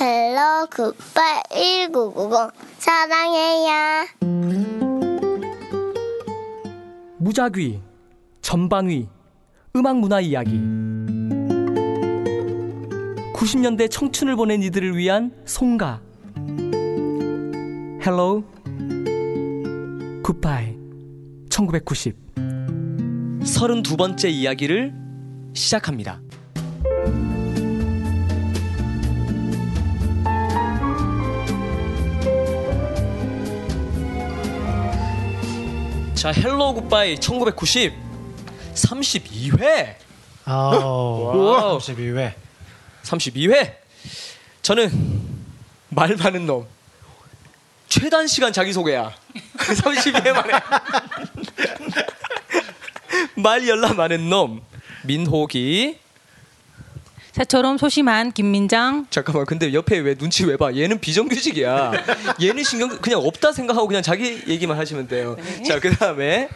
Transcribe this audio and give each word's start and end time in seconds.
Hello 0.00 0.66
Goodbye 0.70 1.42
1990 1.90 2.52
사랑해요. 2.78 4.06
무작위, 7.18 7.82
전방위, 8.40 9.08
음악 9.76 9.98
문화 9.98 10.20
이야기. 10.20 10.52
90년대 13.34 13.90
청춘을 13.90 14.36
보낸 14.36 14.62
이들을 14.62 14.96
위한 14.96 15.32
송가. 15.44 16.00
Hello 18.06 18.42
Goodbye 20.22 20.78
1990 21.50 22.16
32번째 23.42 24.30
이야기를 24.30 24.94
시작합니다. 25.52 26.22
자, 36.20 36.32
헬로 36.32 36.74
굿바이 36.74 37.18
1990 37.18 37.94
32회. 38.74 39.94
아우, 40.44 41.78
32회. 41.78 42.34
32회. 43.04 43.74
저는 44.60 44.90
말 45.88 46.14
많은 46.16 46.44
놈. 46.44 46.66
최단 47.88 48.26
시간 48.26 48.52
자기소개야. 48.52 49.14
32회 49.56 50.32
만에. 50.32 50.52
말 53.36 53.66
열라 53.66 53.94
많은 53.94 54.28
놈. 54.28 54.60
민호기. 55.04 55.98
새처럼 57.32 57.78
소심한 57.78 58.32
김민장. 58.32 59.06
잠깐만, 59.10 59.46
근데 59.46 59.72
옆에 59.72 59.98
왜 59.98 60.14
눈치 60.14 60.44
왜 60.44 60.56
봐? 60.56 60.74
얘는 60.74 61.00
비정규직이야. 61.00 61.92
얘는 62.42 62.64
신경 62.64 62.88
그냥 62.98 63.20
없다 63.20 63.52
생각하고 63.52 63.86
그냥 63.86 64.02
자기 64.02 64.42
얘기만 64.48 64.76
하시면 64.76 65.06
돼요. 65.08 65.36
자, 65.66 65.78
그 65.78 65.94
다음에. 65.94 66.48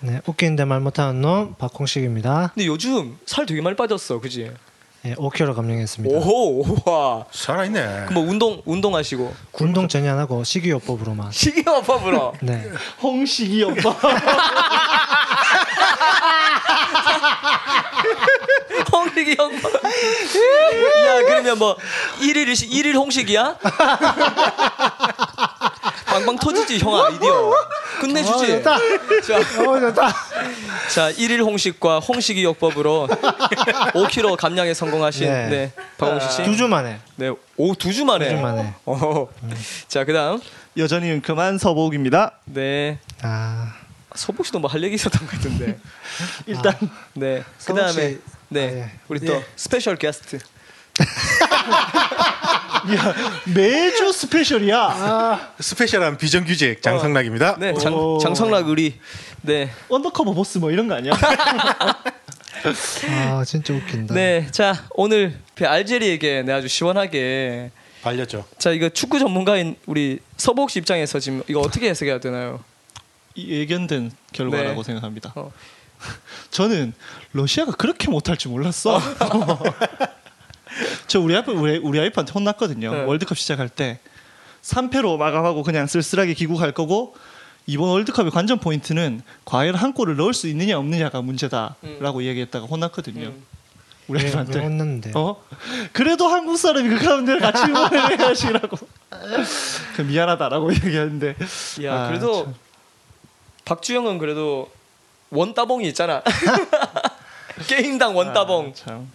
네, 0.00 0.20
웃기는데 0.26 0.64
말 0.64 0.80
못하는 0.80 1.20
놈 1.20 1.54
박홍식입니다. 1.56 2.52
근데 2.54 2.66
요즘 2.66 3.16
살 3.26 3.46
되게 3.46 3.60
많이 3.60 3.76
빠졌어, 3.76 4.20
그지? 4.20 4.50
네, 5.02 5.14
5kg 5.14 5.54
감량했습니다. 5.54 6.16
오호, 6.18 6.78
와. 6.84 7.24
살아있네. 7.30 8.06
뭐 8.12 8.24
운동 8.24 8.60
운동하시고 8.64 9.32
운동 9.60 9.86
전혀 9.86 10.12
안 10.12 10.18
하고 10.18 10.42
식이요법으로만. 10.42 11.30
식이요법으로. 11.30 12.34
네. 12.42 12.68
홍식이 13.00 13.62
오빠. 13.62 13.94
홍식이 18.96 19.36
형. 19.38 19.52
야 19.54 19.60
그러면 21.26 21.58
뭐 21.58 21.76
일일 22.20 22.48
일일 22.70 22.96
홍식이야? 22.96 23.58
빵빵 26.06 26.36
터지지 26.36 26.78
형 26.78 26.94
아 26.94 27.08
이디어. 27.10 27.52
끝내주지. 28.00 28.32
어, 28.32 28.46
좋다. 28.58 28.78
자, 29.26 29.36
어, 29.62 29.80
좋다. 29.80 30.14
자 30.94 31.10
일일 31.10 31.42
홍식과 31.42 31.98
홍식이 32.00 32.42
요법으로 32.44 33.08
5kg 33.08 34.36
감량에 34.40 34.72
성공하신 34.74 35.26
네, 35.26 35.48
네. 35.48 35.72
박홍식 35.98 36.30
씨. 36.30 36.42
두 36.44 36.56
주 36.56 36.68
만에. 36.68 37.00
네, 37.16 37.32
오두 37.56 37.92
주 37.92 38.04
만에. 38.04 38.28
두 38.30 38.36
주 38.36 38.40
만에. 38.42 38.74
어. 38.86 39.28
자 39.88 40.04
그다음 40.04 40.40
여전히 40.78 41.20
그만 41.20 41.58
서복입니다. 41.58 42.32
네 42.46 42.98
아, 43.22 43.74
소복 44.14 44.46
씨도 44.46 44.58
뭐 44.58 44.70
할 44.70 44.82
얘기 44.82 44.94
있었던 44.94 45.20
것 45.26 45.30
같은데. 45.32 45.78
일단 46.46 46.74
네 47.14 47.42
서복 47.58 47.76
그다음에 47.80 48.10
씨. 48.10 48.20
네 48.48 48.68
아, 48.68 48.72
예. 48.72 48.90
우리 49.08 49.20
또 49.20 49.34
예. 49.34 49.44
special 49.56 49.96
guest. 49.96 50.38
야, 52.94 53.14
매주 53.54 54.12
special이야. 54.12 55.54
special한 55.58 56.16
비정규직 56.18 56.80
장성락입니다. 56.80 57.56
네, 57.58 57.74
장, 57.74 57.94
오. 57.94 58.18
장성락 58.18 58.68
의리. 58.68 58.98
네, 59.42 59.70
Undercover 59.88 60.32
Boss 60.32 60.58
뭐 60.58 60.70
이런 60.70 60.88
거 60.88 60.94
아니야? 60.94 61.12
아 63.10 63.44
진짜 63.44 63.74
웃긴다. 63.74 64.14
네, 64.14 64.46
자 64.50 64.86
오늘 64.90 65.38
그 65.54 65.66
알제리에게 65.66 66.42
네, 66.42 66.52
아주 66.52 66.68
시원하게 66.68 67.70
발렸죠. 68.02 68.44
자 68.58 68.70
이거 68.70 68.88
축구 68.88 69.18
전문가인 69.18 69.76
우리 69.86 70.20
서복 70.36 70.70
씨 70.70 70.78
입장에서 70.78 71.18
지금 71.18 71.42
이거 71.48 71.60
어떻게 71.60 71.88
해석해야 71.88 72.18
되나요? 72.20 72.62
이 73.34 73.50
예견된 73.50 74.12
결과라고 74.32 74.82
네. 74.82 74.86
생각합니다. 74.86 75.32
어. 75.34 75.52
저는 76.50 76.92
러시아가 77.32 77.72
그렇게 77.72 78.10
못할 78.10 78.36
줄 78.36 78.52
몰랐어. 78.52 79.00
저 81.06 81.20
우리 81.20 81.36
아이 81.36 81.42
우리, 81.46 81.78
우리 81.78 81.98
아이한테 81.98 82.32
혼났거든요. 82.32 82.92
네. 82.92 83.02
월드컵 83.04 83.38
시작할 83.38 83.68
때 83.68 84.00
3패로 84.62 85.16
마감하고 85.16 85.62
그냥 85.62 85.86
쓸쓸하게 85.86 86.34
귀국할 86.34 86.72
거고 86.72 87.14
이번 87.66 87.88
월드컵의 87.90 88.30
관전 88.30 88.58
포인트는 88.58 89.22
과연 89.44 89.74
한 89.74 89.92
골을 89.92 90.16
넣을 90.16 90.34
수 90.34 90.48
있느냐 90.48 90.78
없느냐가 90.78 91.22
문제다라고 91.22 92.24
얘기했다가 92.24 92.66
혼났거든요. 92.66 93.28
음. 93.28 93.44
우리 94.08 94.22
왜, 94.22 94.28
아이한테. 94.28 94.58
왜 94.58 94.64
혼났는데? 94.64 95.12
어? 95.14 95.42
그래도 95.92 96.28
한국 96.28 96.56
사람이 96.56 96.88
그 96.88 97.04
가운데 97.04 97.38
같이 97.38 97.62
응원해야지라고. 97.64 98.76
그 99.96 100.02
미안하다라고 100.02 100.72
얘기하는데. 100.74 101.34
야 101.84 102.04
아, 102.04 102.08
그래도 102.08 102.44
참. 102.44 102.54
박주영은 103.64 104.18
그래도 104.18 104.70
원 105.30 105.54
따봉이 105.54 105.86
있잖아. 105.88 106.22
게임당 107.68 108.16
원 108.16 108.32
따봉. 108.32 108.68
아, 108.68 108.72
참. 108.74 109.10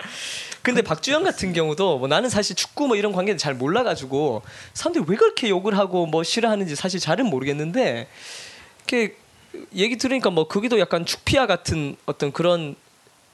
근데 0.62 0.82
박주영 0.82 1.24
같은 1.24 1.54
경우도 1.54 1.98
뭐 1.98 2.08
나는 2.08 2.30
사실 2.30 2.56
축구 2.56 2.88
뭐 2.88 2.96
이런 2.96 3.12
관계는 3.12 3.38
잘 3.38 3.56
몰라가지고 3.56 4.44
사람들이 4.74 5.06
왜 5.08 5.16
그렇게 5.16 5.50
욕을 5.50 5.78
하고 5.78 6.06
뭐 6.06 6.24
싫어하는지 6.24 6.76
사실 6.76 7.00
잘은 7.00 7.26
모르겠는데 7.26 8.08
이렇게 8.78 9.16
얘기 9.76 9.98
들으니까 9.98 10.30
뭐 10.30 10.48
거기도 10.48 10.80
약간 10.80 11.06
축피아 11.06 11.48
같은 11.48 11.96
어떤 12.06 12.32
그런 12.32 12.76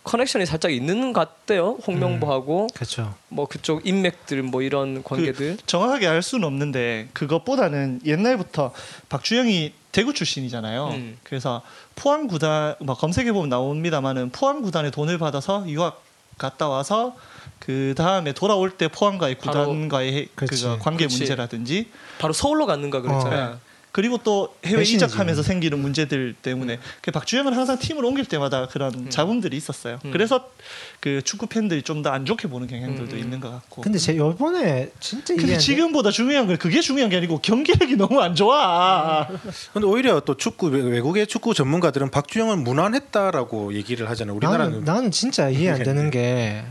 커넥션이 0.07 0.45
살짝 0.45 0.71
있는 0.71 1.13
것 1.13 1.19
같대요 1.19 1.77
홍명보하고 1.85 2.67
그렇죠. 2.73 3.13
뭐 3.29 3.47
그쪽 3.47 3.85
인맥들 3.85 4.41
뭐 4.43 4.61
이런 4.61 5.03
관계들 5.03 5.57
그 5.57 5.65
정확하게 5.65 6.07
알 6.07 6.23
수는 6.23 6.47
없는데 6.47 7.09
그것보다는 7.13 8.01
옛날부터 8.05 8.73
박주영이 9.09 9.73
대구 9.91 10.13
출신이잖아요. 10.13 10.87
음. 10.89 11.17
그래서 11.23 11.61
포항 11.95 12.27
구단 12.27 12.75
뭐 12.79 12.95
검색해 12.95 13.31
보면 13.31 13.49
나옵니다만은 13.49 14.31
포항 14.31 14.61
구단에 14.61 14.91
돈을 14.91 15.17
받아서 15.17 15.67
유학 15.67 16.03
갔다 16.37 16.67
와서 16.67 17.15
그 17.59 17.93
다음에 17.97 18.33
돌아올 18.33 18.71
때 18.77 18.87
포항과의 18.87 19.35
구단과의. 19.39 20.29
그거 20.35 20.77
관계 20.79 21.05
그치. 21.05 21.17
문제라든지 21.17 21.89
바로 22.19 22.33
서울로 22.33 22.65
갔는가 22.65 23.01
그랬잖아. 23.01 23.59
그리고 23.97 24.17
또 24.19 24.53
해외 24.63 24.77
배신이지. 24.77 25.05
이적하면서 25.05 25.41
생기는 25.41 25.79
문제들 25.79 26.35
때문에 26.39 26.77
그 27.01 27.09
박주영은 27.09 27.51
항상 27.53 27.79
팀을 27.79 28.05
옮길 28.05 28.25
때마다 28.25 28.67
그런 28.67 29.09
잡음들이 29.09 29.57
있었어요. 29.57 29.97
음. 30.05 30.11
그래서 30.11 30.51
그 30.99 31.23
축구 31.23 31.47
팬들이 31.47 31.81
좀 31.81 32.03
더 32.03 32.11
안 32.11 32.23
좋게 32.27 32.47
보는 32.47 32.67
경향들도 32.67 33.15
음. 33.15 33.19
있는 33.19 33.39
것 33.39 33.49
같고. 33.49 33.81
근데 33.81 33.97
제 33.97 34.15
요번에 34.15 34.91
진짜 34.99 35.33
근데. 35.35 35.57
지금보다 35.57 36.11
중요한 36.11 36.45
건 36.45 36.57
그게 36.57 36.79
중요한 36.79 37.09
게 37.09 37.17
아니고 37.17 37.39
경기력이 37.39 37.95
너무 37.95 38.21
안 38.21 38.35
좋아. 38.35 39.27
근데 39.73 39.87
오히려 39.87 40.19
또 40.19 40.37
축구 40.37 40.67
외- 40.67 40.79
외국의 40.83 41.25
축구 41.25 41.55
전문가들은 41.55 42.11
박주영을 42.11 42.57
무난했다라고 42.57 43.73
얘기를 43.73 44.07
하잖아요. 44.11 44.35
우리나라는 44.35 44.71
나는 44.81 44.83
나는 44.85 45.11
진짜 45.11 45.49
이해 45.49 45.71
안 45.71 45.81
되는 45.81 46.11
게 46.11 46.63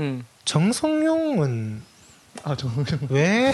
음. 0.00 0.24
정성용은 0.44 1.82
아 2.42 2.56
정말. 2.56 2.84
왜 3.08 3.52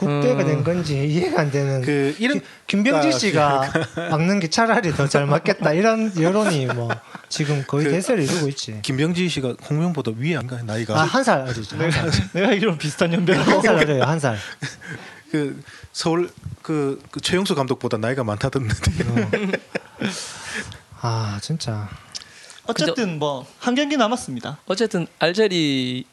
국대가 0.00 0.42
음. 0.42 0.46
된 0.46 0.64
건지 0.64 0.94
이해가 1.06 1.42
안 1.42 1.50
되는. 1.50 1.82
그 1.82 2.16
이런 2.18 2.40
김병지 2.66 3.08
아, 3.08 3.10
씨가 3.12 3.72
막는 4.10 4.40
게 4.40 4.48
차라리 4.48 4.92
더 4.92 5.06
잘 5.06 5.26
맞겠다 5.26 5.72
이런 5.74 6.10
여론이 6.20 6.66
뭐 6.66 6.88
지금 7.28 7.62
거의 7.66 7.84
그- 7.86 7.90
대세를 7.92 8.24
이루고 8.24 8.48
있지. 8.48 8.78
김병지 8.82 9.28
씨가 9.28 9.54
홍명보다 9.68 10.12
위에 10.16 10.36
안가 10.36 10.62
나이가 10.62 10.98
아 10.98 11.04
한살 11.04 11.40
어리죠. 11.42 11.76
한 11.76 11.90
살. 11.90 12.10
내가 12.32 12.48
알기로 12.48 12.78
비슷한 12.78 13.12
연배라고. 13.12 13.50
한살 13.50 13.74
어려요 13.76 14.02
한 14.04 14.18
살. 14.18 14.38
그 15.30 15.62
서울 15.92 16.30
그, 16.62 17.00
그 17.10 17.20
최용수 17.20 17.54
감독보다 17.54 17.96
나이가 17.98 18.24
많다던데. 18.24 18.74
아 21.00 21.38
진짜. 21.42 21.88
어쨌든 22.66 23.18
뭐 23.18 23.46
한 23.58 23.74
경기 23.74 23.96
남았습니다. 23.96 24.58
어쨌든 24.66 25.06
알제리 25.18 26.04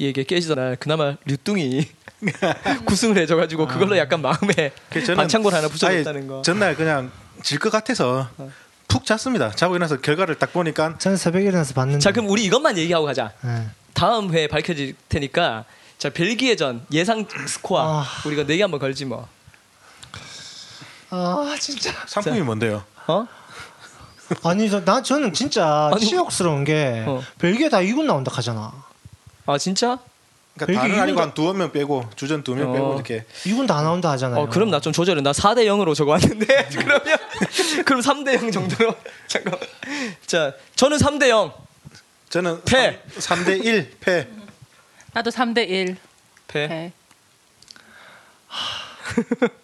에게 0.00 0.24
깨지던 0.24 0.56
날 0.56 0.76
그나마 0.78 1.16
류뚱이 1.24 1.86
구승을 2.86 3.16
해줘가지고 3.18 3.66
그걸로 3.68 3.96
약간 3.96 4.20
마음에 4.22 4.72
그 4.90 5.02
반창고를 5.14 5.56
하나 5.56 5.68
붙여줬다는 5.68 6.26
거. 6.26 6.42
전날 6.42 6.74
그냥 6.74 7.10
질 7.42 7.58
것 7.58 7.70
같아서 7.70 8.28
푹 8.88 9.04
잤습니다. 9.04 9.50
자고 9.52 9.74
일어나서 9.76 10.00
결과를 10.00 10.36
딱 10.36 10.52
보니까 10.52 10.96
저는 10.98 11.16
새벽에 11.16 11.44
일어나서 11.46 11.74
봤는데. 11.74 12.00
자 12.00 12.12
그럼 12.12 12.28
우리 12.30 12.44
이것만 12.44 12.76
얘기하고 12.78 13.06
가자. 13.06 13.32
예. 13.44 13.68
다음 13.92 14.32
회에 14.32 14.48
밝혀질 14.48 14.94
테니까 15.08 15.64
자 15.98 16.10
벨기에전 16.10 16.86
예상 16.92 17.26
스코어 17.46 17.80
아. 18.02 18.06
우리가 18.26 18.44
내기 18.44 18.62
한번 18.62 18.80
걸지 18.80 19.04
뭐. 19.04 19.28
아 21.10 21.54
진짜. 21.60 21.92
상품이 22.06 22.40
뭔데요? 22.40 22.82
어? 23.06 23.26
아니 24.42 24.68
저, 24.70 24.84
나 24.84 25.02
저는 25.02 25.32
진짜 25.32 25.90
아니, 25.92 26.04
치욕스러운 26.04 26.64
게 26.64 27.04
어. 27.06 27.22
벨기에 27.38 27.68
다 27.68 27.78
2군 27.78 28.04
나온다 28.04 28.32
하잖아. 28.34 28.72
아 29.46 29.58
진짜? 29.58 29.98
그러니까 30.56 30.82
다는 30.82 31.00
아니고 31.00 31.20
한 31.20 31.34
두어 31.34 31.52
명 31.52 31.72
빼고 31.72 32.08
주전 32.14 32.44
두명 32.44 32.70
어. 32.70 32.72
빼고 32.72 32.94
이렇게 32.94 33.24
이군 33.44 33.66
다 33.66 33.82
나온다 33.82 34.10
하잖아요. 34.12 34.42
어, 34.42 34.48
그럼 34.48 34.70
나 34.70 34.78
좀 34.80 34.92
조절해. 34.92 35.20
나 35.22 35.32
4대 35.32 35.66
0으로 35.66 35.94
적어 35.94 36.12
왔는데 36.12 36.46
그러면 36.78 37.00
그럼 37.84 38.00
3대 38.00 38.34
0 38.40 38.50
정도로 38.52 38.94
잠깐. 39.26 39.58
자, 40.26 40.54
저는 40.76 40.98
3대 40.98 41.28
0. 41.28 41.52
저는 42.30 42.62
패. 42.64 43.00
3 43.18 43.44
대 43.44 43.56
1 43.58 43.96
패. 44.00 44.28
나도 45.12 45.30
3대 45.30 45.68
1. 45.68 45.96
패. 46.48 46.66
네. 46.68 46.92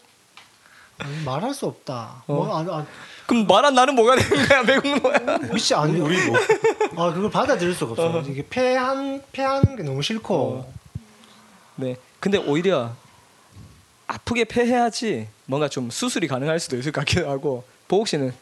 말할 1.24 1.54
수 1.54 1.66
없다. 1.66 2.22
어. 2.26 2.32
뭐, 2.34 2.56
아, 2.56 2.60
아, 2.78 2.86
그럼 3.26 3.46
말한 3.46 3.74
나는 3.74 3.94
뭐가 3.94 4.16
되는 4.16 4.46
거야? 4.48 4.62
매국노야. 4.66 5.38
미치 5.52 5.74
아니 5.74 6.00
우리 6.00 6.16
뭐 6.26 6.38
아 6.96 7.12
그걸 7.12 7.30
받아들일 7.30 7.74
수가 7.74 7.92
없어. 7.92 8.20
이게 8.30 8.44
패한 8.48 9.22
패하는 9.32 9.76
게 9.76 9.82
너무 9.82 10.02
싫고. 10.02 10.70
네. 11.76 11.96
근데 12.18 12.36
오히려 12.38 12.92
아프게 14.06 14.44
패해야지 14.44 15.28
뭔가 15.46 15.68
좀 15.68 15.88
수술이 15.90 16.26
가능할 16.28 16.58
수도 16.60 16.76
있을 16.76 16.92
것 16.92 17.00
같기도 17.02 17.30
하고. 17.30 17.64
보옥 17.88 18.08
씨는 18.08 18.32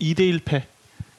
2대 0.00 0.20
1 0.20 0.40
패. 0.44 0.66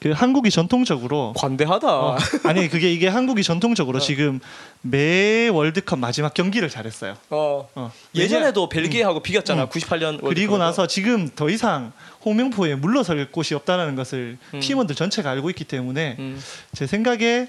그 0.00 0.10
한국이 0.10 0.50
전통적으로 0.50 1.32
관대하다. 1.36 1.88
어, 1.88 2.16
아니 2.44 2.68
그게 2.68 2.92
이게 2.92 3.08
한국이 3.08 3.42
전통적으로 3.42 3.98
지금 3.98 4.40
매 4.82 5.48
월드컵 5.48 5.98
마지막 5.98 6.34
경기를 6.34 6.68
잘했어요. 6.68 7.16
어. 7.30 7.68
어. 7.74 7.92
예전에도 8.14 8.68
벨기에하고 8.68 9.20
비겼잖아. 9.20 9.64
음. 9.64 9.68
98년 9.68 10.20
그리고 10.22 10.58
나서 10.58 10.86
지금 10.86 11.30
더 11.34 11.48
이상 11.48 11.92
홍명포에 12.24 12.74
물러설 12.74 13.30
곳이 13.30 13.54
없다는 13.54 13.96
것을 13.96 14.38
음. 14.54 14.60
팀원들 14.60 14.94
전체가 14.94 15.30
알고 15.30 15.50
있기 15.50 15.64
때문에 15.64 16.16
음. 16.18 16.40
제 16.74 16.86
생각에 16.86 17.48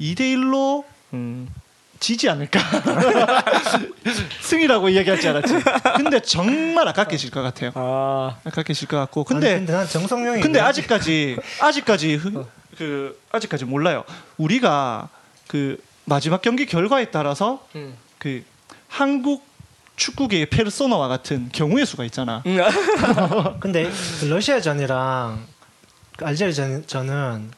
2대 0.00 0.20
1로 0.20 0.84
음. 1.12 1.48
지지 2.02 2.28
않을까 2.28 2.58
승이라고 4.42 4.88
이야기할 4.88 5.20
줄 5.20 5.30
알았지. 5.30 5.54
근데 5.96 6.18
정말 6.20 6.88
아깝게 6.88 7.16
질 7.16 7.30
것 7.30 7.42
같아요. 7.42 7.70
아. 7.74 8.36
아깝게 8.44 8.74
질 8.74 8.88
것 8.88 8.96
같고 8.98 9.20
아니, 9.20 9.28
근데 9.40 9.54
근데 9.54 9.72
난 9.72 9.86
정성용이. 9.86 10.40
근데 10.42 10.58
아직까지 10.60 11.36
아직까지 11.60 12.14
흐- 12.16 12.44
그 12.76 13.18
아직까지 13.30 13.64
몰라요. 13.66 14.04
우리가 14.36 15.08
그 15.46 15.80
마지막 16.04 16.42
경기 16.42 16.66
결과에 16.66 17.06
따라서 17.06 17.64
음. 17.76 17.94
그 18.18 18.42
한국 18.88 19.46
축구계의 19.94 20.46
페르소나와 20.46 21.06
같은 21.06 21.50
경우의 21.52 21.86
수가 21.86 22.04
있잖아. 22.04 22.42
음. 22.46 22.58
근데 23.60 23.88
그 24.20 24.24
러시아전이랑 24.26 25.46
그 26.16 26.24
알제리전 26.24 26.86
전은 26.88 27.50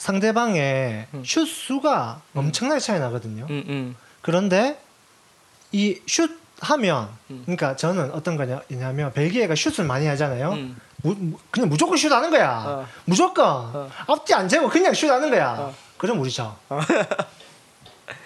상대방의 0.00 1.06
슛 1.24 1.46
수가 1.46 2.22
엄청나게 2.34 2.80
차이 2.80 2.98
나거든요. 2.98 3.46
음, 3.50 3.64
음. 3.68 3.96
그런데 4.22 4.80
이 5.72 6.00
슛 6.08 6.40
하면 6.62 7.08
음. 7.30 7.42
그러니까 7.44 7.76
저는 7.76 8.10
어떤 8.12 8.36
거냐면 8.36 9.12
벨기에가 9.12 9.54
슛을 9.54 9.84
많이 9.86 10.06
하잖아요. 10.06 10.52
음. 10.52 10.80
무- 11.02 11.14
무- 11.18 11.38
그냥 11.50 11.68
무조건 11.68 11.96
슛 11.98 12.10
하는 12.12 12.30
거야. 12.30 12.64
어. 12.66 12.86
무조건 13.04 13.46
어. 13.46 13.90
앞뒤 14.06 14.32
안 14.34 14.48
재고 14.48 14.68
그냥 14.70 14.92
슛 14.94 15.08
하는 15.10 15.28
거야. 15.30 15.56
어. 15.58 15.74
그럼 15.98 16.18
우리 16.20 16.30
져. 16.30 16.56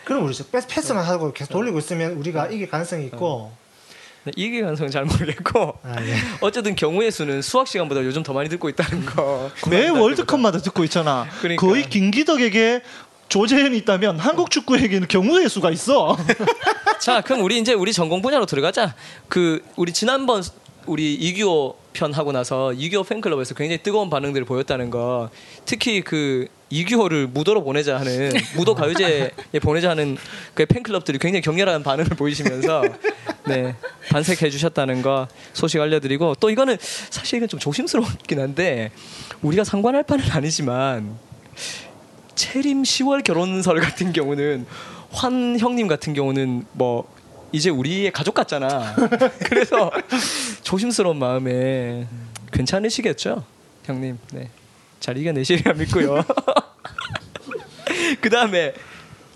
그럼 0.04 0.24
우리 0.24 0.34
져. 0.34 0.44
패스, 0.46 0.66
패스만 0.68 1.04
하고 1.04 1.32
계속 1.32 1.52
돌리고 1.52 1.78
있으면 1.80 2.12
우리가 2.12 2.46
이길 2.46 2.68
가능성이 2.70 3.06
있고. 3.06 3.52
네, 4.24 4.32
이게 4.36 4.62
가능성은 4.62 4.90
잘 4.90 5.04
모르겠고 5.04 5.78
아, 5.82 6.02
예. 6.02 6.14
어쨌든 6.40 6.74
경우의 6.74 7.10
수는 7.10 7.42
수학 7.42 7.68
시간보다 7.68 8.02
요즘 8.04 8.22
더 8.22 8.32
많이 8.32 8.48
듣고 8.48 8.68
있다는 8.68 9.04
거. 9.04 9.50
매 9.68 9.88
월드컵마다 9.88 10.58
듣고 10.60 10.82
있잖아. 10.84 11.26
그러니까. 11.40 11.66
거의 11.66 11.88
김기덕에게 11.88 12.82
조재현이 13.28 13.76
있다면 13.78 14.18
한국 14.18 14.50
축구에게는 14.50 15.08
경우의 15.08 15.48
수가 15.48 15.70
있어. 15.70 16.16
자, 17.00 17.20
그럼 17.20 17.42
우리 17.42 17.58
이제 17.58 17.74
우리 17.74 17.92
전공 17.92 18.22
분야로 18.22 18.46
들어가자. 18.46 18.94
그 19.28 19.62
우리 19.76 19.92
지난번 19.92 20.42
우리 20.86 21.14
이규호 21.14 21.83
편 21.94 22.12
하고 22.12 22.32
나서 22.32 22.72
이규호 22.72 23.04
팬클럽에서 23.04 23.54
굉장히 23.54 23.82
뜨거운 23.82 24.10
반응들을 24.10 24.44
보였다는 24.44 24.90
거. 24.90 25.30
특히 25.64 26.02
그 26.02 26.46
이규호를 26.68 27.28
무도로 27.28 27.62
보내자 27.62 27.98
하는 27.98 28.32
무도 28.58 28.74
가요제에 28.74 29.30
보내자 29.62 29.90
하는 29.90 30.18
그 30.54 30.66
팬클럽들이 30.66 31.18
굉장히 31.18 31.40
격렬한 31.40 31.84
반응을 31.84 32.10
보이시면서 32.10 32.82
네 33.46 33.74
반색해 34.10 34.50
주셨다는 34.50 35.02
거 35.02 35.28
소식 35.52 35.80
알려드리고 35.80 36.34
또 36.40 36.50
이거는 36.50 36.76
사실 36.80 37.36
이건 37.36 37.48
좀 37.48 37.60
조심스럽긴 37.60 38.40
한데 38.40 38.90
우리가 39.42 39.62
상관할 39.62 40.02
바는 40.02 40.30
아니지만 40.32 41.16
채림 42.34 42.82
10월 42.82 43.22
결혼설 43.22 43.80
같은 43.80 44.12
경우는 44.12 44.66
환 45.12 45.56
형님 45.60 45.86
같은 45.86 46.12
경우는 46.12 46.66
뭐 46.72 47.13
이제 47.54 47.70
우리의 47.70 48.10
가족 48.10 48.34
같잖아. 48.34 48.96
그래서 49.46 49.88
조심스러운 50.64 51.20
마음에 51.20 52.08
괜찮으시겠죠, 52.50 53.44
형님. 53.84 54.18
네, 54.32 54.50
잘 54.98 55.16
이겨내시리라 55.16 55.74
믿고요. 55.74 56.24
그 58.20 58.28
다음에 58.28 58.74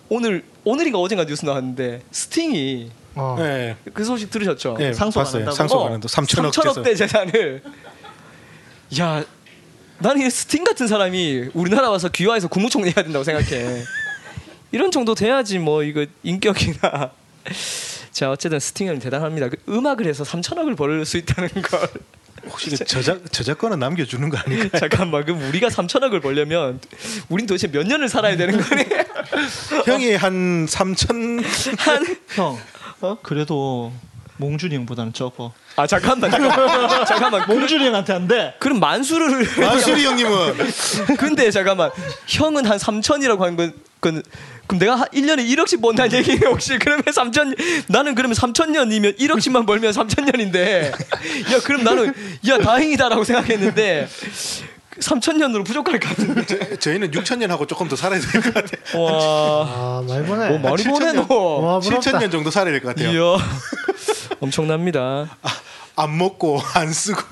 오늘 0.09 0.45
오늘인가 0.65 0.99
어젠가 0.99 1.27
뉴스 1.27 1.45
나왔는데 1.45 2.03
스팅이 2.11 2.91
어. 3.15 3.37
네. 3.39 3.77
그 3.95 4.05
소식 4.05 4.33
들으셨죠? 4.33 4.75
네, 4.79 4.93
상속 4.93 5.21
안 5.21 5.25
봤어요. 5.25 5.51
상속 5.53 5.87
안 5.87 5.93
한다. 5.93 6.09
3천억 6.09 6.51
3천억 6.51 6.83
대 6.83 6.97
재산을 6.97 7.63
야 8.99 9.25
나는 9.99 10.27
이 10.27 10.31
스팅 10.31 10.65
같은 10.65 10.89
사람이 10.89 11.51
우리나라 11.55 11.89
와서 11.89 12.09
귀화해서 12.09 12.49
국무총리 12.49 12.89
해야 12.89 13.05
된다고 13.05 13.23
생각해. 13.23 13.85
이런 14.73 14.91
정도 14.91 15.15
돼야지 15.15 15.61
뭐 15.61 15.85
이거 15.85 16.05
인격이나 16.25 17.13
자 18.19 18.33
어쨌든 18.33 18.59
스팅은 18.59 18.99
대단합니다. 18.99 19.49
그 19.49 19.57
음악을 19.69 20.05
해서 20.07 20.25
3천억을 20.25 20.77
벌 20.77 21.05
수 21.07 21.19
있다는 21.19 21.49
걸 21.63 21.89
혹시 22.51 22.69
그 22.71 22.85
저작 22.85 23.31
저작권은 23.33 23.79
남겨주는 23.79 24.29
거 24.29 24.37
아닐까? 24.39 24.77
잠깐만 24.81 25.25
그럼 25.25 25.41
우리가 25.43 25.69
3천억을 25.69 26.21
벌려면 26.21 26.81
우린 27.29 27.47
도대체 27.47 27.69
몇 27.69 27.87
년을 27.87 28.09
살아야 28.09 28.37
되는 28.37 28.61
거니? 28.61 28.85
형이 29.87 30.17
한 30.17 30.67
3천 30.67 31.45
한 31.79 32.17
형, 32.35 32.59
그래도 33.23 33.93
몽준이 34.39 34.75
형보다는 34.75 35.13
적어. 35.13 35.53
아 35.77 35.87
잠깐만 35.87 36.29
잠깐만 36.29 37.07
잠깐만 37.07 37.47
몽준이 37.47 37.87
형한테 37.87 38.13
안 38.15 38.27
돼. 38.27 38.57
그럼 38.59 38.81
만수를 38.81 39.47
만수리 39.61 40.05
형님은 40.05 40.57
근데 41.17 41.53
잠깐만 41.53 41.93
형은 42.27 42.67
한 42.67 42.79
3천이라고 42.79 43.39
한건 43.39 44.25
그, 44.69 44.77
그럼 44.77 44.79
내가 44.79 44.95
한 44.97 45.09
1년에 45.09 45.49
1억씩 45.49 45.81
번다는 45.83 46.13
얘기네 46.19 46.47
혹시 46.47 46.79
그러면 46.79 47.03
3천 47.05 47.57
나는 47.89 48.15
그러면 48.15 48.37
3천 48.37 48.71
년이면 48.71 49.15
1억씩만 49.15 49.67
벌면 49.67 49.93
3천 49.93 50.25
년인데 50.25 50.93
야 51.53 51.61
그럼 51.65 51.83
나는 51.85 52.13
야 52.49 52.59
다행이다라고 52.59 53.25
생각했는데 53.25 54.07
3천 55.01 55.37
년으로 55.37 55.65
부족할 55.65 55.99
것 56.01 56.09
같은데 56.09 56.77
저희는 56.79 57.11
6천 57.13 57.39
년 57.39 57.51
하고 57.51 57.67
조금 57.67 57.89
더 57.89 57.97
살아야 57.97 58.21
될 58.21 58.43
것 58.43 58.53
같아요. 58.55 59.03
와 59.03 59.13
아, 59.67 60.05
많이 60.07 60.27
보네. 60.27 60.49
오, 60.51 60.59
많이 60.59 60.77
7천 60.77 60.91
보내 60.91 61.13
년. 61.13 61.27
너 61.29 61.35
와, 61.37 61.81
부럽다. 61.81 62.11
7천 62.11 62.21
년 62.21 62.31
정도 62.31 62.51
살아야 62.51 62.73
될 62.73 62.83
것 62.83 62.95
같아요. 62.95 63.11
이야 63.13 63.39
엄청납니다 64.41 65.37
안 65.97 66.17
먹고 66.19 66.61
안 66.75 66.93
쓰고 66.93 67.23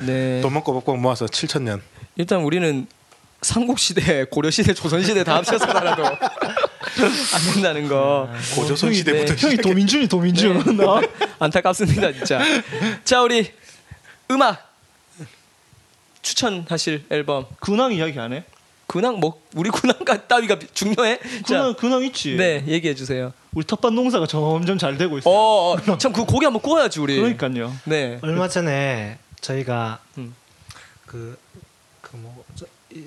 네 0.00 0.40
돈 0.42 0.52
먹고 0.54 0.72
먹고 0.72 0.96
모아서 0.96 1.26
7천 1.26 1.62
년. 1.62 1.82
일단 2.16 2.40
우리는 2.42 2.86
삼국시대 3.42 4.24
고려시대 4.30 4.74
조선시대 4.74 5.22
다 5.22 5.36
합쳐서 5.36 5.66
살아도 5.66 6.02
안 7.34 7.54
된다는 7.54 7.88
거 7.88 8.28
고조선 8.54 8.90
네. 8.90 8.96
시대부터 8.96 9.34
형이 9.34 9.56
도민준이 9.58 10.08
도민준. 10.08 10.76
너. 10.76 11.02
안타깝습니다 11.38 12.12
진짜. 12.12 12.40
자 13.04 13.22
우리 13.22 13.52
음악 14.30 14.72
추천하실 16.22 17.04
앨범 17.10 17.46
근황 17.60 17.92
이야기 17.92 18.18
안 18.18 18.32
해? 18.32 18.44
근황 18.86 19.20
뭐 19.20 19.40
우리 19.54 19.70
근황가 19.70 20.26
따위가 20.26 20.58
중요해? 20.72 21.18
근황 21.46 21.74
자, 21.74 21.78
근황 21.78 22.02
있지. 22.04 22.36
네 22.36 22.64
얘기해 22.66 22.94
주세요. 22.94 23.32
우리 23.54 23.64
텃밭 23.66 23.92
농사가 23.92 24.26
점점 24.26 24.78
잘 24.78 24.96
되고 24.96 25.18
있어. 25.18 25.30
어, 25.30 25.72
어, 25.74 25.98
참그 25.98 26.24
고기 26.24 26.44
한번 26.44 26.62
구워야지 26.62 27.00
우리. 27.00 27.16
그러니까요. 27.16 27.74
네. 27.84 28.18
얼마 28.22 28.48
전에 28.48 29.18
저희가 29.40 29.98
음. 30.16 30.34
그 31.06 31.38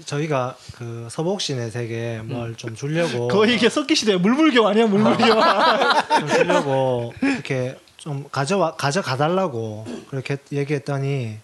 저희가 0.05 0.55
그 0.75 1.07
서복신의 1.09 1.71
세계 1.71 2.19
음. 2.19 2.29
뭘좀 2.29 2.75
주려고 2.75 3.27
거의 3.29 3.55
이게 3.55 3.69
석기 3.69 3.95
시대 3.95 4.15
물물교 4.15 4.67
아니야 4.67 4.85
물물교. 4.85 5.23
좀 6.19 6.27
주려고 6.27 7.13
이렇게 7.21 7.77
좀 7.97 8.25
가져와 8.31 8.75
가져가 8.75 9.17
달라고 9.17 9.85
그렇게 10.09 10.37
얘기했더니 10.51 11.37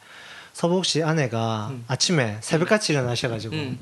서복 0.53 0.85
씨 0.85 1.03
아내가 1.03 1.71
아침에 1.87 2.37
새벽같이 2.41 2.93
일어나셔가지고 2.93 3.55
음. 3.55 3.79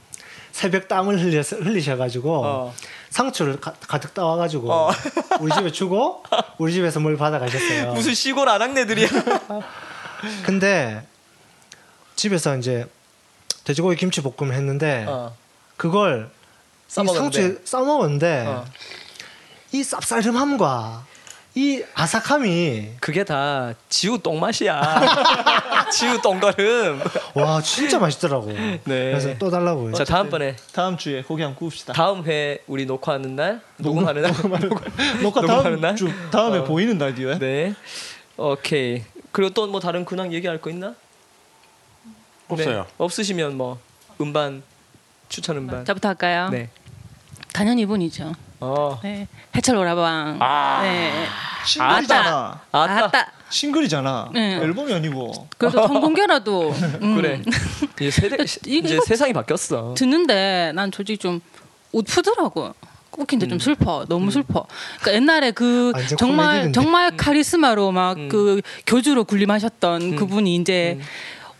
새벽 0.52 0.88
땀을 0.88 1.22
흘려 1.22 1.42
흘리셔가지고 1.42 2.46
어. 2.46 2.74
상추를 3.10 3.60
가, 3.60 3.74
가득 3.88 4.14
따와가지고 4.14 4.72
어. 4.72 4.92
우리 5.42 5.52
집에 5.52 5.70
주고 5.70 6.24
우리 6.58 6.72
집에서 6.72 7.02
뭘 7.02 7.18
받아가셨어요. 7.18 7.94
무슨 7.94 8.14
시골 8.14 8.48
아낙네들이야. 8.48 9.08
근데 10.46 11.06
집에서 12.16 12.58
이제 12.58 12.88
돼지고기 13.66 13.96
김치 13.98 14.22
볶음을 14.22 14.56
했는데 14.56 15.06
어. 15.08 15.36
그걸. 15.78 16.30
상추에 16.88 17.56
싸먹었는데 17.66 18.46
어. 18.48 18.66
이 19.72 19.82
쌉싸름함과 19.82 21.00
이 21.56 21.82
아삭함이 21.96 22.92
그게 23.00 23.24
다 23.24 23.74
지우 23.90 24.20
똥맛이야. 24.20 25.02
지우 25.92 26.22
똥거름. 26.22 27.02
와 27.34 27.62
진짜 27.62 27.98
맛있더라고. 27.98 28.54
그래서 28.84 29.36
또 29.40 29.50
달라고. 29.50 29.92
자 29.94 30.04
다음번에 30.04 30.56
다음 30.74 30.96
주에 30.98 31.24
고기 31.24 31.42
한번 31.42 31.58
구웁시다. 31.58 31.94
다음 31.94 32.26
회 32.28 32.60
우리 32.68 32.86
녹화하는 32.86 33.36
날 33.36 33.62
녹음하는 33.78 34.22
날 34.22 34.32
녹화 35.24 35.42
다음 35.42 35.82
날? 35.82 35.96
주 35.96 36.10
다음에 36.32 36.60
어. 36.60 36.64
보이는 36.66 36.98
날 36.98 37.16
뒤에. 37.16 37.40
네 37.40 37.74
오케이 38.38 39.04
그리고 39.32 39.54
또 39.54 39.66
뭐 39.68 39.80
다른 39.80 40.06
근황 40.06 40.32
얘기할 40.34 40.62
거 40.62 40.70
있나 40.70 40.94
없어요. 42.48 42.84
네. 42.84 42.90
없으시면 42.98 43.58
뭐 43.58 43.80
음반 44.22 44.64
추천 45.30 45.58
음반 45.58 45.86
저부터 45.86 46.10
할까요? 46.10 46.50
네 46.50 46.70
단연 47.54 47.80
이분이죠. 47.80 48.34
어. 48.60 49.00
네. 49.04 49.28
해철 49.56 49.76
오라방. 49.78 50.38
아. 50.42 50.82
네. 50.84 51.26
싱글이잖아. 51.66 52.62
아따 52.72 53.06
아따. 53.06 53.32
싱글이잖아. 53.50 54.30
네. 54.34 54.56
앨범이 54.58 54.94
아니고. 54.94 55.48
그래도 55.58 55.88
성공개라도 55.88 56.72
음, 57.02 57.16
그래 57.16 57.42
이제 58.00 58.12
세대 58.12 58.38
이제 58.44 59.00
세상이 59.06 59.34
바뀌었어 59.34 59.94
듣는데 59.96 60.72
난 60.76 60.92
솔직히 60.94 61.18
좀 61.18 61.42
웃프더라고. 61.92 62.74
웃긴데 63.18 63.48
좀 63.48 63.60
슬퍼. 63.60 64.06
너무 64.10 64.30
슬퍼. 64.30 64.68
그러니까 65.00 65.14
옛날에 65.14 65.52
그 65.52 65.94
완전 65.96 66.18
정말. 66.18 66.72
정말 66.74 67.16
카리스마로 67.16 67.92
막 67.94 68.18
음. 68.18 68.28
그 68.28 68.62
교주로 68.86 69.24
군림하셨던 69.24 70.02
음. 70.02 70.16
그분이 70.18 70.56
이제 70.58 71.00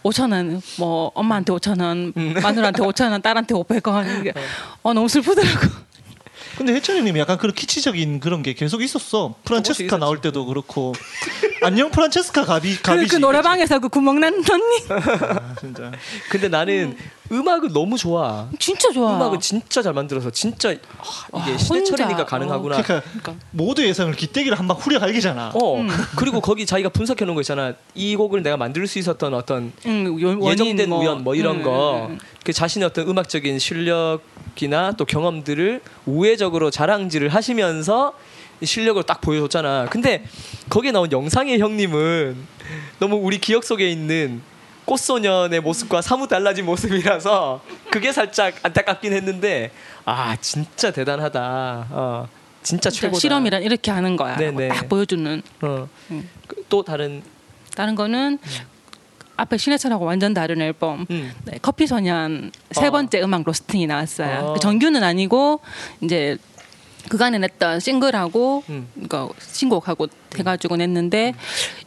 5천 0.06 0.32
원, 0.32 0.62
뭐 0.78 1.12
엄마한테 1.16 1.52
5천 1.54 1.82
원, 1.82 2.14
음. 2.16 2.34
마누라한테 2.42 2.84
5천 2.84 3.12
원, 3.12 3.22
딸한테 3.22 3.56
500원. 3.56 4.20
이게 4.20 4.34
어 4.84 4.94
너무 4.94 5.08
슬프더라고. 5.08 5.86
근데 6.58 6.74
해철이님이 6.76 7.20
약간 7.20 7.38
그런 7.38 7.54
키치적인 7.54 8.20
그런 8.20 8.42
게 8.44 8.54
계속 8.54 8.82
있었어. 8.82 9.36
프란체스카. 9.44 9.98
나올 9.98 10.22
때도 10.22 10.46
그렇고. 10.46 10.94
안녕 11.62 11.90
프란체스카 11.90 12.46
가비 12.46 12.78
그, 12.78 12.82
가비지. 12.84 13.16
그 13.16 13.16
노래방에서 13.18 13.80
그 13.80 13.90
구멍 13.90 14.20
난 14.20 14.34
언니 14.36 14.86
아, 14.90 15.56
진짜. 15.60 15.92
근데 16.30 16.48
나는 16.48 16.96
음. 16.98 17.12
악은 17.30 17.74
너무 17.74 17.98
좋아 17.98 18.48
진짜 18.60 18.92
좋아. 18.92 19.16
음악은 19.16 19.40
진짜 19.40 19.82
잘 19.82 19.94
만들어서 19.94 20.30
진짜 20.30 20.70
아, 20.70 21.42
이게 21.42 21.52
와, 21.52 21.58
신해철이니까 21.58 22.18
혼자. 22.18 22.26
가능하구나 22.26 22.82
그러니까 22.82 23.36
모두 23.52 23.86
예상을 23.86 24.14
기대기를 24.14 24.58
한방 24.58 24.78
후려 24.78 25.00
갈기잖아. 25.00 25.52
어 25.56 25.86
그리고 26.16 26.42
거기 26.42 26.66
자기가 26.66 26.90
분석해 26.90 27.26
놓은 27.26 27.36
거 27.36 27.42
있잖아 27.42 27.74
이 27.94 28.16
곡을 28.16 28.44
내가 28.44 28.58
만들 28.58 28.86
수 28.88 29.00
있었던 29.00 29.34
어떤 29.34 29.72
원인 29.86 30.44
예정된 30.44 30.90
뭐, 30.90 31.00
우연 31.02 31.24
뭐 31.24 31.36
이런 31.36 31.58
응, 31.58 31.64
거 31.64 32.06
응, 32.10 32.12
응. 32.14 32.20
그 32.44 32.54
자신의 32.54 32.86
어떤 32.88 33.08
음악적인 33.08 33.58
실력이나 33.60 34.92
또 34.98 35.06
경험들을 35.06 35.82
우회적으로 36.06 36.70
자랑질을 36.70 37.30
하시면서 37.30 38.14
이 38.62 38.66
실력을 38.66 39.02
딱 39.04 39.20
보여줬잖아. 39.22 39.88
근데 39.90 40.24
거기에 40.70 40.92
나온 40.92 41.12
영상의 41.12 41.60
형님은 41.60 42.38
너무 43.00 43.18
우리 43.18 43.40
기억 43.40 43.64
속에 43.64 43.90
있는 43.90 44.42
꽃소년의 44.86 45.62
모습과 45.62 46.02
사뭇 46.02 46.28
달라진 46.28 46.66
모습이라서 46.66 47.62
그게 47.90 48.12
살짝 48.12 48.54
안타깝긴 48.64 49.14
했는데 49.14 49.72
아 50.06 50.36
진짜 50.40 50.92
대단하다. 50.92 51.88
어 51.90 52.28
진짜 52.64 52.90
최고다. 52.90 53.20
실험이란 53.20 53.64
이렇게 53.64 53.92
하는 53.92 54.16
거야. 54.16 54.38
네네. 54.38 54.70
딱 54.70 54.90
보여주는. 54.90 55.42
어. 55.62 55.88
응. 56.12 56.30
그또 56.48 56.84
다른 56.84 57.24
다른 57.76 57.96
거는 57.96 58.40
앞에 59.38 59.58
신해철하고 59.58 60.06
완전 60.06 60.34
다른 60.34 60.62
앨범. 60.62 61.06
음. 61.10 61.34
네, 61.44 61.60
커피 61.62 61.88
소년 61.88 62.52
세 62.72 62.88
어. 62.88 62.92
번째 62.92 63.22
음악 63.22 63.44
로스팅이 63.44 63.88
나왔어요. 63.88 64.40
어. 64.40 64.54
그 64.54 64.60
정규는 64.60 65.04
아니고 65.04 65.60
이제 66.02 66.38
그간에 67.10 67.38
냈던 67.38 67.80
싱글하고 67.80 68.64
음. 68.70 68.88
그러니까 68.94 69.30
신곡하고 69.40 70.08
해가지고 70.38 70.78
냈는데 70.78 71.34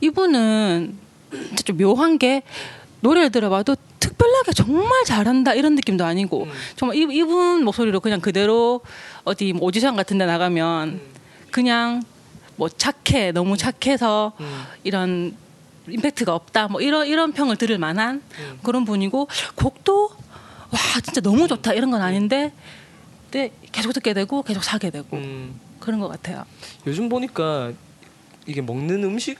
이분은 0.00 0.96
진짜 1.30 1.62
좀 1.64 1.76
묘한 1.76 2.18
게 2.18 2.42
노래를 3.00 3.30
들어봐도 3.30 3.76
특별하게 4.00 4.52
정말 4.52 5.04
잘한다 5.04 5.54
이런 5.54 5.74
느낌도 5.74 6.04
아니고 6.04 6.44
음. 6.44 6.52
정말 6.76 6.96
이, 6.96 7.06
이분 7.10 7.64
목소리로 7.64 8.00
그냥 8.00 8.20
그대로 8.20 8.80
어디 9.24 9.52
뭐 9.52 9.64
오디션 9.68 9.96
같은 9.96 10.18
데 10.18 10.26
나가면 10.26 11.00
그냥 11.50 12.02
뭐 12.56 12.68
착해 12.68 13.32
너무 13.32 13.56
착해서 13.56 14.32
음. 14.40 14.62
이런 14.84 15.36
임팩트가 15.88 16.34
없다 16.34 16.68
뭐 16.68 16.80
이런 16.80 17.06
이런 17.06 17.32
평을 17.32 17.56
들을 17.56 17.78
만한 17.78 18.22
음. 18.38 18.58
그런 18.62 18.84
분이고 18.84 19.28
곡도 19.54 20.10
와 20.70 20.78
진짜 21.02 21.20
너무 21.20 21.48
좋다 21.48 21.72
이런 21.72 21.90
건 21.90 22.02
아닌데 22.02 22.52
근데 23.30 23.52
계속 23.72 23.92
듣게 23.92 24.12
되고 24.14 24.42
계속 24.42 24.64
사게 24.64 24.90
되고 24.90 25.16
음. 25.16 25.58
그런 25.80 26.00
것 26.00 26.08
같아요. 26.08 26.44
요즘 26.86 27.08
보니까 27.08 27.72
이게 28.46 28.60
먹는 28.60 29.04
음식 29.04 29.38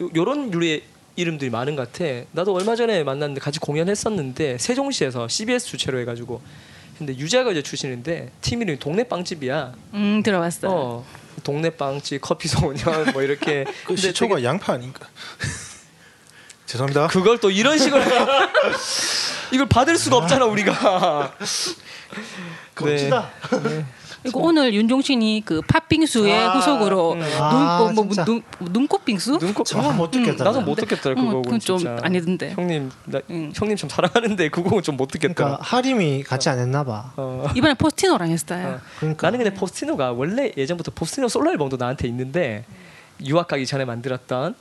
요- 0.00 0.10
요런 0.14 0.50
류의 0.50 0.82
이름들이 1.16 1.50
많은 1.50 1.76
것 1.76 1.92
같아. 1.92 2.04
나도 2.32 2.54
얼마 2.54 2.76
전에 2.76 3.02
만났는데 3.04 3.40
같이 3.40 3.58
공연했었는데 3.58 4.58
세종시에서 4.58 5.28
CBS 5.28 5.66
주최로 5.66 5.98
해가지고 6.00 6.40
근데 6.98 7.16
유재가 7.16 7.50
이제 7.52 7.62
출신인데 7.62 8.30
팀 8.40 8.62
이름이 8.62 8.78
동네 8.78 9.04
빵집이야. 9.04 9.72
음 9.94 10.22
들어봤어요. 10.22 10.70
어 10.70 11.06
동네 11.42 11.70
빵집 11.70 12.20
커피 12.20 12.48
소년 12.48 13.12
뭐 13.12 13.22
이렇게. 13.22 13.64
그 13.86 13.96
시초가 13.96 14.36
되게 14.36 14.46
양파 14.46 14.74
아닌가? 14.74 15.06
죄송합니다. 16.66 17.08
그걸 17.08 17.38
또 17.38 17.50
이런 17.50 17.78
식으로 17.78 18.02
이걸 19.52 19.68
받을 19.68 19.96
수가 19.98 20.16
없잖아 20.18 20.44
우리가. 20.44 21.34
멋지다. 22.80 23.30
이거 24.24 24.40
오늘 24.40 24.74
윤종신이 24.74 25.42
그 25.44 25.62
팥빙수의 25.62 26.38
아, 26.38 26.50
후속으로 26.52 27.12
음. 27.12 27.20
눈, 27.20 27.28
아, 27.40 27.78
뭐, 27.78 27.92
뭐, 27.92 28.04
진짜. 28.08 28.24
눈, 28.24 28.42
눈꽃 28.60 29.04
빙수? 29.04 29.38
눈곱 29.38 29.64
정말 29.64 29.94
못 29.96 30.10
듣겠다. 30.10 30.44
나도 30.44 30.60
못 30.60 30.74
듣겠더라 30.76 31.14
그 31.14 31.20
음, 31.20 31.58
좀 31.58 31.78
진짜. 31.78 31.96
아니던데. 32.02 32.50
형님 32.50 32.90
나 33.06 33.20
음. 33.30 33.52
형님 33.54 33.76
참 33.76 33.88
사랑하는데 33.88 34.48
그 34.50 34.62
곡은 34.62 34.82
좀못 34.82 35.10
듣겠더라. 35.10 35.34
그러니까 35.34 35.64
하림이 35.64 36.22
같이 36.24 36.48
안 36.48 36.58
했나 36.58 36.84
봐. 36.84 37.12
어. 37.16 37.48
이번에 37.54 37.74
포스티노랑 37.74 38.30
했어요. 38.30 38.78
어. 38.78 38.80
그러니까 38.98 39.26
나는 39.26 39.44
근데 39.44 39.54
포스티노가 39.54 40.12
원래 40.12 40.52
예전부터 40.56 40.92
포스티노 40.94 41.28
솔로 41.28 41.50
앨범도 41.50 41.76
나한테 41.78 42.06
있는데 42.08 42.64
유학 43.24 43.48
가기 43.48 43.66
전에 43.66 43.84
만들었던 43.84 44.54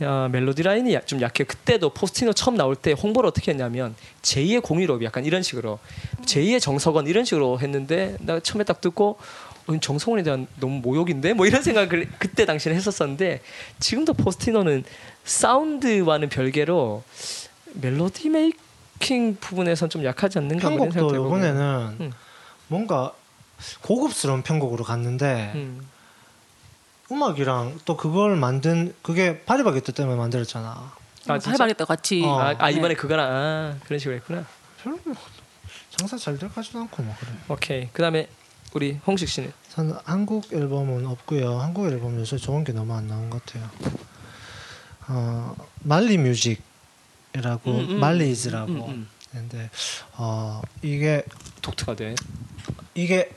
어, 0.00 0.28
멜로디 0.30 0.62
라인이 0.62 0.92
야- 0.94 1.00
좀 1.04 1.20
약해. 1.20 1.44
그때도 1.44 1.90
포스티노 1.90 2.32
처음 2.34 2.56
나올 2.56 2.76
때 2.76 2.92
홍보를 2.92 3.28
어떻게 3.28 3.50
했냐면 3.52 3.94
제2의 4.22 4.62
공일오비 4.62 5.02
약간 5.04 5.24
이런 5.24 5.42
식으로 5.42 5.78
제2의 6.22 6.60
정석원 6.60 7.06
이런 7.06 7.24
식으로 7.24 7.58
했는데 7.60 8.16
나 8.20 8.38
처음에 8.40 8.64
딱 8.64 8.80
듣고 8.80 9.18
어, 9.66 9.78
정석원에 9.80 10.22
대한 10.22 10.46
너무 10.60 10.80
모욕인데 10.80 11.32
뭐 11.34 11.46
이런 11.46 11.62
생각을 11.62 12.08
그때 12.18 12.44
당시에 12.44 12.72
했었었는데 12.74 13.40
지금도 13.80 14.12
포스티노는 14.14 14.84
사운드와는 15.24 16.28
별개로 16.28 17.02
멜로디 17.74 18.28
메이킹 18.28 19.38
부분에선 19.40 19.90
좀 19.90 20.04
약하지 20.04 20.38
않는가 20.38 20.70
뭐 20.70 20.88
편곡도. 20.88 21.26
이번에는 21.26 21.96
음. 22.00 22.12
뭔가 22.68 23.12
고급스러운 23.82 24.42
편곡으로 24.42 24.84
갔는데 24.84 25.52
음. 25.56 25.86
음악이랑 27.10 27.80
또 27.84 27.96
그걸 27.96 28.36
만든 28.36 28.94
그게 29.02 29.42
파리바게뜨 29.44 29.92
때문에 29.92 30.16
만들었잖아. 30.16 30.92
아? 31.28 31.38
해바겠다 31.46 31.84
같이. 31.84 32.22
어. 32.24 32.40
아, 32.40 32.54
아, 32.58 32.70
이번에 32.70 32.88
네. 32.88 32.94
그거랑 32.94 33.28
아, 33.30 33.78
그런 33.84 33.98
식으로 33.98 34.16
했구나. 34.16 34.44
별로 34.82 34.98
뭐 35.04 35.14
장사 35.90 36.16
잘될 36.16 36.48
것같지도 36.48 36.80
않고 36.80 37.02
뭐 37.02 37.14
그래. 37.18 37.30
오케이. 37.48 37.88
그다음에 37.92 38.28
우리 38.74 38.98
홍식 39.06 39.28
씨는 39.28 39.52
저는 39.70 39.94
한국 40.04 40.52
앨범은 40.52 41.06
없고요. 41.06 41.60
한국 41.60 41.86
앨범 41.86 42.18
요새 42.18 42.36
좋은 42.36 42.64
게 42.64 42.72
너무 42.72 42.94
안 42.94 43.06
나온 43.06 43.30
것 43.30 43.44
같아요. 43.44 43.70
어 45.08 45.56
말리 45.82 46.18
뮤직이라고 46.18 46.60
음, 47.66 47.86
음. 47.90 48.00
말리즈라고 48.00 48.72
음, 48.72 48.88
음. 48.88 49.08
근데 49.30 49.70
어 50.14 50.60
이게 50.82 51.24
독특가 51.62 51.94
돼. 51.94 52.14
이게 52.94 53.30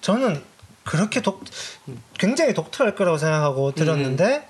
저는 0.00 0.42
그렇게 0.88 1.20
독 1.20 1.44
굉장히 2.16 2.54
독특할 2.54 2.94
거라고 2.94 3.18
생각하고 3.18 3.72
들었는데 3.72 4.48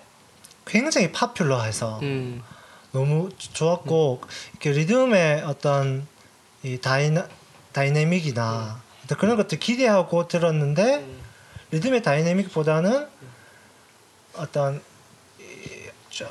굉장히 0.67 1.11
파퓰러해서 1.11 1.99
음. 2.03 2.45
너무 2.93 3.29
좋았고 3.37 4.21
이렇게 4.53 4.71
리듬의 4.71 5.43
어떤 5.43 6.07
이 6.63 6.79
다이나 6.79 7.27
다이내믹이나 7.73 8.81
그런 9.19 9.37
것들 9.37 9.59
기대하고 9.59 10.29
들었는데 10.29 11.05
리듬의 11.73 12.05
다이내믹보다는 12.05 13.09
어떤 14.37 14.81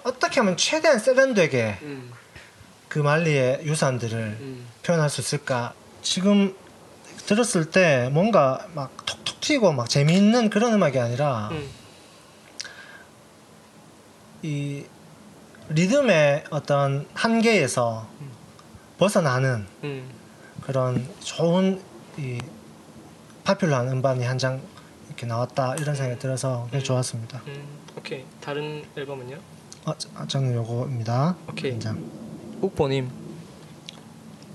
어떻게 0.04 0.40
하면 0.40 0.56
최대한 0.56 1.00
세련되게 1.00 1.80
음. 1.82 2.14
그 2.88 3.00
말리의 3.00 3.66
유산들을 3.66 4.18
음. 4.18 4.68
표현할 4.84 5.10
수 5.10 5.20
있을까 5.20 5.74
지금 6.02 6.56
들었을 7.26 7.72
때 7.72 8.10
뭔가 8.14 8.66
막 8.74 9.06
톡 9.06 9.27
톡 9.38 9.42
튀고 9.42 9.72
막 9.74 9.90
재미있는 9.90 10.50
그런 10.50 10.74
음악이 10.74 11.00
아니라 11.00 11.50
음. 11.52 11.68
이 14.44 14.84
리듬의 15.70 16.46
어떤 16.50 17.08
한계에서 17.14 18.08
벗어나는 18.98 19.66
음. 19.84 20.10
그런 20.62 21.08
좋은 21.22 21.82
이 22.18 22.40
popular한 23.44 23.88
음반이 23.90 24.24
한 24.26 24.38
장 24.38 24.62
이렇게 25.08 25.26
나왔다 25.26 25.76
이런 25.76 25.96
생각이 25.96 26.20
들어서 26.20 26.64
굉장히 26.66 26.84
좋았습니다. 26.84 27.42
음, 27.48 27.64
오케이. 27.98 28.24
다른 28.42 28.84
앨범은요? 28.96 29.38
어, 29.86 29.98
저- 29.98 30.10
아, 30.16 30.28
저는 30.28 30.54
요거입니다. 30.54 31.36
오케이. 31.50 31.80
한 31.84 32.12
옥보님. 32.62 33.10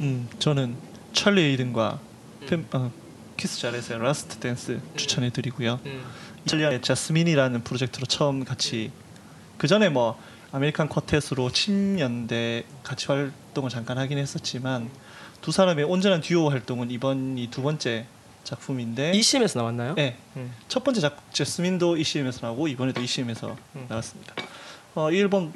음, 0.01 0.29
저는 0.39 0.77
찰리 1.13 1.41
헤이든과 1.43 1.99
팬, 2.47 2.67
어, 2.75 2.91
키스 3.43 3.59
자렛의 3.59 3.99
Last 3.99 4.37
Dance 4.37 4.81
추천해 4.95 5.29
드리고요. 5.31 5.81
음. 5.85 6.05
이탈리아의 6.45 6.81
Jasmine이라는 6.81 7.65
프로젝트로 7.65 8.07
처음 8.07 8.45
같이 8.45 8.93
그 9.59 9.67
전에 9.67 9.89
뭐 9.89 10.17
American 10.53 10.89
Quartet으로 10.89 11.51
70년대 11.51 12.63
같이 12.85 13.07
활동을 13.09 13.69
잠깐 13.69 13.99
하긴 13.99 14.19
했었지만 14.19 14.89
두 15.41 15.51
사람의 15.51 15.87
온전한 15.87 16.21
듀오 16.21 16.51
활동은 16.51 16.93
이번이 16.93 17.49
두 17.51 17.63
번째 17.63 18.07
작품인데 18.45 19.11
ECM에서 19.11 19.59
나왔나요? 19.59 19.97
네. 19.97 20.17
음. 20.37 20.55
첫 20.69 20.85
번째 20.85 21.01
작품 21.01 21.25
Jasmine도 21.33 21.97
ECM에서 21.97 22.47
나오고 22.47 22.69
이번에도 22.69 23.01
ECM에서 23.01 23.57
음. 23.75 23.87
나왔습니다. 23.89 24.37
어, 24.95 25.11
이 25.11 25.19
앨범 25.19 25.53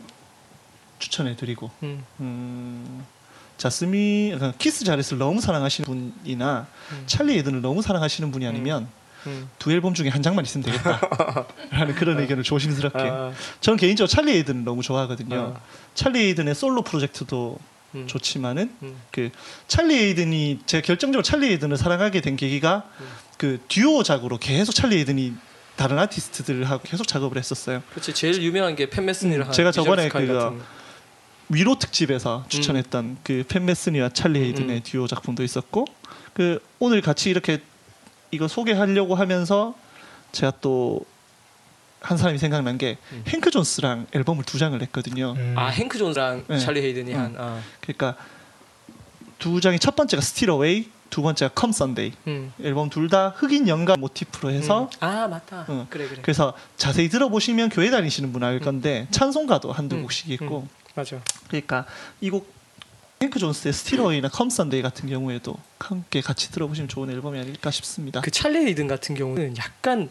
추천해 0.99 1.37
드리고 1.37 1.71
음. 1.85 2.05
음, 2.19 3.07
Jasmine 3.59 4.35
그러니까 4.35 4.59
키스 4.59 4.85
자렛을 4.85 5.19
너무 5.19 5.41
사랑하시는 5.41 5.87
분이나 5.87 6.67
음. 6.93 7.03
찰리 7.07 7.39
헤이든을 7.39 7.61
너무 7.61 7.83
사랑하시는 7.83 8.31
분이 8.31 8.47
아니면 8.47 8.89
음. 9.27 9.49
두 9.59 9.73
앨범 9.73 9.95
중에 9.95 10.09
한 10.09 10.23
장만 10.23 10.45
있으면 10.45 10.65
되겠다라는 10.65 11.95
그런 11.99 12.19
의견을 12.21 12.43
조심스럽게. 12.43 12.99
아, 12.99 13.33
저는 13.61 13.77
개인적으로 13.77 14.09
찰리 14.09 14.33
헤이든을 14.33 14.65
너무 14.65 14.83
좋아하거든요. 14.83 15.55
아. 15.57 15.61
찰리 15.95 16.21
에이든의 16.27 16.55
솔로 16.55 16.83
프로젝트도 16.83 17.59
음. 17.95 18.07
좋지만은 18.07 18.73
음. 18.83 18.97
그 19.11 19.31
찰리 19.67 19.99
에이든이 19.99 20.61
제가 20.67 20.83
결정적으로 20.83 21.23
찰리 21.23 21.49
에이든을 21.49 21.77
사랑하게 21.77 22.21
된 22.21 22.37
계기가 22.37 22.85
음. 23.01 23.07
그 23.37 23.61
듀오작으로 23.69 24.39
계속 24.39 24.73
찰리 24.73 24.97
에이든이 24.97 25.35
다른 25.77 25.99
아티스트들하고 25.99 26.83
계속 26.85 27.07
작업을 27.07 27.37
했었어요. 27.37 27.83
그렇지. 27.91 28.15
제일 28.15 28.43
유명한 28.43 28.75
게 28.77 28.89
팬메슨이랑 28.89 29.43
음, 29.43 29.47
한 29.49 29.53
제가 29.53 29.73
저번에 29.73 30.09
거. 30.09 30.57
위로 31.49 31.79
특집에서 31.79 32.45
추천했던 32.49 33.19
그 33.23 33.45
팬메슨이와 33.49 34.11
찰리 34.11 34.41
에이든의 34.41 34.77
음. 34.77 34.81
듀오 34.83 35.07
작품도 35.07 35.43
있었고 35.45 35.87
그 36.33 36.61
오늘 36.79 37.01
같이 37.01 37.31
이렇게 37.31 37.63
이거 38.31 38.49
소개하려고 38.49 39.15
하면서 39.15 39.75
제가 40.33 40.53
또 40.61 41.01
한 42.01 42.17
사람이 42.19 42.39
생각난 42.39 42.79
게 42.79 42.99
음. 43.13 43.25
행크 43.27 43.51
존스랑 43.51 44.07
앨범을 44.13 44.45
두 44.45 44.59
장을 44.59 44.79
냈거든요. 44.79 45.35
음. 45.37 45.55
아 45.57 45.67
행크 45.69 45.99
존스랑 45.99 46.45
네. 46.47 46.59
찰리 46.59 46.81
헤이든이 46.81 47.13
음. 47.15 47.19
한 47.19 47.35
아. 47.37 47.61
그러니까 47.81 48.15
두 49.39 49.61
장이 49.61 49.79
첫 49.81 49.97
번째가 49.97 50.21
Steal 50.21 50.51
Away, 50.51 50.89
두 51.11 51.23
번째가 51.23 51.53
Come 51.55 51.73
Sunday. 51.73 52.13
음. 52.29 52.53
앨범 52.63 52.91
둘 52.91 53.09
다 53.09 53.31
흑인 53.37 53.67
연가 53.67 53.97
모티프로 53.97 54.51
해서 54.53 54.83
음. 54.83 54.89
아 55.01 55.27
맞다. 55.27 55.67
응. 55.69 55.87
그래 55.91 56.07
그래. 56.07 56.21
그래서 56.23 56.53
자세히 56.77 57.09
들어보시면 57.09 57.71
교회 57.71 57.91
다니시는 57.91 58.33
분 58.33 58.45
알 58.45 58.61
건데 58.61 59.09
찬송가도 59.11 59.73
한두 59.73 59.97
음. 59.97 60.03
곡씩 60.03 60.31
있고 60.31 60.69
맞아. 60.97 61.21
그러니까 61.49 61.87
이 62.21 62.31
곡 62.31 62.57
행크 63.19 63.39
존스의 63.39 63.73
Steal 63.73 64.01
Away나 64.01 64.29
Come 64.29 64.51
Sunday 64.51 64.83
같은 64.83 65.09
경우에도 65.09 65.57
함께 65.79 66.21
같이 66.21 66.51
들어보시면 66.53 66.89
좋은 66.89 67.09
앨범이 67.11 67.39
아닐까 67.39 67.71
싶습니다. 67.71 68.21
그 68.21 68.31
찰리 68.31 68.59
헤이든 68.59 68.89
같은 68.89 69.15
경우는 69.15 69.57
약간 69.57 70.11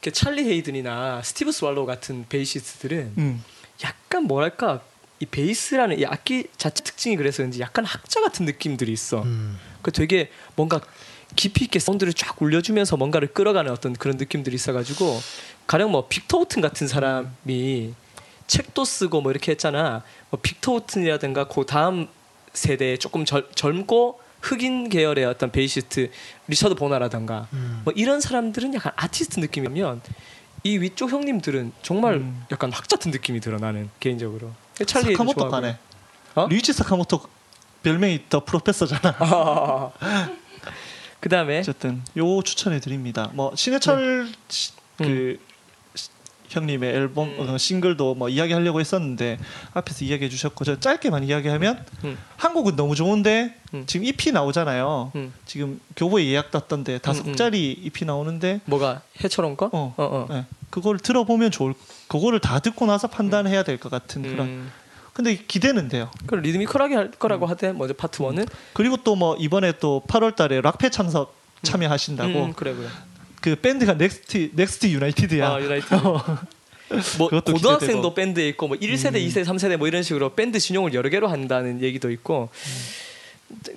그 0.00 0.10
찰리 0.10 0.44
헤이든이나 0.44 1.22
스티브 1.22 1.52
스왈로우 1.52 1.84
같은 1.84 2.24
베이시스트들은 2.28 3.12
음. 3.18 3.44
약간 3.82 4.24
뭐랄까 4.24 4.80
이 5.20 5.26
베이스라는 5.26 5.98
이 5.98 6.06
악기 6.06 6.46
자체 6.56 6.82
특징이 6.82 7.16
그래서 7.16 7.38
그런지 7.38 7.60
약간 7.60 7.84
학자 7.84 8.20
같은 8.22 8.46
느낌들이 8.46 8.90
있어. 8.92 9.22
음. 9.22 9.58
그 9.82 9.92
되게 9.92 10.30
뭔가 10.56 10.80
깊이 11.36 11.64
있게 11.64 11.78
사운드를 11.78 12.14
쫙 12.14 12.40
올려주면서 12.40 12.96
뭔가를 12.96 13.28
끌어가는 13.34 13.70
어떤 13.70 13.92
그런 13.92 14.16
느낌들이 14.16 14.54
있어가지고 14.54 15.20
가령 15.66 15.90
뭐 15.90 16.08
빅터 16.08 16.38
우튼 16.38 16.62
같은 16.62 16.88
사람이 16.88 17.94
책도 18.46 18.84
쓰고 18.84 19.20
뭐 19.20 19.30
이렇게 19.32 19.52
했잖아. 19.52 20.02
뭐 20.30 20.40
빅터 20.42 20.72
우튼이라든가 20.72 21.48
그 21.48 21.64
다음 21.66 22.08
세대에 22.52 22.96
조금 22.98 23.24
젊, 23.24 23.44
젊고 23.54 24.20
흑인 24.42 24.88
계열의 24.90 25.24
어떤 25.24 25.50
베이시스트 25.50 26.10
리처드 26.48 26.74
보나라든가 26.74 27.48
음. 27.54 27.80
뭐 27.84 27.92
이런 27.96 28.20
사람들은 28.20 28.74
약간 28.74 28.92
아티스트 28.96 29.40
느낌이면 29.40 30.02
이 30.64 30.78
위쪽 30.78 31.10
형님들은 31.10 31.72
정말 31.82 32.14
음. 32.14 32.44
약간 32.52 32.70
학자 32.72 32.96
같은 32.96 33.10
느낌이 33.10 33.40
들어 33.40 33.58
나는 33.58 33.90
개인적으로. 34.00 34.52
찰리 34.86 35.12
사카모토. 35.12 35.48
가네. 35.48 35.78
어? 36.34 36.46
류이치 36.48 36.72
사카모토 36.72 37.22
별명이 37.82 38.24
더 38.28 38.44
프로페서잖아. 38.44 39.16
그 41.20 41.28
다음에 41.28 41.60
어쨌든 41.60 42.02
요 42.18 42.42
추천해 42.42 42.80
드립니다. 42.80 43.30
뭐 43.32 43.54
신해철 43.56 44.30
시- 44.48 44.72
그 44.98 45.04
음. 45.04 45.38
시- 46.54 46.58
형님의 46.58 46.94
앨범 46.94 47.28
음. 47.28 47.48
어, 47.50 47.58
싱글도 47.58 48.14
뭐 48.14 48.28
이야기하려고 48.28 48.80
했었는데 48.80 49.38
앞에서 49.74 50.04
이야기해 50.04 50.28
주셨고 50.28 50.64
저 50.64 50.78
짧게만 50.78 51.24
이야기하면 51.24 51.84
음. 52.04 52.18
한국은 52.36 52.76
너무 52.76 52.94
좋은데 52.94 53.54
음. 53.74 53.84
지금 53.86 54.06
EP 54.06 54.32
나오잖아요. 54.32 55.12
음. 55.16 55.32
지금 55.46 55.80
교보에 55.96 56.26
예약 56.26 56.50
떴던데 56.50 56.98
다섯 56.98 57.20
음, 57.20 57.26
음. 57.26 57.32
곡짜리 57.32 57.72
EP 57.72 58.04
나오는데 58.04 58.60
뭐가 58.66 59.02
해처럼 59.22 59.56
거? 59.56 59.66
어, 59.72 59.94
어, 59.96 60.04
어. 60.04 60.26
네, 60.30 60.44
그걸 60.70 60.98
들어보면 60.98 61.50
좋을 61.50 61.74
그거를 62.08 62.38
다 62.40 62.58
듣고 62.60 62.86
나서 62.86 63.08
판단해야 63.08 63.62
될 63.64 63.78
것 63.78 63.88
같은 63.90 64.22
그런 64.22 64.46
음. 64.46 64.72
근데 65.12 65.36
기대는 65.36 65.88
돼요. 65.88 66.10
그럼 66.26 66.42
리드미컬하게 66.42 66.94
할 66.96 67.10
거라고 67.12 67.46
하대 67.46 67.72
먼저 67.72 67.94
파트 67.94 68.18
1은 68.18 68.48
그리고 68.72 68.96
또 68.98 69.14
뭐 69.14 69.36
이번에 69.36 69.72
또 69.78 70.02
8월 70.08 70.34
달에 70.34 70.60
락페 70.60 70.90
참석 70.90 71.36
참여하신다고 71.62 72.44
음, 72.46 72.52
그래 72.54 72.74
그래. 72.74 72.88
그 73.44 73.56
밴드가 73.56 73.92
넥스트 73.92 74.52
넥스트 74.54 74.86
유나이티드야. 74.86 75.46
아 75.46 75.60
유나이트. 75.60 75.92
뭐 77.18 77.28
그것도 77.28 77.52
고등학생도. 77.52 78.14
밴드에 78.14 78.48
있고 78.48 78.68
뭐 78.68 78.76
1세대, 78.78 79.16
2세대, 79.16 79.44
3세대 79.44 79.76
뭐 79.76 79.86
이런 79.86 80.02
식으로 80.02 80.34
밴드 80.34 80.58
진용을 80.58 80.94
여러 80.94 81.10
개로 81.10 81.28
한다는 81.28 81.82
얘기도 81.82 82.10
있고. 82.10 82.48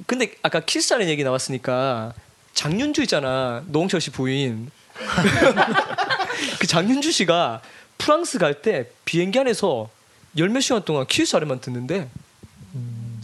근데 0.05 0.31
아까 0.41 0.61
키스 0.61 0.85
자렛 0.85 1.09
얘기 1.09 1.25
나왔으니까 1.25 2.13
장윤주 2.53 3.01
있잖아. 3.01 3.61
노홍철 3.67 3.99
씨 3.99 4.09
부인. 4.11 4.71
그 6.61 6.65
장윤주 6.65 7.11
씨가 7.11 7.61
프랑스 7.97 8.37
갈 8.37 8.61
때 8.61 8.89
비행기 9.03 9.37
안에서 9.37 9.89
열몇 10.37 10.63
시간 10.63 10.81
동안 10.85 11.05
키스 11.07 11.31
자렛만 11.31 11.59
듣는데 11.59 12.07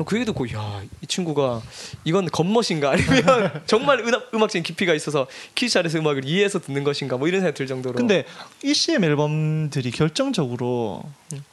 그 0.05 0.15
얘기 0.15 0.25
듣고 0.25 0.49
야이 0.49 0.89
친구가 1.07 1.61
이건 2.03 2.27
겉멋인가 2.27 2.91
아니면 2.91 3.61
정말 3.67 3.99
음악, 3.99 4.33
음악적인 4.33 4.63
깊이가 4.63 4.93
있어서 4.93 5.27
키스 5.53 5.73
자렛의 5.73 5.99
음악을 5.99 6.25
이해해서 6.25 6.59
듣는 6.59 6.83
것인가 6.83 7.17
뭐 7.17 7.27
이런 7.27 7.41
생각이 7.41 7.57
들 7.57 7.67
정도로 7.67 7.95
근데 7.95 8.25
ECM 8.63 9.03
앨범들이 9.03 9.91
결정적으로 9.91 11.03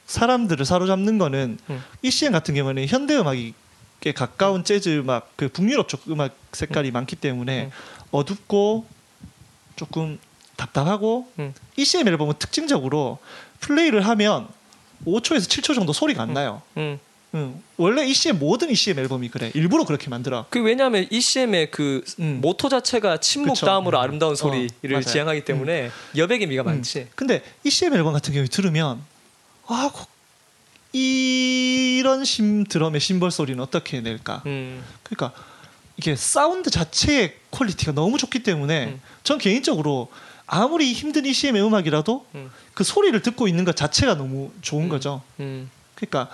사람들을 0.07 0.65
사로잡는 0.65 1.17
거는 1.17 1.57
음. 1.69 1.83
ECM 2.01 2.31
같은 2.31 2.55
경우는 2.55 2.87
현대 2.87 3.15
음악에 3.15 3.53
가까운 4.15 4.63
재즈 4.63 4.97
음악, 4.97 5.31
그 5.35 5.49
북유럽 5.49 5.87
쪽 5.87 6.09
음악 6.09 6.35
색깔이 6.51 6.91
많기 6.91 7.15
때문에 7.15 7.65
음. 7.65 7.71
어둡고 8.11 8.85
조금 9.75 10.19
답답하고 10.57 11.31
음. 11.39 11.53
ECM 11.77 12.07
앨범은 12.07 12.35
특징적으로 12.39 13.19
플레이를 13.59 14.05
하면 14.07 14.47
5초에서 15.05 15.47
7초 15.49 15.75
정도 15.75 15.93
소리가 15.93 16.21
안 16.23 16.33
나요. 16.33 16.61
음. 16.77 16.99
응. 17.33 17.61
원래 17.77 18.05
ECM 18.05 18.39
모든 18.39 18.69
ECM 18.69 18.99
앨범이 18.99 19.29
그래. 19.29 19.51
일부러 19.53 19.85
그렇게 19.85 20.09
만들어. 20.09 20.45
그 20.49 20.61
왜냐하면 20.61 21.07
ECM의 21.09 21.71
그 21.71 22.03
음. 22.19 22.39
모토 22.41 22.67
자체가 22.69 23.17
침묵 23.21 23.53
그쵸. 23.53 23.65
다음으로 23.65 23.97
음. 23.97 24.01
아름다운 24.01 24.33
어, 24.33 24.35
소리를 24.35 24.69
맞아요. 24.83 25.01
지향하기 25.03 25.45
때문에 25.45 25.91
여백의 26.17 26.47
미가 26.47 26.63
많지. 26.63 26.99
음. 26.99 27.07
근데 27.15 27.41
ECM 27.63 27.93
앨범 27.93 28.13
같은 28.13 28.33
경우에 28.33 28.47
들으면 28.47 29.01
아 29.67 29.89
고- 29.93 30.05
이런 30.93 32.25
심 32.25 32.65
드럼의 32.65 32.99
심벌 32.99 33.31
소리는 33.31 33.61
어떻게 33.63 34.01
낼까? 34.01 34.43
음. 34.45 34.83
그러니까 35.03 35.31
이게 35.97 36.15
사운드 36.15 36.69
자체의 36.69 37.35
퀄리티가 37.51 37.93
너무 37.93 38.17
좋기 38.17 38.43
때문에 38.43 38.85
음. 38.87 39.01
전 39.23 39.37
개인적으로 39.37 40.09
아무리 40.47 40.91
힘든 40.91 41.25
ECM의 41.25 41.63
음악이라도 41.63 42.25
음. 42.35 42.51
그 42.73 42.83
소리를 42.83 43.21
듣고 43.21 43.47
있는 43.47 43.63
것 43.63 43.75
자체가 43.77 44.15
너무 44.15 44.51
좋은 44.61 44.85
음. 44.85 44.89
거죠. 44.89 45.21
음. 45.39 45.69
그러니까 45.95 46.29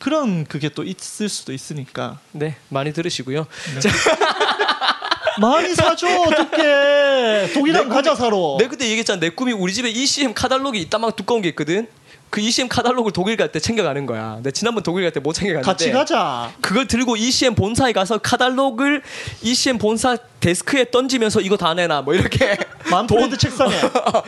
그런 0.00 0.44
그게 0.46 0.68
또 0.70 0.82
있을 0.82 1.28
수도 1.28 1.52
있으니까 1.52 2.18
네 2.32 2.56
많이 2.68 2.92
들으시고요. 2.92 3.46
많이 5.40 5.74
사줘 5.74 6.06
어떻게 6.22 7.50
독일랑 7.54 7.88
과자 7.88 8.14
사러 8.14 8.56
내 8.58 8.66
그때 8.68 8.84
얘기했잖아. 8.86 9.20
내 9.20 9.30
꿈이 9.30 9.52
우리 9.52 9.72
집에 9.72 9.88
ECM 9.88 10.34
카달로그 10.34 10.76
이따만 10.76 11.12
두꺼운 11.16 11.40
게 11.42 11.48
있거든. 11.50 11.86
그 12.30 12.40
ECM 12.40 12.68
카달로그를 12.68 13.12
독일 13.12 13.36
갈 13.36 13.50
때 13.50 13.58
챙겨가는 13.58 14.06
거야. 14.06 14.38
내 14.42 14.52
지난번 14.52 14.82
독일 14.84 15.04
갈 15.04 15.12
때 15.12 15.18
못 15.20 15.32
챙겨갔는데. 15.32 15.66
같이 15.66 15.90
가자. 15.90 16.52
그걸 16.60 16.86
들고 16.86 17.16
ECM 17.16 17.54
본사에 17.56 17.92
가서 17.92 18.18
카달로그를 18.18 19.02
ECM 19.42 19.78
본사 19.78 20.16
데스크에 20.40 20.90
던지면서 20.90 21.40
이거 21.40 21.56
다 21.56 21.74
내놔 21.74 22.02
뭐 22.02 22.14
이렇게 22.14 22.56
만프레드 22.90 23.36
책상에 23.36 23.74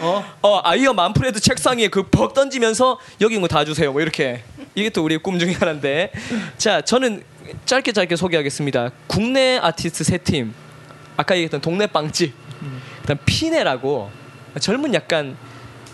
어? 0.01 0.25
어 0.43 0.61
아이허 0.65 0.93
만프레드 0.93 1.41
책상 1.41 1.79
위에 1.79 1.89
그 1.89 2.03
벅 2.11 2.35
던지면서 2.35 2.99
여기 3.21 3.35
있는 3.35 3.49
거 3.49 3.55
다 3.55 3.65
주세요 3.65 3.93
뭐 3.93 4.01
이렇게 4.03 4.43
이게 4.75 4.91
또 4.91 5.05
우리의 5.05 5.19
꿈 5.23 5.39
중에 5.39 5.53
하나인데 5.53 6.13
자 6.59 6.81
저는 6.81 7.23
짧게 7.67 7.93
짧게 7.93 8.17
소개하겠습니다 8.17 8.91
국내 9.07 9.59
아티스트 9.59 10.05
세 10.05 10.19
팀 10.19 10.55
아까 11.17 11.35
얘기했던 11.35 11.61
동네 11.61 11.87
빵집 11.87 12.33
일단 13.01 13.19
피네라고 13.25 14.11
젊은 14.61 14.95
약간 14.95 15.37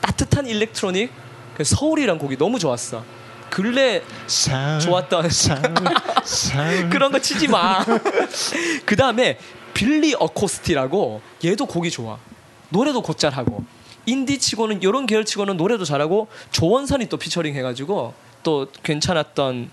따뜻한 0.01 0.47
일렉트로닉 0.47 1.11
그 1.57 1.65
서울이란 1.65 2.19
곡이 2.19 2.37
너무 2.37 2.59
좋았어. 2.59 3.03
근래 3.51 4.03
사- 4.29 4.79
좋았던 4.79 5.29
사- 5.31 5.61
사- 6.25 6.89
그런 6.91 7.11
거 7.11 7.19
치지 7.19 7.49
마. 7.49 7.85
그 8.85 8.95
다음에 8.95 9.39
빌리 9.75 10.15
어코스티라고 10.15 11.21
얘도 11.45 11.67
곡이 11.67 11.91
좋아. 11.91 12.19
노래도 12.69 13.01
곧잘하고 13.03 13.65
인디 14.07 14.39
치고는 14.39 14.83
이런 14.83 15.07
계열 15.07 15.25
치고는 15.25 15.57
노래도 15.57 15.85
잘하고 15.85 16.29
조원선이 16.53 17.07
또 17.09 17.17
피처링 17.17 17.55
해가지고 17.57 18.15
또 18.43 18.67
괜찮았던 18.83 19.71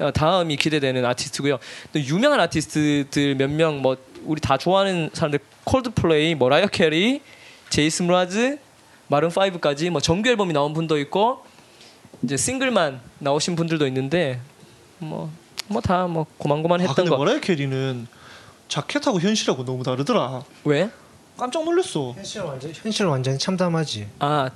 어, 0.00 0.10
다음이 0.12 0.56
기대되는 0.56 1.04
아티스트고요. 1.04 1.58
또 1.92 2.00
유명한 2.00 2.40
아티스트들 2.40 3.34
몇 3.36 3.50
명 3.50 3.78
뭐 3.82 3.96
우리 4.24 4.40
다 4.40 4.56
좋아하는 4.56 5.10
사람들 5.12 5.38
콜드플레이, 5.64 6.34
머라이어 6.34 6.66
캐리, 6.66 7.20
제이슨 7.70 8.06
므라즈, 8.06 8.58
마룬 9.08 9.30
5까지 9.30 9.90
뭐 9.90 10.00
정규 10.00 10.30
앨범이 10.30 10.52
나온 10.54 10.72
분도 10.72 10.98
있고 10.98 11.44
이제 12.22 12.36
싱글만 12.36 13.00
나오신 13.18 13.54
분들도 13.56 13.86
있는데 13.86 14.40
뭐 14.98 15.30
뭐 15.66 15.80
다뭐 15.80 16.26
고만고만 16.36 16.80
아, 16.80 16.82
했던 16.82 16.94
근데 16.96 17.10
거 17.10 17.16
머라이어 17.16 17.40
캐리는 17.40 18.06
자켓하고 18.68 19.18
현실하고 19.18 19.64
너무 19.64 19.82
다르더라. 19.82 20.42
왜? 20.64 20.90
깜짝 21.38 21.64
놀랐어. 21.64 22.12
현실 22.14 22.42
완전 22.42 22.70
현실 22.74 23.06
완전히 23.06 23.38
참담하지. 23.38 24.06
아 24.18 24.50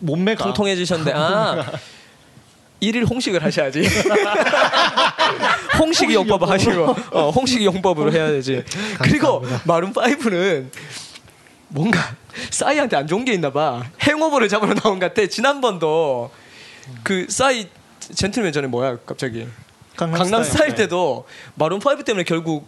몸매가 0.00 0.44
통통해지셨는데 0.44 1.12
아 1.14 1.64
일일 2.80 3.04
홍식을 3.04 3.42
하셔야지. 3.44 3.82
홍식 5.78 6.12
용법 6.12 6.48
하시고 6.48 6.96
어, 7.12 7.30
홍식 7.30 7.62
용법으로 7.62 8.12
해야 8.12 8.28
되지. 8.28 8.64
그리고 9.02 9.44
마룬 9.64 9.92
5는 9.92 10.70
뭔가 11.68 12.00
싸이한테 12.50 12.96
안 12.96 13.06
좋은 13.06 13.24
게 13.24 13.32
있나 13.32 13.50
봐. 13.52 13.84
행오버를 14.02 14.48
잡으러 14.48 14.74
나온 14.74 14.98
것 14.98 15.12
같아. 15.14 15.26
지난번도 15.26 16.30
그 17.02 17.26
싸이 17.28 17.68
젠틀맨 18.14 18.52
전에 18.52 18.66
뭐야 18.66 18.96
갑자기 19.06 19.46
강남, 19.96 20.42
스타일 20.42 20.74
때도 20.74 21.26
마룬 21.54 21.80
5 21.84 22.02
때문에 22.02 22.24
결국 22.24 22.66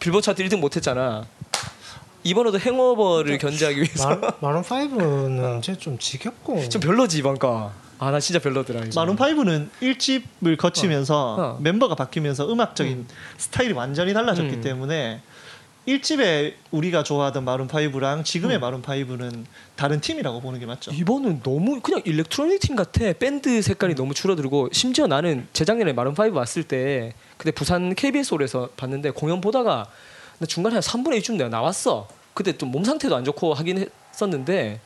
빌보드 0.00 0.24
차트 0.24 0.42
1등 0.44 0.58
못했잖아. 0.58 1.24
이번에도 2.24 2.58
행오버를 2.58 3.38
견제하기 3.38 3.76
위해서 3.78 4.08
마- 4.16 4.30
마룬 4.40 4.62
5는 4.62 5.58
이제 5.60 5.76
좀 5.76 5.98
지겹고 5.98 6.68
좀 6.68 6.80
별로지 6.80 7.18
이번 7.18 7.38
거. 7.38 7.72
아 7.98 8.10
나 8.10 8.18
진짜 8.20 8.38
별로더라. 8.40 8.80
마룬 8.96 9.16
5는 9.16 9.68
1집을 9.80 10.56
거치면서 10.56 11.34
어. 11.34 11.40
어. 11.42 11.58
멤버가 11.60 11.94
바뀌면서 11.94 12.50
음악적인 12.52 13.06
스타일이 13.38 13.72
완전히 13.72 14.12
달라졌기 14.12 14.54
음. 14.56 14.60
때문에 14.60 15.20
1집에 15.86 16.54
우리가 16.70 17.02
좋아하던 17.02 17.44
마룬 17.44 17.66
5랑 17.66 18.24
지금의 18.24 18.60
마룬 18.60 18.82
5는 18.82 19.44
다른 19.74 20.00
팀이라고 20.00 20.40
보는 20.40 20.60
게 20.60 20.66
맞죠. 20.66 20.92
이번은 20.92 21.42
너무 21.42 21.80
그냥 21.80 22.02
일렉트로닉 22.04 22.60
팀 22.60 22.76
같아. 22.76 23.12
밴드 23.14 23.60
색깔이 23.62 23.94
너무 23.96 24.14
줄어들고 24.14 24.68
심지어 24.72 25.06
나는 25.08 25.48
재작년에 25.52 25.92
마룬 25.92 26.14
5 26.16 26.34
왔을 26.34 26.62
때 26.62 27.14
그때 27.36 27.50
부산 27.50 27.94
KBS 27.94 28.34
홀에서 28.34 28.68
봤는데 28.76 29.10
공연 29.10 29.40
보다가 29.40 29.86
나 30.38 30.46
중간에 30.46 30.74
한 30.74 30.82
3분의 30.82 31.20
1쯤 31.20 31.36
내가 31.36 31.48
나왔어. 31.48 32.08
그때 32.34 32.56
좀 32.56 32.70
몸 32.70 32.84
상태도 32.84 33.14
안 33.14 33.24
좋고 33.24 33.52
하긴 33.54 33.88
했었는데 34.12 34.80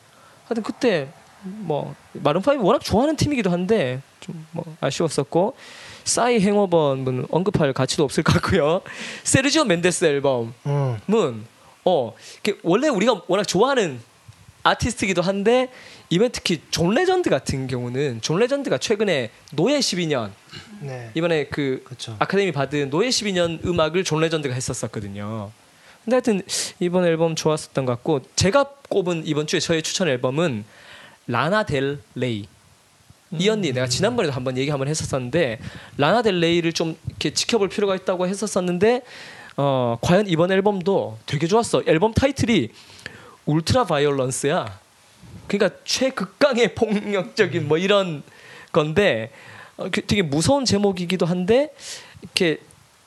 하여튼 0.47 0.63
그때 0.63 1.09
뭐 1.43 1.95
마룬 2.13 2.41
5 2.45 2.63
워낙 2.63 2.83
좋아하는 2.83 3.15
팀이기도 3.15 3.49
한데 3.49 4.01
좀 4.19 4.45
뭐 4.51 4.63
아쉬웠었고 4.81 5.55
싸이 6.03 6.39
Hangover는 6.39 7.27
언급할 7.29 7.73
가치도 7.73 8.03
없을 8.03 8.23
것 8.23 8.33
같고요. 8.33 8.81
세르지오 9.23 9.65
멘데스 9.65 10.05
앨범 10.05 10.53
응. 10.65 10.99
문, 11.05 11.45
어, 11.85 12.13
원래 12.63 12.87
우리가 12.87 13.21
워낙 13.27 13.43
좋아하는 13.43 13.99
아티스트이기도 14.63 15.21
한데 15.21 15.69
이번 16.09 16.31
특히 16.31 16.61
존 16.71 16.93
레전드 16.93 17.29
같은 17.29 17.67
경우는 17.67 18.21
존 18.21 18.39
레전드가 18.39 18.77
최근에 18.77 19.31
노예 19.53 19.79
12년 19.79 20.31
네. 20.81 21.11
이번에 21.13 21.45
그 21.47 21.81
그렇죠. 21.85 22.15
아카데미 22.19 22.51
받은 22.51 22.89
노예 22.89 23.09
12년 23.09 23.65
음악을 23.65 24.03
존 24.03 24.21
레전드가 24.21 24.53
했었었거든요. 24.55 25.51
근데 26.03 26.15
하여튼 26.15 26.41
이번 26.79 27.05
앨범 27.05 27.35
좋았었던 27.35 27.85
것 27.85 27.91
같고 27.93 28.21
제가 28.37 28.63
꼽은 28.87 29.23
이번 29.25 29.47
주에 29.47 29.59
저의 29.59 29.83
추천 29.83 30.07
앨범은 30.07 30.63
라나 31.27 31.63
델 31.63 31.99
레이 32.15 32.47
이 33.31 33.49
언니 33.49 33.73
내가 33.73 33.87
지난번에도 33.87 34.33
한번 34.33 34.57
얘기 34.57 34.69
한번 34.69 34.87
했었었는데 34.87 35.59
라나 35.97 36.21
델 36.21 36.39
레이를 36.39 36.71
좀 36.71 36.97
이렇게 37.07 37.33
지켜볼 37.33 37.69
필요가 37.69 37.95
있다고 37.95 38.27
했었었는데 38.27 39.03
어 39.57 39.97
과연 40.01 40.27
이번 40.27 40.51
앨범도 40.51 41.19
되게 41.25 41.47
좋았어. 41.47 41.83
앨범 41.87 42.13
타이틀이 42.13 42.69
Ultraviolence야. 43.45 44.79
그러니까 45.47 45.77
최극강의 45.83 46.75
폭력적인 46.75 47.67
뭐 47.67 47.77
이런 47.77 48.23
건데 48.71 49.31
어, 49.75 49.89
그 49.91 50.05
되게 50.05 50.21
무서운 50.21 50.63
제목이기도 50.63 51.25
한데 51.25 51.73
이렇게 52.21 52.61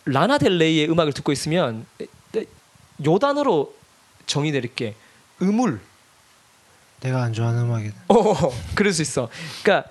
라나 0.04 0.38
델 0.38 0.58
레이의 0.58 0.90
음악을 0.90 1.12
듣고 1.14 1.32
있으면 1.32 1.86
요 3.06 3.18
단어로 3.18 3.74
정의 4.26 4.52
내릴게 4.52 4.94
음울 5.40 5.80
내가 7.00 7.22
안 7.22 7.32
좋아하는 7.32 7.62
음악이다. 7.62 7.94
어, 8.08 8.52
그럴 8.74 8.92
수 8.92 9.02
있어. 9.02 9.28
그러니까 9.62 9.90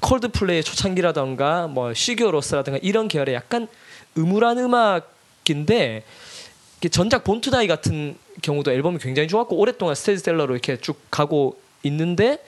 콜드플레이의 0.00 0.64
초창기라던가 0.64 1.66
뭐 1.68 1.94
시교로스라든가 1.94 2.78
이런 2.82 3.08
계열의 3.08 3.34
약간 3.34 3.68
음울한 4.16 4.58
음악인데 4.58 6.04
전작 6.90 7.24
본투다이 7.24 7.66
같은 7.66 8.16
경우도 8.42 8.72
앨범이 8.72 8.98
굉장히 8.98 9.28
좋았고 9.28 9.56
오랫동안 9.56 9.94
스테디셀러로 9.94 10.54
이렇게 10.54 10.78
쭉 10.78 10.98
가고 11.10 11.60
있는데 11.82 12.42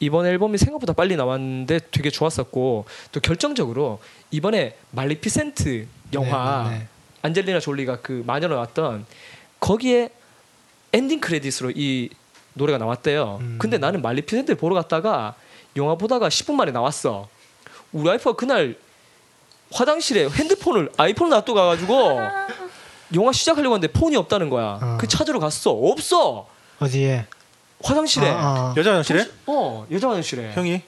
이번 0.00 0.26
앨범이 0.26 0.58
생각보다 0.58 0.92
빨리 0.92 1.16
나왔는데 1.16 1.80
되게 1.90 2.10
좋았었고 2.10 2.86
또 3.12 3.20
결정적으로 3.20 4.00
이번에 4.30 4.76
말리피센트 4.92 5.86
영화 6.14 6.64
네, 6.64 6.70
네, 6.70 6.78
네. 6.78 6.88
안젤리나 7.22 7.60
졸리가 7.60 8.00
그 8.00 8.22
마녀로 8.26 8.54
나왔던 8.54 9.06
거기에 9.60 10.10
엔딩 10.92 11.20
크레딧으로 11.20 11.72
이 11.74 12.10
노래가 12.58 12.76
나왔대요. 12.78 13.38
음. 13.40 13.56
근데 13.58 13.78
나는 13.78 14.02
말리피센트를 14.02 14.56
보러 14.58 14.74
갔다가 14.74 15.34
영화 15.76 15.94
보다가 15.94 16.28
10분 16.28 16.54
만에 16.54 16.70
나왔어. 16.72 17.28
우리 17.92 18.06
와이프가 18.08 18.36
그날 18.36 18.76
화장실에 19.72 20.28
핸드폰을 20.28 20.90
아이폰을 20.98 21.30
놔두고 21.30 21.54
가가지고 21.54 22.20
영화 23.14 23.32
시작하려고 23.32 23.74
하는데 23.74 23.90
폰이 23.92 24.16
없다는 24.16 24.50
거야. 24.50 24.78
어. 24.82 24.98
그 25.00 25.06
찾으러 25.06 25.38
갔어. 25.38 25.70
없어. 25.70 26.46
어디에? 26.80 27.26
화장실에. 27.82 28.28
아, 28.28 28.34
아. 28.34 28.74
여자 28.76 28.90
화장실에 28.90 29.26
어 29.46 29.86
여자 29.90 30.08
화장실에. 30.08 30.52
형이 30.52 30.82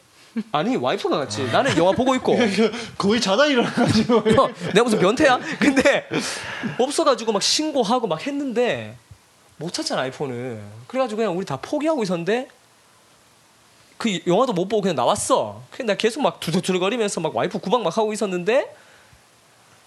아니 0.52 0.76
와이프가 0.76 1.16
갔지. 1.18 1.44
나는 1.50 1.76
영화 1.76 1.92
보고 1.92 2.14
있고. 2.16 2.36
거의 2.98 3.20
자다 3.20 3.46
일어나가지고 3.46 4.16
어, 4.18 4.48
내가 4.74 4.82
무슨 4.84 4.98
변태야? 4.98 5.38
근데 5.58 6.08
없어가지고 6.78 7.32
막 7.32 7.42
신고하고 7.42 8.06
막 8.06 8.26
했는데 8.26 8.96
못 9.60 9.74
찾잖아 9.74 10.02
아이폰을. 10.02 10.62
그래가지고 10.86 11.18
그냥 11.18 11.36
우리 11.36 11.44
다 11.44 11.58
포기하고 11.60 12.02
있었는데 12.02 12.48
그 13.98 14.18
영화도 14.26 14.54
못 14.54 14.68
보고 14.68 14.80
그냥 14.80 14.96
나왔어. 14.96 15.62
그냥 15.70 15.88
나 15.88 15.94
계속 15.96 16.22
막 16.22 16.40
두들두들거리면서 16.40 17.20
막 17.20 17.36
와이프 17.36 17.58
구박 17.58 17.82
막 17.82 17.94
하고 17.96 18.14
있었는데 18.14 18.74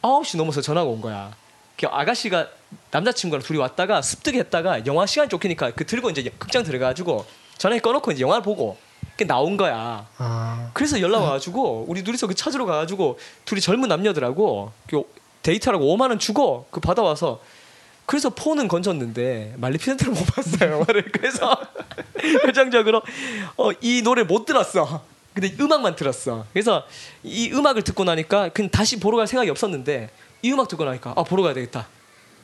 9시 0.03 0.37
넘어서 0.37 0.61
전화가 0.61 0.87
온 0.87 1.01
거야. 1.01 1.35
그 1.75 1.87
아가씨가 1.87 2.49
남자친구랑 2.91 3.41
둘이 3.41 3.57
왔다가 3.57 4.03
습득 4.03 4.35
했다가 4.35 4.85
영화 4.85 5.07
시간 5.07 5.27
쫓기니까 5.27 5.71
그 5.71 5.87
들고 5.87 6.11
이제 6.11 6.31
극장 6.37 6.61
들어가가지고 6.61 7.25
전화기 7.57 7.81
꺼놓고 7.81 8.11
이제 8.11 8.21
영화를 8.21 8.43
보고 8.43 8.77
그 9.17 9.25
나온 9.25 9.57
거야. 9.57 10.07
아, 10.19 10.69
그래서 10.73 11.01
연락 11.01 11.23
와가지고 11.23 11.85
우리 11.87 12.03
둘이서 12.03 12.27
그 12.27 12.35
찾으러 12.35 12.67
가가지고 12.67 13.17
둘이 13.45 13.59
젊은 13.59 13.89
남녀더라고 13.89 14.71
그 14.87 15.03
데이트하라고 15.41 15.83
5만 15.97 16.09
원 16.09 16.19
주고 16.19 16.67
그 16.69 16.79
받아와서 16.79 17.41
그래서 18.05 18.29
폰은 18.29 18.67
건졌는데 18.67 19.55
말리피센트를 19.57 20.13
못 20.13 20.25
봤어요 20.25 20.85
그래서 21.11 21.57
결정적으로 22.43 23.01
어, 23.57 23.71
이 23.81 24.01
노래 24.03 24.23
못 24.23 24.45
들었어 24.45 25.03
근데 25.33 25.55
음악만 25.59 25.95
들었어 25.95 26.45
그래서 26.53 26.85
이 27.23 27.51
음악을 27.51 27.81
듣고 27.83 28.03
나니까 28.03 28.49
그냥 28.49 28.69
다시 28.69 28.99
보러 28.99 29.17
갈 29.17 29.27
생각이 29.27 29.49
없었는데 29.49 30.09
이 30.41 30.51
음악 30.51 30.67
듣고 30.67 30.85
나니까 30.85 31.13
아 31.15 31.23
보러 31.23 31.43
가야 31.43 31.53
되겠다 31.53 31.87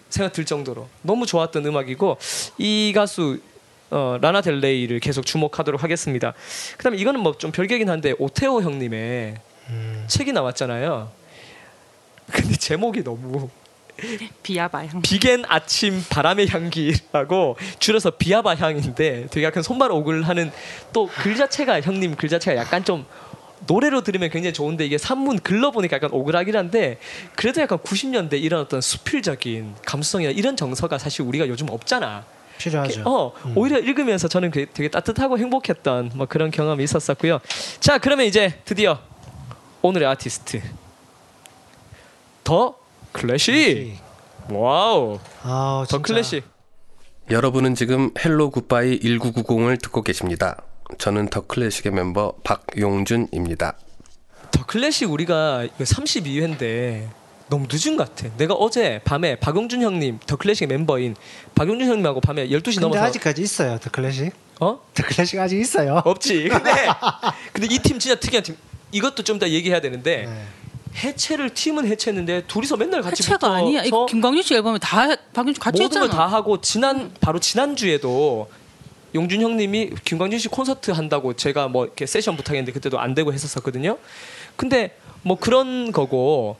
생각 0.09 0.33
들 0.33 0.45
정도로 0.45 0.87
너무 1.03 1.25
좋았던 1.25 1.65
음악이고 1.65 2.17
이 2.57 2.91
가수 2.95 3.39
어, 3.91 4.17
라나 4.21 4.41
델레이를 4.41 4.99
계속 4.99 5.25
주목하도록 5.25 5.81
하겠습니다. 5.81 6.33
그다음에 6.77 6.97
이거는 6.97 7.21
뭐 7.21 7.33
좀 7.33 7.51
별개긴 7.51 7.89
한데 7.89 8.13
오테오 8.19 8.61
형님의 8.61 9.35
음. 9.69 10.05
책이 10.07 10.31
나왔잖아요. 10.31 11.09
근데 12.31 12.55
제목이 12.55 13.03
너무 13.03 13.49
비아바 14.43 14.85
향. 14.87 15.01
비겐 15.01 15.43
아침 15.47 16.03
바람의 16.09 16.47
향기라고 16.49 17.57
줄여서 17.79 18.11
비아바 18.11 18.55
향인데 18.55 19.27
되게 19.29 19.45
약간 19.45 19.63
손발 19.63 19.91
오글 19.91 20.27
하는 20.27 20.51
또 20.93 21.07
글 21.07 21.35
자체가 21.35 21.81
형님 21.81 22.15
글 22.15 22.29
자체가 22.29 22.59
약간 22.59 22.83
좀 22.85 23.05
노래로 23.67 24.01
들으면 24.03 24.29
굉장히 24.29 24.53
좋은데 24.53 24.85
이게 24.85 24.97
산문 24.97 25.39
글러 25.39 25.71
보니까 25.71 25.97
약간 25.97 26.11
오글하긴 26.11 26.55
한데 26.55 26.97
그래도 27.35 27.61
약간 27.61 27.77
90년대 27.79 28.41
이런 28.41 28.61
어떤 28.61 28.79
수필적인 28.81 29.75
감수성이나 29.85 30.31
이런 30.31 30.55
정서가 30.55 30.97
사실 30.97 31.23
우리가 31.23 31.47
요즘 31.49 31.69
없잖아. 31.69 32.25
필요하죠. 32.57 33.03
어 33.05 33.33
오히려 33.55 33.79
읽으면서 33.79 34.27
저는 34.27 34.51
그- 34.51 34.65
되게 34.73 34.89
따뜻하고 34.89 35.37
행복했던 35.37 36.11
뭐 36.15 36.25
그런 36.25 36.51
경험이 36.51 36.83
있었었고요. 36.85 37.39
자 37.79 37.97
그러면 37.97 38.25
이제 38.25 38.59
드디어 38.65 38.99
오늘의 39.81 40.07
아티스트 40.07 40.61
더 42.43 42.75
클래식. 43.11 43.97
와우 44.49 45.19
아, 45.43 45.85
더. 45.89 46.01
클래식. 46.01 46.43
여러분은 47.29 47.75
지금 47.75 48.11
Hello 48.23 48.49
Goodbye 48.49 48.99
1990을 48.99 49.79
듣고 49.81 50.01
계십니다. 50.01 50.57
저는 50.97 51.29
더 51.29 51.41
클래식의 51.41 51.91
멤버 51.91 52.33
박용준입니다. 52.43 53.77
더 54.51 54.65
클래식 54.65 55.11
우리가 55.11 55.67
32회인데 55.79 57.07
너무 57.49 57.67
늦은 57.71 57.97
것 57.97 58.15
같아. 58.15 58.33
내가 58.37 58.55
어제 58.55 58.99
밤에 59.05 59.35
박용준 59.35 59.81
형님 59.83 60.19
더 60.25 60.35
클래식 60.35 60.67
멤버인 60.67 61.15
박용준 61.55 61.87
형님하고 61.87 62.21
밤에 62.21 62.47
12시 62.47 62.63
근데 62.75 62.79
넘어서 62.81 63.01
아직까지 63.03 63.41
있어요. 63.43 63.77
더 63.79 63.89
클래식. 63.91 64.31
어? 64.59 64.79
더 64.93 65.03
클래식 65.03 65.39
아직 65.39 65.59
있어요. 65.59 66.01
없지. 66.05 66.49
근데 66.49 66.71
근데 67.53 67.67
이 67.75 67.79
팀 67.79 67.99
진짜 67.99 68.15
특이한 68.19 68.43
팀. 68.43 68.57
이것도 68.91 69.23
좀 69.23 69.37
더 69.37 69.47
얘기해야 69.47 69.79
되는데 69.81 70.25
네. 70.25 70.45
해체를 70.95 71.53
팀은 71.53 71.85
해체했는데 71.87 72.43
둘이서 72.47 72.77
맨날 72.77 73.01
같이 73.01 73.23
해체가 73.23 73.55
아니야. 73.55 73.83
김광준 73.83 74.43
씨 74.43 74.55
앨범에 74.55 74.79
다 74.79 75.15
박윤주 75.33 75.59
같이 75.59 75.81
모든 75.81 76.01
했잖아. 76.01 76.07
걸다 76.07 76.27
하고 76.27 76.59
지난 76.61 77.11
바로 77.21 77.39
지난 77.39 77.75
주에도 77.75 78.49
용준 79.15 79.41
형님이 79.41 79.91
김광준 80.03 80.39
씨 80.39 80.47
콘서트 80.49 80.91
한다고 80.91 81.33
제가 81.33 81.67
뭐 81.67 81.85
이렇게 81.85 82.05
세션 82.05 82.35
부탁했는데 82.35 82.71
그때도 82.73 82.99
안 82.99 83.15
되고 83.15 83.33
했었었거든요. 83.33 83.97
근데 84.55 84.95
뭐 85.21 85.37
그런 85.37 85.91
거고 85.91 86.57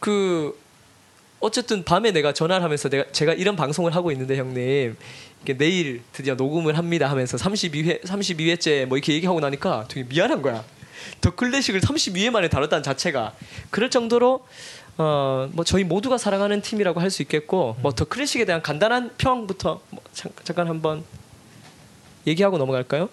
그 0.00 0.58
어쨌든 1.40 1.84
밤에 1.84 2.12
내가 2.12 2.32
전화를 2.32 2.62
하면서 2.62 2.88
내가 2.88 3.04
제가 3.12 3.32
이런 3.34 3.56
방송을 3.56 3.94
하고 3.94 4.12
있는데 4.12 4.36
형님 4.36 4.96
내일 5.58 6.02
드디어 6.12 6.34
녹음을 6.34 6.78
합니다 6.78 7.10
하면서 7.10 7.36
32회 7.36 8.04
32회째 8.04 8.86
뭐 8.86 8.96
이렇게 8.96 9.12
얘기하고 9.14 9.40
나니까 9.40 9.86
되게 9.88 10.06
미안한 10.08 10.40
거야. 10.40 10.64
더 11.20 11.34
클래식을 11.34 11.80
32회 11.80 12.30
만에 12.30 12.48
다뤘다는 12.48 12.82
자체가 12.82 13.34
그럴 13.70 13.90
정도로 13.90 14.44
어 14.98 15.48
뭐 15.52 15.64
저희 15.64 15.84
모두가 15.84 16.18
사랑하는 16.18 16.60
팀이라고 16.62 17.00
할 17.00 17.10
수 17.10 17.22
있겠고 17.22 17.76
뭐 17.80 17.92
더 17.92 18.04
클래식에 18.04 18.44
대한 18.44 18.62
간단한 18.62 19.16
평부터 19.18 19.80
뭐 19.90 20.02
잠, 20.12 20.30
잠깐 20.44 20.68
한번 20.68 21.04
얘기하고 22.26 22.58
넘어갈까요? 22.58 23.08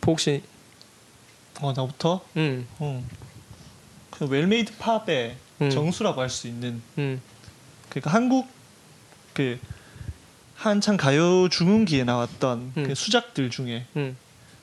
보옥 0.00 0.20
씨, 0.20 0.42
어 1.60 1.72
나부터. 1.72 2.20
음, 2.36 2.66
어. 2.78 3.04
그 4.10 4.26
well-made 4.26 4.76
팝의 4.78 5.36
음. 5.62 5.70
정수라고 5.70 6.20
할 6.20 6.28
수 6.30 6.46
있는 6.48 6.80
음, 6.98 7.20
그러니까 7.88 8.10
한국 8.12 8.46
그 9.34 9.58
한창 10.54 10.96
가요 10.96 11.48
중흥기에 11.48 12.04
나왔던 12.04 12.72
음. 12.76 12.84
그 12.86 12.94
수작들 12.94 13.50
중에 13.50 13.86
음, 13.96 14.16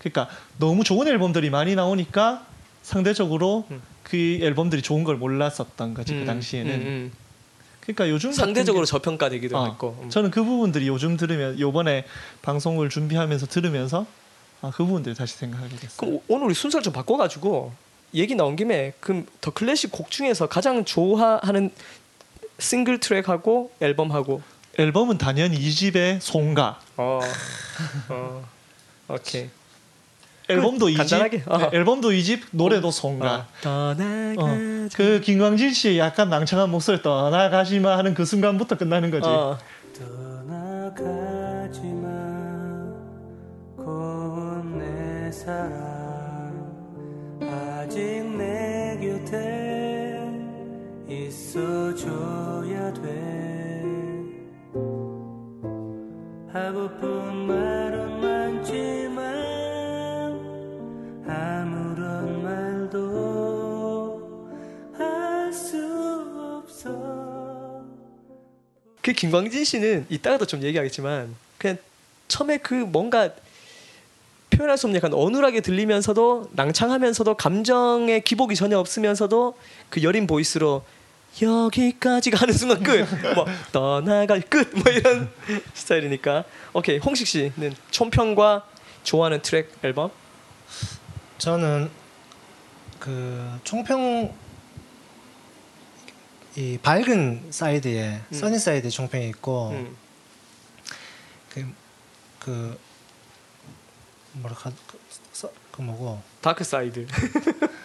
그러니까 0.10 0.28
너무 0.60 0.84
좋은 0.84 1.08
앨범들이 1.08 1.50
많이 1.50 1.74
나오니까 1.76 2.46
상대적으로 2.84 3.66
음. 3.72 3.82
그 4.04 4.16
앨범들이 4.42 4.82
좋은 4.84 5.04
걸 5.04 5.16
몰랐었던 5.18 5.94
거지 5.96 6.14
음, 6.14 6.20
그 6.22 6.26
당시에는 6.26 6.74
음, 6.74 6.80
음. 6.82 7.12
그러니까 7.82 8.10
요즘 8.10 8.32
상대적으로 8.32 8.86
게- 8.86 8.90
저평가되기도 8.92 9.58
어, 9.58 9.66
했고 9.68 10.00
음. 10.04 10.10
저는 10.10 10.30
그 10.32 10.44
부분들이 10.44 10.88
요즘 10.88 11.18
들으면 11.18 11.60
요번에 11.60 12.06
방송을 12.44 12.90
준비하면서 12.90 13.48
들으면서 13.48 14.06
아, 14.62 14.72
그 14.76 14.86
부분들 14.86 15.16
다시 15.16 15.36
생각하게 15.38 15.76
됐어요. 15.76 15.98
그럼 15.98 16.14
오- 16.16 16.22
오늘 16.28 16.46
우리 16.46 16.54
순서를 16.54 16.84
좀 16.84 16.94
바꿔가지고 16.94 17.74
얘기 18.14 18.36
나온 18.36 18.56
김에 18.56 18.94
그럼 19.00 19.26
더 19.42 19.52
클래식 19.52 19.92
곡 19.92 20.12
중에서 20.12 20.48
가장 20.48 20.86
좋아하는 20.86 21.72
싱글 22.60 23.00
트랙하고 23.00 23.72
앨범하고 23.82 24.42
앨범은 24.78 25.18
단연히 25.18 25.58
이 25.58 25.72
집의 25.72 26.20
송가. 26.22 26.80
어, 26.98 27.20
어, 28.10 28.46
오케이 29.10 29.50
앨범도 30.50 30.90
이 30.90 30.94
집, 30.94 30.98
간단하게? 31.00 31.44
어. 31.48 31.58
네, 31.58 31.70
앨범도 31.74 32.12
이 32.12 32.24
집, 32.24 32.44
노래도 32.52 32.92
송가. 32.92 33.48
어. 33.66 33.96
어, 34.38 34.58
그 34.94 35.20
김광진 35.22 35.74
씨의 35.74 35.98
약간 36.00 36.30
낭창한 36.30 36.70
목소리 36.70 37.02
떠나가지마 37.02 37.98
하는 37.98 38.14
그 38.14 38.26
순간부터 38.26 38.78
끝나는 38.78 39.10
거지. 39.12 39.28
어. 39.28 39.58
떠나가지마 39.98 40.96
고운 43.78 44.78
내 44.80 45.32
사랑 45.32 46.54
아직 47.42 48.00
내 48.38 49.00
곁에 49.02 50.20
있어줘야 51.08 52.94
돼 52.94 53.02
하고픈 56.52 57.48
말은 57.48 58.22
많지만 58.22 59.05
아무런 61.28 62.44
말도 62.44 64.50
할 64.98 65.52
수 65.54 65.78
없어. 66.64 67.84
그 69.02 69.14
김광진 69.14 69.64
씨는 69.64 70.06
이따가도 70.10 70.46
좀 70.46 70.62
얘기하겠지만 70.64 71.34
그냥 71.58 71.78
처음에 72.28 72.58
그 72.58 72.74
뭔가 72.74 73.30
표현할 74.50 74.78
수 74.78 74.88
없는 74.88 74.98
약간 74.98 75.14
어눌하게 75.14 75.62
들리면서도 75.62 76.50
낭창하면서도 76.54 77.36
감정의 77.36 78.24
기복이 78.24 78.56
전혀 78.56 78.78
없으면서도 78.80 79.58
그 79.90 80.02
여린 80.04 80.28
보이스로 80.28 80.84
여기까지 81.42 82.32
가는 82.32 82.54
순간 82.54 82.82
끝 82.82 83.06
뭐 83.36 83.46
떠나갈 83.74 84.42
끝. 84.42 84.70
뭐 84.74 84.92
이런 84.92 85.30
스타일이니까. 85.74 86.46
오케이 86.74 86.98
홍식 86.98 87.28
씨는 87.28 87.74
총평과 87.92 88.66
좋아하는 89.04 89.42
트랙 89.42 89.70
앨범 89.84 90.10
저는 91.38 91.90
그 93.00 93.60
총평 93.64 94.34
이 96.56 96.78
밝은 96.82 97.48
사이드에 97.52 98.22
음. 98.32 98.34
sunny 98.34 98.58
side 98.60 98.90
총평이 98.90 99.28
있고 99.30 99.72
음. 99.72 99.96
그, 101.50 101.66
그 102.40 102.80
뭐라 104.34 104.56
카 104.56 104.72
그, 104.88 104.98
써- 105.34 105.52
그 105.72 105.82
뭐고 105.82 106.22
dark 106.42 106.64
side 106.64 107.08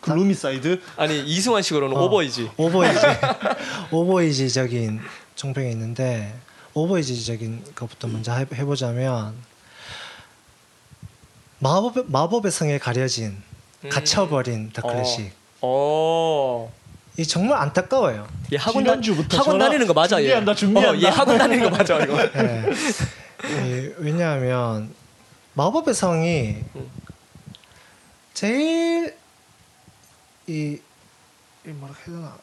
gloomy 0.00 0.32
side. 0.34 0.80
아니 0.96 1.20
이승환 1.24 1.62
식으로는 1.62 1.96
어. 1.96 2.04
over 2.04 2.27
easy 2.27 2.50
over 2.56 2.78
easy 2.78 3.00
over 3.90 4.21
easy적인 4.21 5.00
총평이 5.34 5.70
있는데 5.72 6.38
over 6.74 7.03
easy적인 7.03 7.74
것부터 7.74 8.06
먼저 8.08 8.32
해, 8.32 8.46
해보자면 8.52 9.34
마법 11.60 12.10
마법의 12.10 12.50
성에 12.52 12.78
가려진 12.78 13.42
음. 13.84 13.88
갇혀버린 13.90 14.70
더 14.72 14.82
클래식 14.82 15.32
어. 15.60 16.72
이 17.16 17.26
정말 17.26 17.58
안타까워요. 17.62 18.28
얘 18.52 18.56
학원 18.56 18.84
다, 18.84 18.92
학원 19.38 19.58
다니는 19.58 19.88
거 19.88 19.92
맞아 19.92 20.18
얘. 20.22 20.26
준비한다, 20.28 20.54
준비한다. 20.54 20.90
어, 20.92 21.02
얘 21.02 21.08
학원 21.12 21.36
다니는 21.38 21.64
거 21.68 21.76
맞아 21.76 21.98
이거. 21.98 22.16
예. 22.22 22.64
이, 23.66 23.92
왜냐하면 23.98 24.94
마법의 25.54 25.94
성이 25.94 26.56
음. 26.76 26.90
제일 28.34 29.16
이, 30.46 30.78
이 31.66 31.68
뭐라 31.70 31.94
해야 31.94 32.04
되나 32.16 32.38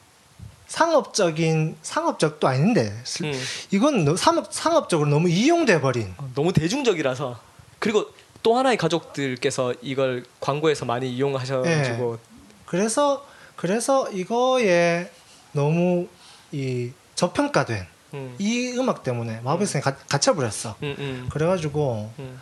상업적인 0.68 1.78
상업적도 1.82 2.48
아닌데 2.48 2.94
슬- 3.06 3.28
음. 3.28 3.44
이건 3.72 4.04
너, 4.04 4.18
상업 4.18 4.54
상업적으로 4.54 5.10
너무 5.10 5.30
이용돼 5.30 5.80
버린 5.80 6.14
어, 6.18 6.30
너무 6.36 6.52
대중적이라서 6.52 7.40
그리고 7.80 8.08
또 8.46 8.56
하나의 8.56 8.78
가족들께서 8.78 9.74
이걸 9.82 10.24
광고에서 10.40 10.86
많이 10.86 11.12
이용하셔가지고 11.12 12.20
그래서 12.68 13.26
그래서 13.56 14.08
이거에 14.12 15.10
너무 15.52 16.08
이 16.52 16.92
저평가된 17.16 17.88
음. 18.14 18.36
이 18.38 18.72
음악 18.78 19.02
때문에 19.02 19.38
마법의 19.42 19.66
성이 19.66 19.82
가- 19.82 19.96
갇혀버렸어. 19.96 20.76
음, 20.84 20.96
음, 21.00 21.30
그래가지고 21.32 22.12
음. 22.20 22.40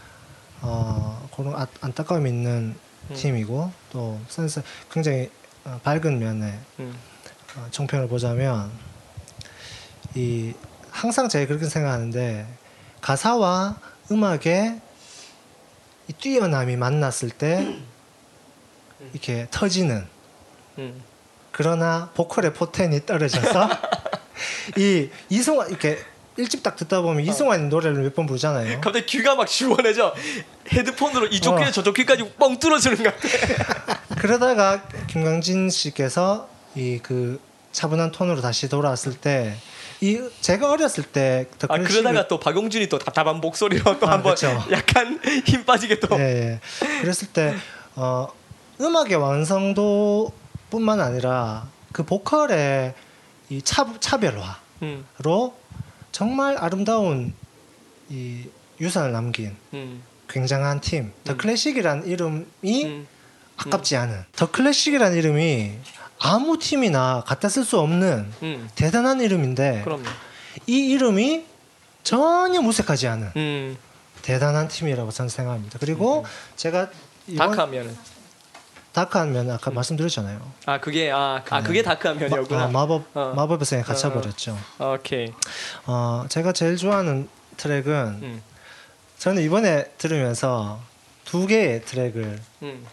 어, 0.62 1.26
그런 1.34 1.56
아, 1.56 1.66
안타까움이 1.80 2.30
있는 2.30 2.76
음. 3.10 3.16
팀이고 3.16 3.72
또 3.94 4.20
센스 4.28 4.62
굉장히 4.92 5.30
어, 5.63 5.80
밝은 5.86 6.20
면에 6.20 6.60
음. 6.80 6.94
어, 7.56 7.66
총평을 7.72 8.10
보자면 8.10 8.70
이 10.16 10.54
항상 10.92 11.30
제가 11.30 11.48
그렇게 11.48 11.66
생각하는데 11.66 12.46
가사와 13.00 13.78
음악의 14.12 14.82
이 16.08 16.13
뛰어남이 16.13 16.76
만났을 16.76 17.30
때 17.30 17.76
이렇게 19.13 19.48
터지는 19.52 20.06
음. 20.78 21.02
그러나 21.52 22.10
보컬의 22.16 22.54
포텐이 22.54 23.06
떨어져서 23.06 23.70
이 24.78 25.10
이승환 25.30 25.70
이렇게 25.70 26.00
일집 26.36 26.63
딱 26.63 26.76
듣다 26.76 27.02
보면 27.02 27.24
이승환 27.24 27.70
노래를 27.70 28.02
몇 28.04 28.16
번 28.16 28.26
부르잖아요. 28.26 28.82
갑자기 28.82 29.06
귀가 29.06 29.36
막 29.36 29.48
시원해져 29.48 30.16
헤드폰으로 30.72 31.28
이쪽 31.28 31.54
어. 31.54 31.58
귀에 31.60 31.72
저쪽 31.72 31.94
귀까지 31.96 32.28
뻥 32.39 32.58
뚫어주는 32.58 32.98
것 33.04 33.16
같아 33.16 34.00
그러다가 34.20 34.82
김광진 35.08 35.70
씨께서 35.70 36.50
이 36.76 37.00
그 37.04 37.39
차분한 37.72 38.12
톤으로 38.12 38.42
다시 38.42 38.68
돌아왔을 38.70 39.13
때 39.16 39.56
이 40.04 40.22
제가 40.42 40.70
어렸을 40.70 41.06
때더아 41.06 41.78
그러다가 41.78 42.28
또 42.28 42.38
박용준이 42.38 42.89
또 42.89 43.00
답답한 43.00 43.38
목소리로 43.38 44.00
또 44.00 44.08
아, 44.10 44.12
한번 44.12 44.36
그쵸. 44.36 44.62
약간 44.70 45.18
힘 45.46 45.63
빠지게 45.63 46.02
또. 46.02 46.20
예, 46.20 46.22
예. 46.22 46.60
그랬을 47.00 47.30
때 47.30 47.56
어, 47.96 48.28
음악의 48.82 49.16
완성도뿐만 49.16 51.00
아니라 51.00 51.70
그 51.94 52.04
보컬의 52.04 52.94
이 53.50 53.62
차, 53.62 53.88
차별화로 54.02 54.44
음, 54.82 55.06
정말 56.12 56.58
아름다운 56.58 57.34
이 58.10 58.44
유산을 58.82 59.13
남긴 59.13 59.56
음, 59.74 60.04
굉장한 60.28 60.82
팀. 60.82 61.13
더 61.24 61.38
클래식이라는 61.38 62.08
이름이 62.08 62.86
음. 62.86 63.08
아깝지 63.56 63.96
않은. 63.96 64.26
더 64.36 64.52
클래식이라는 64.52 65.18
이름이 65.18 65.72
아무 66.26 66.58
팀이나 66.58 67.22
갖다 67.28 67.50
쓸 67.50 67.66
수 67.66 67.78
없는 67.80 68.32
음. 68.44 68.70
대단한 68.76 69.20
이름인데 69.20 69.82
그럼요. 69.84 70.06
이 70.68 70.92
이름이 70.92 71.46
전혀 72.04 72.62
무색하지 72.62 73.08
않은 73.10 73.32
음. 73.36 73.78
대단한 74.22 74.70
팀이라고 74.70 75.12
저는 75.12 75.28
생각합니다. 75.28 75.80
그리고 75.80 76.26
제가 76.56 76.90
이번 77.28 77.50
다크하면은 77.50 77.98
다크한 78.94 79.34
면 79.34 79.52
아까 79.52 79.72
말씀드렸잖아요. 79.72 80.40
아 80.66 80.80
그게 80.80 81.12
아, 81.12 81.44
아 81.50 81.62
그게 81.62 81.84
다크한 81.84 82.18
면이었구나. 82.18 82.68
마, 82.68 82.86
법 82.86 83.06
어. 83.14 83.34
마법의 83.36 83.66
성에 83.66 83.82
갇혀 83.82 84.14
버렸죠. 84.14 84.58
오케이. 84.80 85.34
어, 85.86 86.26
제가 86.30 86.54
제일 86.54 86.78
좋아하는 86.78 87.28
트랙은 87.58 88.20
음. 88.22 88.42
저는 89.18 89.42
이번에 89.44 89.92
들으면서 89.98 90.80
두 91.26 91.48
개의 91.48 91.84
트랙을 91.84 92.40
음. 92.62 92.86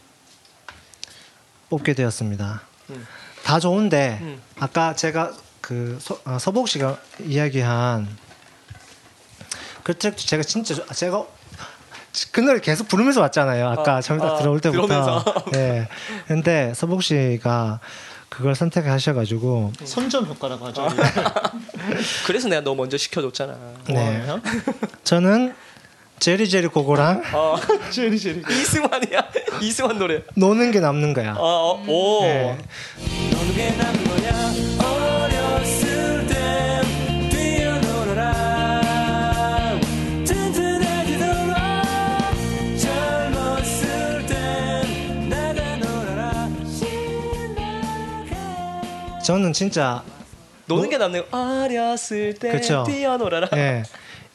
뽑게 1.68 1.94
되었습니다. 1.94 2.62
음. 2.90 3.06
다 3.50 3.58
좋은데 3.58 4.18
음. 4.22 4.40
아까 4.60 4.94
제가 4.94 5.32
그 5.60 5.98
서, 6.00 6.20
어, 6.24 6.38
서복 6.38 6.68
씨가 6.68 6.98
이야기한 7.24 8.06
그 9.82 9.98
트랙도 9.98 10.22
제가 10.22 10.44
진짜 10.44 10.72
좋- 10.76 10.86
제가 10.94 11.24
그 12.30 12.40
노래 12.40 12.60
계속 12.60 12.86
부르면서 12.86 13.20
왔잖아요. 13.22 13.68
아까 13.70 13.96
어, 13.96 14.00
처음에 14.00 14.20
딱 14.22 14.34
어, 14.34 14.38
들어올 14.38 14.60
때부터. 14.60 14.86
들어오면서. 14.86 15.24
예. 15.58 15.88
근데 16.28 16.72
서복 16.76 17.02
씨가 17.02 17.80
그걸 18.28 18.54
선택하셔가지고 18.54 19.72
선점 19.84 20.26
효과라고 20.26 20.66
하죠. 20.68 20.86
그래서 22.26 22.48
내가 22.48 22.62
너 22.62 22.76
먼저 22.76 22.96
시켜줬잖아. 22.96 23.56
네. 23.88 24.26
저는 25.02 25.56
제리 26.20 26.48
제리 26.48 26.68
고고랑 26.68 27.22
어, 27.32 27.56
제리 27.90 28.18
제리. 28.18 28.40
이승환이야. 28.48 29.30
이승환 29.62 29.98
노래. 29.98 30.22
노는 30.34 30.70
게 30.70 30.78
남는 30.80 31.14
거야. 31.14 31.34
어, 31.38 31.82
어, 31.82 31.84
오. 31.88 32.22
네. 32.24 32.58
노는 33.32 33.54
게난 33.54 34.04
거야 34.04 34.30
어렸을 34.86 36.26
때 36.26 36.82
뛰어놀아라 37.30 38.80
튼튼하게 40.26 41.16
놀아 41.16 41.82
젊었을 42.78 44.26
때 44.26 44.82
나가 45.28 45.76
놀아라 45.76 46.48
신나게 46.68 48.36
저는 49.24 49.52
진짜 49.54 50.02
노는 50.66 50.90
게 50.90 50.98
남는 50.98 51.30
거. 51.30 51.38
어렸을 51.64 52.34
때 52.34 52.50
그쵸. 52.52 52.84
뛰어놀아라. 52.86 53.48
예. 53.56 53.82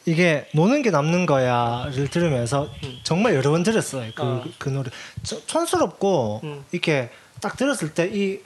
이게 0.06 0.48
노는 0.54 0.82
게 0.84 0.92
남는 0.92 1.26
거야를 1.26 2.10
들으면서 2.10 2.70
정말 3.04 3.34
여러 3.36 3.52
번 3.52 3.64
들었어요. 3.64 4.12
그, 4.16 4.22
어. 4.22 4.44
그 4.60 4.70
노래 4.70 4.90
저- 5.24 5.44
촌스럽고 5.46 6.42
음. 6.44 6.64
이렇게 6.72 7.10
딱 7.42 7.58
들었을 7.58 7.94
때 7.94 8.06
이 8.08 8.40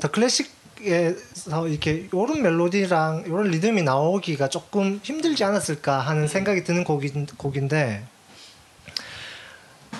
더 0.00 0.08
클래식에서 0.10 1.68
이렇게 1.68 2.08
요런 2.14 2.40
멜로디랑 2.40 3.24
요런 3.28 3.50
리듬이 3.50 3.82
나오기가 3.82 4.48
조금 4.48 4.98
힘들지 5.02 5.44
않았을까 5.44 6.00
하는 6.00 6.26
생각이 6.26 6.64
드는 6.64 6.84
곡인, 6.84 7.26
곡인데 7.36 8.02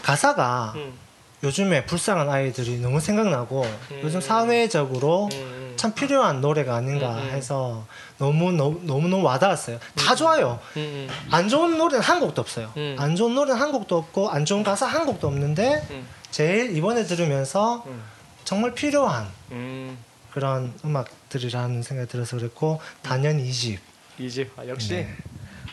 가사가 0.03 0.73
음. 0.77 0.95
요즘에 1.42 1.85
불쌍한 1.87 2.28
아이들이 2.28 2.78
너무 2.78 3.00
생각나고 3.00 3.66
요즘 4.02 4.20
사회적으로 4.20 5.28
음. 5.33 5.72
참 5.76 5.92
필요한 5.92 6.40
노래가 6.40 6.76
아닌가 6.76 7.14
음, 7.14 7.18
음. 7.18 7.31
해서 7.31 7.87
너무 8.18 8.52
너무 8.52 8.81
너무 8.85 9.09
너무 9.09 9.24
와닿았어요. 9.24 9.81
다 9.96 10.14
좋아요. 10.14 10.61
음, 10.76 10.81
음. 10.81 11.09
안 11.31 11.48
좋은 11.48 11.76
노래는 11.76 12.00
한 12.00 12.20
곡도 12.20 12.40
없어요. 12.40 12.72
음. 12.76 12.94
안 12.98 13.16
좋은 13.16 13.35
노래는 13.35 13.61
한 13.61 13.72
곡도 13.72 13.96
없고 13.96 14.31
안 14.31 14.44
좋은 14.44 14.62
가사 14.62 14.87
한 14.87 15.07
곡도 15.07 15.26
없는데 15.26 15.85
음. 15.90 16.07
제일 16.31 16.76
이번에 16.76 17.02
들으면서 17.05 17.83
음. 17.87 18.02
정말 18.44 18.74
필요한 18.74 19.26
음. 19.50 19.98
그런 20.31 20.72
음악들이라는 20.85 21.83
생각이 21.83 22.09
들어서 22.09 22.37
그랬고 22.37 22.81
단연 23.02 23.40
이집 23.40 23.81
이집. 24.18 24.57
아, 24.57 24.66
역시. 24.68 24.90
네. 24.90 25.16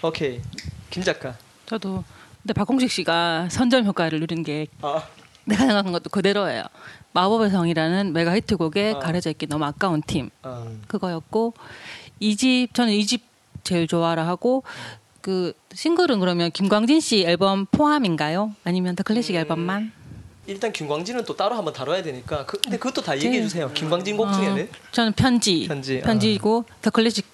오케이. 0.01 0.41
김 0.89 1.03
작가. 1.03 1.35
저도 1.67 2.03
근데 2.41 2.53
박공식 2.53 2.89
씨가 2.89 3.49
선점 3.51 3.85
효과를 3.85 4.19
누린 4.21 4.43
게 4.43 4.65
아, 4.81 5.03
내가 5.49 5.65
생각한 5.65 5.91
것도 5.91 6.09
그대로예요. 6.09 6.63
마법의 7.13 7.49
성이라는 7.49 8.13
메가 8.13 8.35
히트곡에 8.35 8.91
어. 8.91 8.99
가려져 8.99 9.29
있기 9.31 9.47
너무 9.47 9.65
아까운 9.65 10.01
팀 10.05 10.29
아. 10.43 10.65
그거였고 10.87 11.53
이 12.19 12.35
집 12.35 12.69
저는 12.73 12.93
이 12.93 13.05
집 13.05 13.23
제일 13.63 13.87
좋아라 13.87 14.25
하고 14.27 14.63
그 15.21 15.53
싱글은 15.73 16.19
그러면 16.21 16.49
김광진 16.51 17.01
씨 17.01 17.23
앨범 17.23 17.65
포함인가요? 17.65 18.55
아니면 18.63 18.95
더 18.95 19.03
클래식 19.03 19.35
음. 19.35 19.39
앨범만? 19.41 19.91
일단 20.47 20.71
김광진은 20.71 21.25
또 21.25 21.35
따로 21.35 21.55
한번 21.55 21.73
다뤄야 21.73 22.01
되니까. 22.01 22.45
그, 22.45 22.57
근데 22.59 22.77
그것도 22.77 23.01
다 23.03 23.13
네. 23.13 23.23
얘기해 23.25 23.43
주세요. 23.43 23.69
김광진 23.73 24.17
곡 24.17 24.31
중에는 24.33 24.63
어, 24.63 24.67
저는 24.91 25.13
편지 25.13 25.67
편지, 25.67 25.99
아. 26.03 26.07
편지고 26.07 26.65
더 26.81 26.89
클래식 26.89 27.25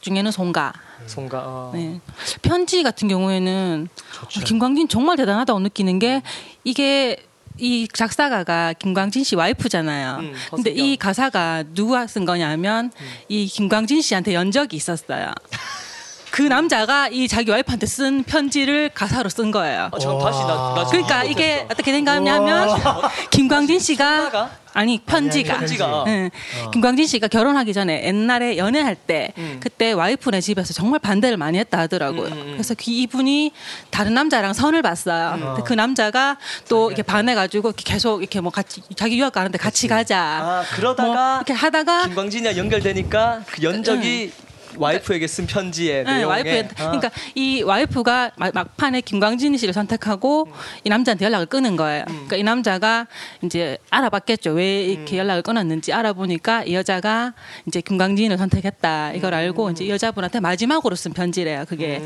중에는 0.00 0.30
송가. 0.32 0.72
송가. 1.06 1.42
어. 1.46 1.70
네. 1.74 2.00
편지 2.42 2.82
같은 2.82 3.06
경우에는 3.08 3.88
어, 4.24 4.28
김광진 4.44 4.88
정말 4.88 5.16
대단하다고 5.16 5.60
느끼는 5.60 5.98
게 6.00 6.22
이게 6.64 7.22
이 7.58 7.88
작사가가 7.92 8.72
김광진 8.74 9.24
씨 9.24 9.36
와이프잖아요. 9.36 10.16
음, 10.20 10.34
근데. 10.50 10.70
이 10.70 10.96
가사가 10.96 11.64
누가 11.74 12.06
쓴 12.06 12.24
거냐면 12.24 12.90
이 13.28 13.46
김광진 13.46 14.02
씨한테 14.02 14.34
연적이 14.34 14.76
있었어요. 14.76 15.32
그 16.30 16.42
남자가 16.42 17.08
이 17.08 17.28
자기 17.28 17.50
와이프한테 17.50 17.86
쓴 17.86 18.22
편지를 18.24 18.90
가사로 18.92 19.28
쓴 19.28 19.50
거예요. 19.50 19.88
아, 19.92 19.98
잠깐 19.98 20.18
다시 20.20 20.40
나, 20.40 20.74
나 20.76 20.84
그러니까 20.84 21.24
이게. 21.24 21.64
어떻게 21.70 21.92
된 21.92 22.04
거냐면 22.04 22.68
김광진 23.30 23.78
씨가? 23.78 24.50
아니 24.74 24.98
편지가 24.98 25.54
아니, 25.54 25.60
편지가. 25.60 26.04
응. 26.06 26.30
김광진 26.70 27.06
씨가 27.06 27.28
결혼하기 27.28 27.72
전에 27.72 28.04
옛날에 28.06 28.58
연애할 28.58 28.94
때 28.94 29.32
음. 29.38 29.58
그때 29.58 29.92
와이프네 29.92 30.42
집에서 30.42 30.74
정말 30.74 31.00
반대를 31.00 31.38
많이 31.38 31.56
했다 31.58 31.78
하더라고요. 31.78 32.26
음, 32.26 32.32
음, 32.32 32.38
음. 32.38 32.52
그래서 32.52 32.74
그 32.74 32.84
이분이 32.90 33.52
다른 33.90 34.12
남자랑 34.12 34.52
선을 34.52 34.82
봤어요. 34.82 35.38
근데 35.54 35.62
그 35.64 35.72
남자가 35.72 36.36
또 36.68 36.90
이렇게 36.90 37.02
반해가지고 37.02 37.72
계속 37.74 38.20
이렇게 38.20 38.42
뭐 38.42 38.52
같이 38.52 38.82
자기 38.96 39.18
유학 39.18 39.32
가는데 39.32 39.56
같이 39.56 39.88
가자. 39.88 40.18
아, 40.18 40.64
그러다가 40.74 41.08
뭐 41.08 41.36
이렇게 41.36 41.54
하다가 41.54 42.02
김광진이랑 42.08 42.56
연결되니까 42.58 43.42
그 43.46 43.62
연적이 43.62 44.30
와이프에게 44.78 45.26
쓴 45.26 45.46
편지의 45.46 46.04
네, 46.04 46.10
내용에 46.18 46.24
와이프 46.24 46.68
아. 46.78 46.90
그러니까 46.90 47.10
이 47.34 47.62
와이프가 47.62 48.32
마- 48.36 48.50
막판에 48.52 49.00
김광진 49.00 49.56
씨를 49.56 49.72
선택하고 49.74 50.48
이 50.84 50.88
남자한테 50.88 51.24
연락을 51.24 51.46
끊은 51.46 51.76
거예요. 51.76 52.04
그러니까 52.06 52.36
이 52.36 52.42
남자가 52.42 53.06
이제 53.42 53.78
알아봤겠죠. 53.90 54.52
왜 54.52 54.82
이렇게 54.84 55.18
연락을 55.18 55.42
끊었는지 55.42 55.92
알아보니까 55.92 56.64
이 56.64 56.74
여자가 56.74 57.34
이제 57.66 57.80
김광진을 57.80 58.38
선택했다. 58.38 59.12
이걸 59.14 59.34
알고 59.34 59.70
이제 59.70 59.84
이 59.84 59.90
여자분한테 59.90 60.40
마지막으로 60.40 60.94
쓴 60.96 61.12
편지래요. 61.12 61.64
그게. 61.68 62.02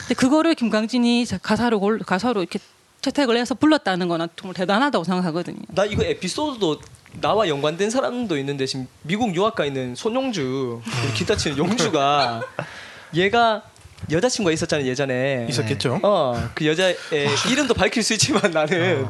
근데 0.00 0.14
그거를 0.14 0.54
김광진이 0.54 1.26
가사로 1.42 1.80
골 1.80 1.98
가사로 2.00 2.40
이렇게 2.42 2.58
채택을 3.00 3.36
해서 3.36 3.54
불렀다는 3.54 4.08
거는 4.08 4.28
정말 4.36 4.54
대단하다고 4.54 5.04
생각하거든요. 5.04 5.58
나 5.68 5.84
이거 5.84 6.02
에피소드도 6.04 6.80
나와 7.20 7.48
연관된 7.48 7.90
사람도 7.90 8.36
있는데 8.38 8.66
지금 8.66 8.86
미국 9.02 9.34
유학 9.34 9.54
가 9.54 9.64
있는 9.64 9.94
손용주 9.94 10.82
우리 11.04 11.14
기타 11.14 11.36
치는 11.36 11.56
용주가 11.58 12.42
얘가 13.14 13.62
여자친구가 14.10 14.52
있었잖아요 14.52 14.86
예전에 14.86 15.46
있었겠죠. 15.48 16.00
어그 16.02 16.66
여자의 16.66 16.96
이름도 17.50 17.74
밝힐 17.74 18.02
수 18.02 18.12
있지만 18.14 18.50
나는 18.50 19.06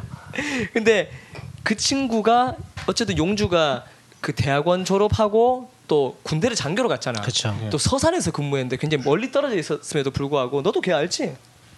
근데 0.72 1.10
그 1.62 1.76
친구가 1.76 2.56
어쨌든 2.86 3.16
용주가 3.18 3.84
그 4.20 4.34
대학원 4.34 4.84
졸업하고 4.84 5.70
또 5.88 6.16
군대를 6.22 6.56
장교로 6.56 6.88
갔잖아 6.88 7.20
그쵸. 7.22 7.54
또 7.70 7.78
서산에서 7.78 8.30
근무했는데 8.30 8.76
굉장히 8.76 9.04
멀리 9.04 9.32
떨어져 9.32 9.56
있었음에도 9.56 10.10
불구하고 10.10 10.62
너도 10.62 10.80
걔 10.80 10.92
알지 10.92 11.34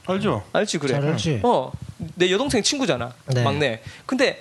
알죠? 0.07 0.45
알지 0.53 0.79
그래. 0.79 0.93
잘 0.95 1.05
알지. 1.05 1.41
어, 1.43 1.73
내 2.15 2.31
여동생 2.31 2.63
친구잖아. 2.63 3.13
네. 3.27 3.43
막내. 3.43 3.83
근데 4.07 4.41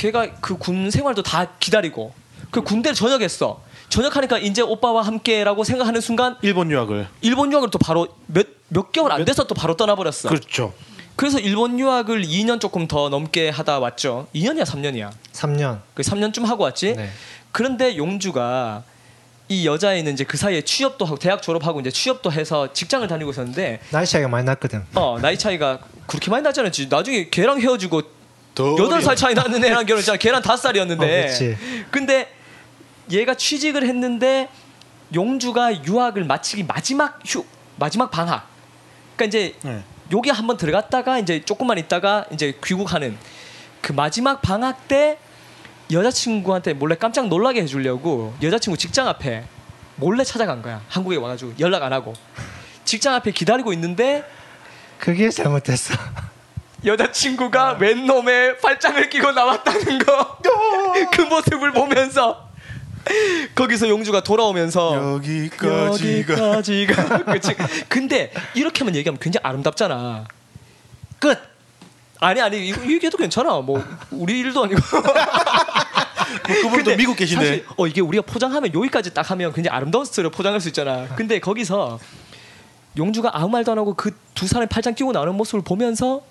걔가 0.00 0.30
그 0.40 0.56
군 0.56 0.90
생활도 0.90 1.22
다 1.22 1.46
기다리고 1.60 2.14
그 2.50 2.62
군대를 2.62 2.94
전역했어. 2.94 3.60
전역하니까 3.90 4.38
이제 4.38 4.62
오빠와 4.62 5.02
함께라고 5.02 5.62
생각하는 5.64 6.00
순간 6.00 6.36
일본 6.42 6.70
유학을. 6.70 7.06
일본 7.20 7.52
유학을 7.52 7.70
또 7.70 7.78
바로 7.78 8.08
몇 8.26 8.46
몇 8.72 8.92
개월 8.92 9.10
안 9.10 9.24
돼서 9.24 9.44
또 9.48 9.54
바로 9.56 9.76
떠나버렸어. 9.76 10.28
그렇죠. 10.28 10.72
그래서 11.16 11.38
일본 11.40 11.78
유학을 11.80 12.22
2년 12.22 12.60
조금 12.60 12.86
더 12.86 13.08
넘게 13.08 13.48
하다 13.50 13.80
왔죠. 13.80 14.28
2년이야, 14.32 14.62
3년이야. 14.64 15.10
3년. 15.32 15.80
그 15.92 16.02
3년쯤 16.04 16.44
하고 16.46 16.62
왔지. 16.64 16.94
네. 16.94 17.10
그런데 17.50 17.96
용주가 17.96 18.84
이 19.48 19.66
여자애는 19.66 20.12
이제 20.12 20.22
그 20.22 20.36
사이에 20.36 20.62
취업도 20.62 21.04
하고 21.04 21.18
대학 21.18 21.42
졸업하고 21.42 21.80
이제 21.80 21.90
취업도 21.90 22.30
해서 22.30 22.72
직장을 22.72 23.06
다니고 23.08 23.32
있었는데 23.32 23.80
나이 23.90 24.06
차이가 24.06 24.28
많이 24.28 24.46
났거든. 24.46 24.84
어 24.94 25.18
나이 25.20 25.36
차이가 25.36 25.80
그렇게 26.06 26.30
많이 26.30 26.46
않았지 26.46 26.86
나중에 26.88 27.28
걔랑 27.28 27.60
헤어지고 27.60 28.02
더 28.02 28.19
여덟 28.58 29.02
살 29.02 29.16
차이 29.16 29.34
나는 29.34 29.64
애랑 29.64 29.86
결혼했잖아 29.86 30.18
걔랑 30.18 30.42
다섯 30.42 30.62
살이었는데 30.62 31.28
어. 31.28 31.86
근데 31.90 32.32
얘가 33.10 33.34
취직을 33.34 33.86
했는데 33.86 34.48
용주가 35.14 35.84
유학을 35.84 36.24
마치기 36.24 36.64
마지막 36.64 37.18
휴 37.24 37.44
마지막 37.76 38.10
방학 38.10 38.46
그러니까 39.16 39.24
이제 39.24 39.54
네. 39.62 39.82
여기 40.12 40.30
한번 40.30 40.56
들어갔다가 40.56 41.18
이제 41.18 41.42
조금만 41.44 41.78
있다가 41.78 42.26
이제 42.32 42.56
귀국하는 42.64 43.16
그 43.80 43.92
마지막 43.92 44.42
방학 44.42 44.88
때 44.88 45.18
여자친구한테 45.90 46.74
몰래 46.74 46.94
깜짝 46.94 47.28
놀라게 47.28 47.62
해주려고 47.62 48.34
여자친구 48.42 48.76
직장 48.76 49.08
앞에 49.08 49.44
몰래 49.96 50.24
찾아간 50.24 50.62
거야 50.62 50.82
한국에 50.88 51.16
와가지고 51.16 51.54
연락 51.60 51.82
안 51.82 51.92
하고 51.92 52.14
직장 52.84 53.14
앞에 53.14 53.32
기다리고 53.32 53.72
있는데 53.72 54.24
그게 54.98 55.30
잘못됐어. 55.30 55.94
여자친구가 56.84 57.76
웬 57.80 58.06
놈의 58.06 58.58
팔짱을 58.58 59.10
끼고 59.10 59.32
나왔다는 59.32 59.98
거. 59.98 60.38
그 61.12 61.22
모습을 61.22 61.72
보면서. 61.72 62.48
거기서 63.54 63.88
용주가 63.88 64.22
돌아오면서. 64.22 65.14
여기까지가. 65.14 66.54
여기까지가. 66.56 67.24
그치. 67.32 67.54
근데 67.88 68.32
이렇게만 68.54 68.94
얘기하면 68.96 69.18
굉장히 69.20 69.42
아름답잖아. 69.44 70.24
끝. 71.18 71.38
아니 72.20 72.40
아니 72.40 72.68
이거 72.68 72.82
얘기해도 72.82 73.16
괜찮아. 73.16 73.58
뭐 73.60 73.82
우리 74.10 74.38
일도 74.40 74.64
아니고. 74.64 74.80
그분도 76.44 76.76
근데 76.76 76.96
미국 76.96 77.16
계신데 77.16 77.44
사실 77.46 77.66
어 77.76 77.86
이게 77.86 78.00
우리가 78.00 78.22
포장하면 78.24 78.72
여기까지 78.72 79.12
딱 79.12 79.30
하면 79.30 79.52
굉장히 79.52 79.74
아름다운 79.76 80.04
스토리를 80.04 80.30
포장할 80.30 80.60
수 80.60 80.68
있잖아. 80.68 81.06
근데 81.16 81.40
거기서 81.40 81.98
용주가 82.96 83.30
아무 83.34 83.48
말도 83.48 83.72
안 83.72 83.78
하고 83.78 83.94
그 83.94 84.10
두 84.40 84.46
사람이 84.46 84.68
팔짱 84.70 84.94
끼고 84.94 85.12
나오는 85.12 85.34
모습을 85.34 85.60
보면서 85.62 86.22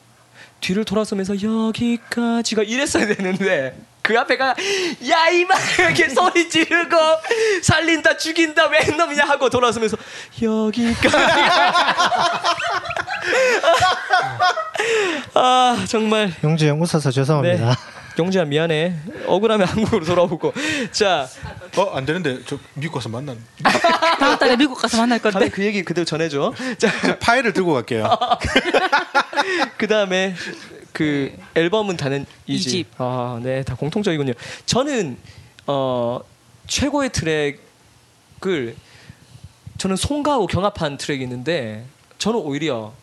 뒤를 0.60 0.84
돌아서면서 0.86 1.36
여기까지가 1.42 2.64
이랬어야 2.64 3.08
되는데 3.08 3.76
그 4.02 4.18
앞에가 4.20 4.56
야 5.10 5.30
이마 5.30 5.54
이렇게 5.78 6.10
소리 6.10 6.50
지르고 6.50 6.96
살린다 7.62 8.18
죽인다 8.18 8.68
웬 8.68 8.98
놈이냐 8.98 9.24
하고 9.26 9.50
돌아서면서 9.50 9.98
여기까지 10.42 11.16
아 15.36 15.86
정말 15.88 16.34
형 16.42 16.58
웃어서 16.82 17.12
죄송합니다. 17.12 17.70
네. 17.70 17.99
용주야 18.18 18.46
미안해 18.46 18.96
억울하면 19.28 19.68
한국으로 19.68 20.06
돌아오고 20.06 20.54
자 20.92 21.28
어 21.78 21.96
안 21.96 22.06
되는데 22.06 22.40
저 22.46 22.58
미국 22.74 22.96
가서 22.96 23.10
만난 23.10 23.38
다음 24.20 24.38
달에 24.38 24.58
미국 24.58 24.76
가서 24.76 24.98
만날 24.98 25.20
건데. 25.20 25.34
다음에 25.40 25.50
그 25.50 25.64
얘기 25.64 25.84
그대로 25.84 26.04
전해줘 26.06 26.54
자 26.78 26.90
저 27.02 27.18
파일을 27.20 27.54
들고 27.54 27.74
갈게요. 27.74 28.10
그 29.78 29.88
다음에 29.88 30.36
그 30.94 31.32
앨범은 31.56 31.96
다는 31.98 32.26
이집. 32.48 32.68
이집. 32.68 32.88
아, 32.98 33.40
네, 33.42 33.64
다 33.64 33.76
공통적이군요. 33.76 34.34
저는 34.66 35.18
어 35.68 36.20
최고의 36.68 37.12
트랙을 37.12 38.76
저는 39.78 39.96
송가하고 39.96 40.48
경합한 40.48 40.98
트랙이 40.98 41.24
있는데 41.24 41.86
저는 42.18 42.40
오히려 42.40 42.94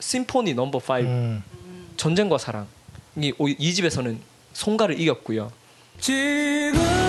심포니 0.00 0.54
넘버 0.54 0.78
5 0.78 0.94
음. 1.00 1.44
전쟁과 1.96 2.38
사랑이 2.38 3.32
오- 3.38 3.48
이 3.48 3.74
집에서는 3.74 4.18
송가를 4.56 4.98
이겼고요. 4.98 5.52
지금 6.00 7.05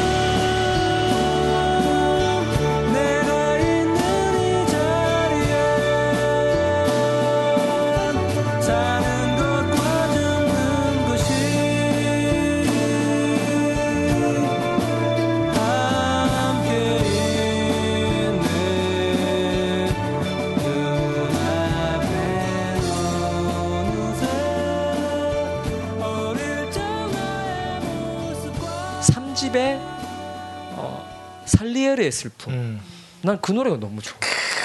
살리에르의 32.07 32.11
슬픔. 32.11 32.53
음. 32.53 32.81
난그 33.21 33.51
노래가 33.51 33.77
너무 33.77 34.01
좋아. 34.01 34.17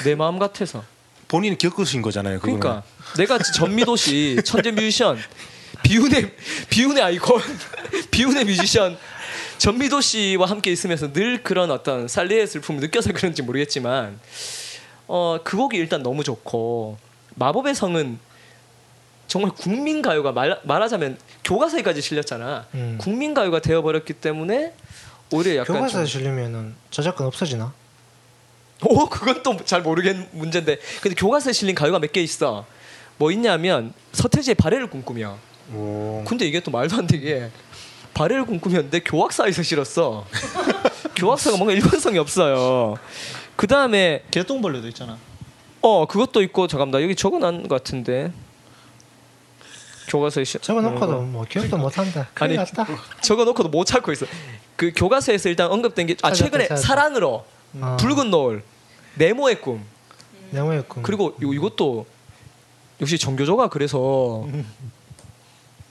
내 0.05 0.14
마음 0.14 0.38
같아서. 0.38 0.84
본인이 1.28 1.57
겪으신 1.59 2.03
거잖아요. 2.03 2.38
그거는. 2.40 2.61
그러니까 2.61 2.84
내가 3.16 3.38
전미도 3.38 3.97
씨 3.97 4.38
천재 4.45 4.70
뮤지션 4.70 5.18
비운의 5.82 6.34
비운의 6.70 7.03
아이콘 7.03 7.40
비운의 8.11 8.45
뮤지션 8.45 8.97
전미도 9.59 10.01
씨와 10.01 10.47
함께 10.47 10.70
있으면서 10.72 11.12
늘 11.12 11.43
그런 11.43 11.70
어떤 11.70 12.09
살리의 12.09 12.47
슬픔을 12.47 12.80
느껴서 12.80 13.12
그런지 13.12 13.43
모르겠지만 13.43 14.18
어 15.07 15.38
그 15.45 15.57
곡이 15.57 15.76
일단 15.76 16.03
너무 16.03 16.22
좋고 16.24 16.99
마법의 17.34 17.74
성은 17.74 18.18
정말 19.26 19.51
국민 19.53 20.03
가요가 20.03 20.32
말, 20.32 20.61
말하자면 20.64 21.16
교과서에까지 21.45 22.03
실렸잖아. 22.03 22.66
음. 22.74 22.99
국민 23.01 23.32
가요가 23.32 23.61
되어 23.61 23.80
버렸기 23.80 24.12
때문에 24.12 24.74
오히려 25.32 25.56
약간 25.56 25.76
교과서에 25.76 26.04
좀- 26.04 26.06
실리면은 26.06 26.74
저작권 26.90 27.26
없어지나? 27.26 27.72
오 28.84 29.08
그건 29.08 29.42
또 29.42 29.56
잘 29.64 29.82
모르겠는 29.82 30.28
문제인데 30.32 30.78
근데 31.00 31.14
교과서에 31.14 31.52
실린 31.52 31.74
가요가 31.74 31.98
몇 32.00 32.12
개 32.12 32.20
있어 32.20 32.66
뭐 33.16 33.30
있냐면 33.30 33.92
서태지의 34.12 34.56
발해를 34.56 34.88
꿈꾸며 34.90 35.38
오. 35.74 36.24
근데 36.26 36.46
이게 36.46 36.58
또 36.60 36.70
말도 36.72 36.96
안 36.96 37.06
되게 37.06 37.50
발해를 38.14 38.44
꿈꾸면데 38.44 39.00
교학사에서 39.00 39.62
실었어 39.62 40.26
교학사가 41.16 41.56
뭔가 41.56 41.72
일관성이 41.74 42.18
없어요 42.18 42.96
그 43.54 43.66
다음에 43.68 44.24
개똥벌레도 44.32 44.88
있잖아. 44.88 45.18
어 45.82 46.06
그것도 46.06 46.42
있고 46.42 46.66
잠깐만 46.66 46.98
나 47.00 47.04
여기 47.04 47.14
적어놓은 47.14 47.68
것 47.68 47.76
같은데 47.76 48.32
교과서에 50.09 50.44
실 50.44 50.61
적어놓고도 50.61 51.22
뭐 51.22 51.44
기억도 51.48 51.76
못한다. 51.78 52.28
아니, 52.34 52.57
났다. 52.57 52.86
적어놓고도 53.22 53.68
못 53.68 53.84
찾고 53.84 54.12
있어 54.12 54.26
그 54.76 54.92
교과서에서 54.94 55.48
일단 55.48 55.70
언급된 55.70 56.07
게 56.07 56.16
아 56.22 56.32
최근에 56.32 56.66
찾았다. 56.68 56.80
사랑으로 56.86 57.44
아, 57.80 57.96
붉은 57.98 58.30
노을 58.30 58.62
네모의 59.16 59.61
꿈 59.61 59.84
네모였군. 60.50 61.03
그리고 61.03 61.34
요, 61.42 61.53
이것도 61.55 62.07
역시 63.00 63.18
정교조가 63.18 63.68
그래서 63.68 64.46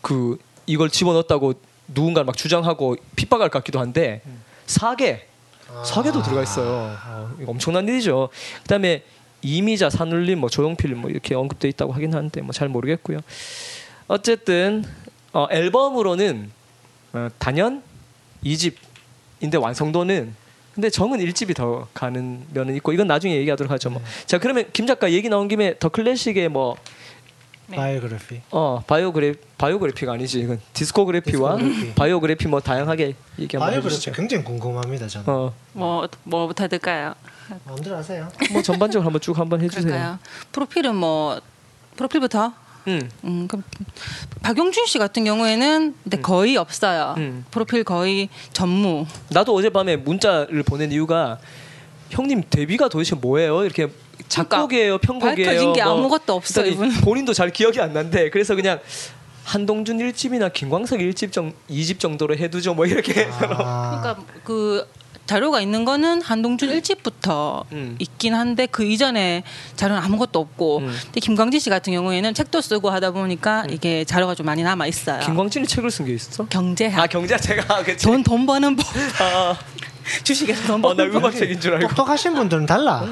그 0.01 0.37
이걸 0.67 0.89
집어넣었다고 0.89 1.53
누군가 1.87 2.23
막 2.23 2.37
주장하고 2.37 2.95
핍박할 3.15 3.49
것 3.49 3.59
같기도 3.59 3.79
한데 3.79 4.21
사계 4.65 5.27
사계도 5.85 6.21
들어가 6.21 6.43
있어요. 6.43 6.95
어, 7.05 7.31
엄청난 7.47 7.87
일이죠. 7.87 8.29
그다음에 8.63 9.03
이미자, 9.41 9.89
산울림, 9.89 10.39
뭐 10.39 10.49
조용필 10.49 10.93
뭐 10.95 11.09
이렇게 11.09 11.33
언급돼 11.33 11.67
있다고 11.69 11.93
하긴 11.93 12.13
하는데 12.13 12.41
뭐 12.41 12.51
잘 12.51 12.67
모르겠고요. 12.69 13.19
어쨌든 14.11 14.83
어, 15.31 15.47
앨범으로는 15.49 16.51
어, 17.13 17.29
단연 17.39 17.81
2집인데 18.43 19.57
완성도는 19.61 20.35
근데 20.73 20.89
정은 20.89 21.19
1집이 21.19 21.55
더 21.55 21.87
가는 21.93 22.45
면은 22.53 22.75
있고 22.75 22.91
이건 22.91 23.07
나중에 23.07 23.35
얘기하도록 23.37 23.71
하죠. 23.71 23.89
뭐. 23.89 24.01
자 24.25 24.37
그러면 24.37 24.65
김 24.73 24.85
작가 24.85 25.09
얘기 25.11 25.29
나온 25.29 25.47
김에 25.47 25.79
더 25.79 25.87
클래식의 25.87 26.49
뭐 26.49 26.75
바이오그래피. 27.73 28.41
어, 28.51 28.83
바이오그래 28.85 29.33
바이오그래피가 29.57 30.11
아니지 30.11 30.41
이건 30.41 30.59
디스코그래피와 30.73 31.55
디스코그래피. 31.57 31.95
바이오그래피 31.95 32.47
뭐 32.49 32.59
다양하게 32.59 33.15
얘기 33.39 33.55
한번 33.55 33.69
바이오그래피 33.69 33.85
해주시죠. 33.95 34.11
굉장히 34.11 34.43
궁금합니다 34.43 35.07
저는. 35.07 35.29
어, 35.29 35.53
뭐 35.71 36.05
뭐부터 36.25 36.67
될까요? 36.67 37.15
마음대로 37.63 37.95
하세요. 37.95 38.27
뭐 38.51 38.61
전반적으로 38.61 39.05
한번 39.05 39.21
쭉 39.21 39.37
한번 39.39 39.61
해주세요. 39.61 39.83
그럴까요? 39.85 40.19
프로필은 40.51 40.95
뭐 40.97 41.39
프로필부터 41.95 42.51
음, 42.87 43.09
음, 43.23 43.47
그럼 43.47 43.63
박용준 44.41 44.85
씨 44.87 44.97
같은 44.97 45.23
경우에는 45.23 45.95
근데 46.03 46.21
거의 46.21 46.57
없어요. 46.57 47.15
음. 47.17 47.45
프로필 47.51 47.83
거의 47.83 48.29
전무. 48.53 49.05
나도 49.29 49.53
어젯밤에 49.55 49.97
문자를 49.97 50.63
보낸 50.63 50.91
이유가 50.91 51.37
형님 52.09 52.43
데뷔가 52.49 52.89
도대체 52.89 53.15
뭐예요? 53.15 53.63
이렇게 53.63 53.87
작곡이에요, 54.27 54.97
편곡이에요. 54.99 55.35
그러니까 55.35 55.51
밝혀진 55.51 55.73
게 55.73 55.83
뭐 55.83 55.93
아무것도 55.99 56.33
없어, 56.33 56.65
이분은. 56.65 57.01
본인도 57.01 57.33
잘 57.33 57.51
기억이 57.51 57.79
안 57.79 57.93
난대. 57.93 58.29
그래서 58.29 58.55
그냥 58.55 58.79
한동준 59.43 59.97
1집이나 59.97 60.51
김광석 60.53 60.99
1집 60.99 61.31
정 61.31 61.53
2집 61.69 61.99
정도로 61.99 62.35
해두죠. 62.37 62.73
뭐 62.73 62.85
이렇게. 62.85 63.27
아, 63.41 64.01
그러니까 64.01 64.23
그 64.43 64.87
자료가 65.31 65.61
있는 65.61 65.85
거는 65.85 66.21
한동준 66.21 66.69
1집부터 66.71 67.63
음. 67.71 67.95
있긴 67.99 68.33
한데 68.33 68.65
그 68.65 68.83
이전에 68.83 69.43
자료는 69.77 70.03
아무것도 70.03 70.37
없고 70.39 70.79
음. 70.79 70.93
근데 71.05 71.21
김광진 71.21 71.57
씨 71.61 71.69
같은 71.69 71.93
경우에는 71.93 72.33
책도 72.33 72.59
쓰고 72.59 72.89
하다 72.89 73.11
보니까 73.11 73.63
이게 73.69 74.03
자료가 74.03 74.35
좀 74.35 74.45
많이 74.45 74.61
남아 74.61 74.87
있어요. 74.87 75.21
김광진이 75.21 75.67
책을 75.67 75.89
쓴 75.89 76.05
게 76.05 76.13
있어? 76.15 76.45
경제학. 76.47 76.99
아 76.99 77.07
경제 77.07 77.37
제가 77.37 77.81
그 77.83 77.95
책. 77.95 78.09
돈, 78.11 78.23
돈 78.23 78.45
버는 78.45 78.75
법. 78.75 78.85
아, 79.21 79.57
주식에서 80.23 80.67
돈 80.67 80.83
어, 80.83 80.89
나 80.93 80.95
버는 81.05 81.15
음악책인 81.15 81.61
줄 81.61 81.75
알고. 81.75 81.87
똑똑하신 81.87 82.33
분들은 82.33 82.65
달라. 82.65 83.05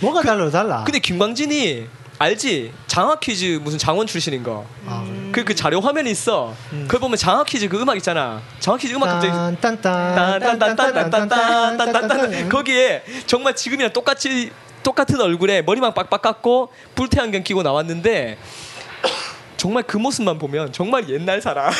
뭐가 0.00 0.22
달라 0.22 0.48
달라. 0.48 0.84
근데 0.84 1.00
김광진이 1.00 1.86
알지? 2.22 2.72
장학 2.86 3.18
퀴즈 3.18 3.58
무슨 3.60 3.78
장원 3.78 4.06
출신인 4.06 4.44
거. 4.44 4.64
아, 4.86 5.04
그, 5.32 5.44
그 5.44 5.56
자료 5.56 5.80
화면이 5.80 6.08
있어. 6.12 6.54
그걸 6.82 7.00
보면 7.00 7.16
장학 7.16 7.46
퀴즈 7.46 7.68
그 7.68 7.80
음악 7.80 7.96
있잖아. 7.96 8.40
장학 8.60 8.80
퀴즈 8.80 8.94
음악 8.94 9.06
갑자기 9.06 9.32
딴딴딴딴딴딴딴딴딴딴 9.60 12.48
거기에 12.48 13.02
정말 13.26 13.56
지금이랑 13.56 13.92
똑같이 13.92 14.52
똑같은 14.84 15.20
얼굴에 15.20 15.62
머리만 15.62 15.94
빡빡 15.94 16.22
깎고 16.22 16.72
뿔테 16.94 17.20
안경 17.20 17.42
끼고 17.42 17.64
나왔는데 17.64 18.38
정말 19.56 19.82
그 19.82 19.96
모습만 19.96 20.38
보면 20.38 20.72
정말 20.72 21.08
옛날 21.08 21.40
사람 21.40 21.72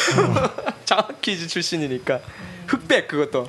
장학 0.85 1.21
퀴즈 1.21 1.47
출신이니까 1.47 2.19
흑백 2.67 3.07
그것도 3.07 3.47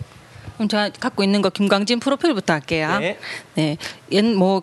그럼 0.55 0.67
제가 0.67 0.89
갖고 0.99 1.23
있는 1.23 1.41
거 1.41 1.49
김광진 1.49 1.99
프로필부터 1.99 2.53
할게요. 2.53 2.99
네. 2.99 3.17
네. 3.55 3.77
옛뭐 4.11 4.61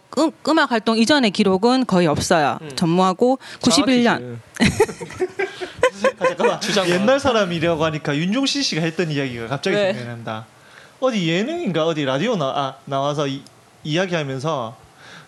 음악 0.48 0.70
활동 0.70 0.96
이전의 0.96 1.30
기록은 1.32 1.86
거의 1.86 2.06
없어요. 2.06 2.58
전무하고 2.76 3.38
91년 3.60 4.38
장학 6.38 6.60
퀴즈. 6.60 6.74
잠깐만. 6.74 6.90
옛날 6.90 7.20
사람이라고 7.20 7.84
하니까 7.84 8.16
윤종신 8.16 8.62
씨가 8.62 8.82
했던 8.82 9.10
이야기가 9.10 9.48
갑자기 9.48 9.76
네. 9.76 9.92
생각난다. 9.92 10.46
어디 11.00 11.28
예능인가 11.28 11.86
어디 11.86 12.04
라디오 12.04 12.36
나, 12.36 12.46
아, 12.46 12.74
나와서 12.84 13.26
이, 13.26 13.42
이야기하면서 13.84 14.76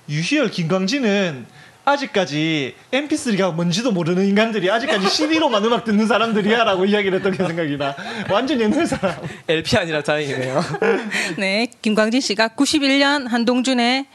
유희열 0.08 0.50
김광진은 0.50 1.46
아직까지 1.84 2.74
MP3가 2.92 3.54
뭔지도 3.54 3.90
모르는 3.92 4.26
인간들이 4.26 4.70
아직까지 4.70 5.08
CD로만 5.08 5.64
음악 5.64 5.84
듣는 5.84 6.06
사람들이야라고 6.06 6.84
이야기를 6.86 7.18
했던 7.18 7.32
게 7.32 7.44
생각이 7.44 7.76
나. 7.76 7.94
완전 8.30 8.60
옛날 8.60 8.86
사람. 8.86 9.16
LP 9.48 9.76
아니라 9.76 10.02
다행이네요. 10.02 10.62
네, 11.38 11.66
김광진 11.82 12.20
씨가 12.20 12.48
91년 12.48 13.28
한동준의 13.28 14.06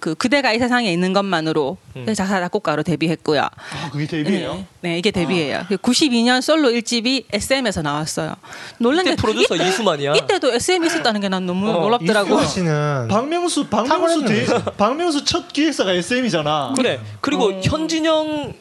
그 0.00 0.14
그대가 0.14 0.52
이 0.52 0.58
세상에 0.58 0.92
있는 0.92 1.12
것만으로 1.14 1.78
작사 2.14 2.38
작곡가로 2.40 2.82
데뷔했고요. 2.82 3.40
아, 3.42 3.90
그게 3.90 4.06
데뷔예요? 4.06 4.54
네, 4.54 4.66
네, 4.90 4.98
이게 4.98 5.10
데뷔예요. 5.10 5.64
92년 5.70 6.42
솔로 6.42 6.68
1집이 6.68 7.24
SM에서 7.32 7.80
나왔어요. 7.82 8.34
놀란 8.78 9.04
게 9.06 9.16
프로듀서 9.16 9.54
이때- 9.56 9.68
이수만이야. 9.68 10.14
이때도 10.16 10.52
SM이 10.52 10.86
있었다는 10.86 11.20
게 11.22 11.28
난 11.28 11.46
너무 11.46 11.68
어, 11.70 11.80
놀랍더라고. 11.80 12.28
이수만 12.28 12.46
씨는 12.46 13.08
박명수 13.08 13.66
박명수 13.68 14.24
대, 14.26 14.46
박명수 14.76 15.24
첫 15.24 15.48
기획사가 15.52 15.92
SM이잖아. 15.92 16.74
그래. 16.76 17.00
그리고 17.20 17.52
현진영 17.62 18.52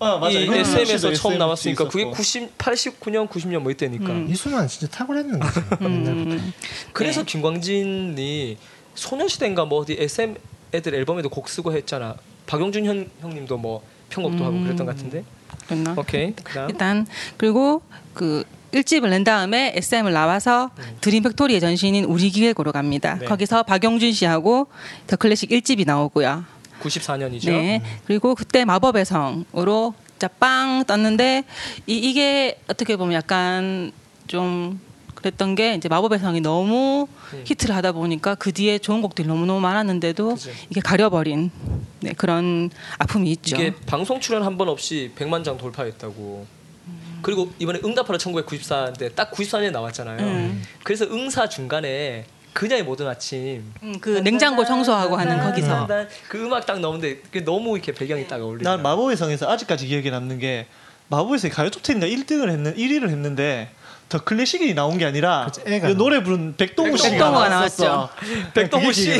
아 0.00 0.16
맞아. 0.18 0.38
이 0.38 0.48
SM에서 0.48 1.12
처음 1.12 1.32
SM 1.34 1.38
나왔으니까 1.38 1.88
그게 1.88 2.02
있었고. 2.02 2.16
90, 2.16 2.58
89년, 2.58 3.28
90년 3.28 3.58
뭐 3.58 3.70
이때니까. 3.72 4.12
이수만 4.28 4.66
진짜 4.68 4.86
탁월했는 4.96 5.38
거지. 5.40 5.60
옛날부터. 5.82 6.42
그래서 6.92 7.20
네. 7.20 7.26
김광진이 7.26 8.56
소녀시대인가 8.94 9.64
뭐 9.64 9.80
어디 9.80 9.96
SM 9.98 10.36
애들 10.74 10.94
앨범에도 10.94 11.28
곡 11.28 11.48
쓰고 11.48 11.72
했잖아. 11.72 12.16
박용준 12.46 12.84
형, 12.84 13.06
형님도 13.20 13.56
뭐 13.56 13.82
편곡도 14.10 14.44
하고 14.44 14.60
그랬던 14.60 14.86
것 14.86 14.96
같은데. 14.96 15.24
그랬나? 15.66 15.94
오케이. 15.96 16.34
그다음 16.34 16.70
일단 16.70 17.06
그리고 17.36 17.82
그 18.12 18.44
1집을 18.72 19.08
낸 19.08 19.22
다음에 19.22 19.72
SM을 19.76 20.12
나와서 20.12 20.70
드림 21.00 21.22
팩토리의 21.22 21.60
전신인 21.60 22.04
우리 22.04 22.28
기획으로 22.30 22.72
갑니다. 22.72 23.18
네. 23.20 23.26
거기서 23.26 23.62
박영준 23.62 24.12
씨하고 24.12 24.66
더 25.06 25.16
클래식 25.16 25.50
1집이 25.50 25.86
나오고요. 25.86 26.44
94년이죠. 26.82 27.50
네. 27.50 27.82
그리고 28.06 28.34
그때 28.34 28.64
마법의 28.64 29.04
성으로 29.04 29.94
진짜 30.10 30.28
빵 30.28 30.84
떴는데 30.86 31.44
이, 31.86 31.96
이게 31.98 32.58
어떻게 32.66 32.96
보면 32.96 33.14
약간 33.14 33.92
좀 34.26 34.80
그랬던 35.24 35.54
게 35.54 35.74
이제 35.74 35.88
마법의 35.88 36.18
성이 36.18 36.40
너무 36.42 37.08
히트를 37.44 37.74
하다 37.74 37.92
보니까 37.92 38.34
그 38.34 38.52
뒤에 38.52 38.78
좋은 38.78 39.00
곡들이 39.00 39.26
너무너무 39.26 39.58
많았는데도 39.60 40.30
음. 40.30 40.34
그치. 40.34 40.52
이게 40.68 40.80
가려버린 40.82 41.50
네, 42.00 42.12
그런 42.12 42.70
아픔이 42.98 43.30
있죠. 43.32 43.56
이게 43.56 43.74
방송 43.86 44.20
출연 44.20 44.42
한 44.42 44.54
번 44.58 44.68
없이 44.68 45.10
100만 45.16 45.42
장 45.42 45.56
돌파했다고. 45.58 46.46
그리고 47.22 47.50
이번에 47.58 47.80
응답하라 47.82 48.18
1994인데 48.18 49.14
딱 49.14 49.32
94년에 49.32 49.72
나왔잖아요. 49.72 50.18
음. 50.24 50.62
그래서 50.82 51.06
응사 51.06 51.48
중간에 51.48 52.26
그녀의 52.52 52.84
모든 52.84 53.08
아침 53.08 53.64
음, 53.82 53.98
그 54.00 54.18
냉장고 54.18 54.64
청소하고 54.64 55.16
하는 55.16 55.42
거기서 55.42 55.88
그 56.28 56.44
음악 56.44 56.66
딱 56.66 56.78
나오는데 56.80 57.16
그게 57.16 57.40
너무 57.42 57.74
이렇게 57.76 57.92
배경이 57.92 58.28
딱 58.28 58.40
어울리죠. 58.42 58.68
난 58.68 58.82
마법의 58.82 59.16
성에서 59.16 59.50
아직까지 59.50 59.86
기억에 59.86 60.10
남는 60.10 60.38
게 60.38 60.66
마법의 61.08 61.38
성 61.38 61.50
가요 61.50 61.70
톱텐인가 61.70 62.06
1등을 62.06 62.50
했는 62.50 62.76
1위를 62.76 63.08
했는데 63.08 63.70
더 64.14 64.22
클래식이 64.22 64.74
나온 64.74 64.96
게 64.96 65.06
아니라 65.06 65.46
그치, 65.46 65.60
애가 65.66 65.88
그 65.88 65.96
노래 65.96 66.22
부른 66.22 66.54
백동우 66.56 66.96
씨가 66.96 67.10
백동우가 67.10 67.48
나왔었어. 67.48 68.08
백동우 68.54 68.92
씨. 68.92 69.10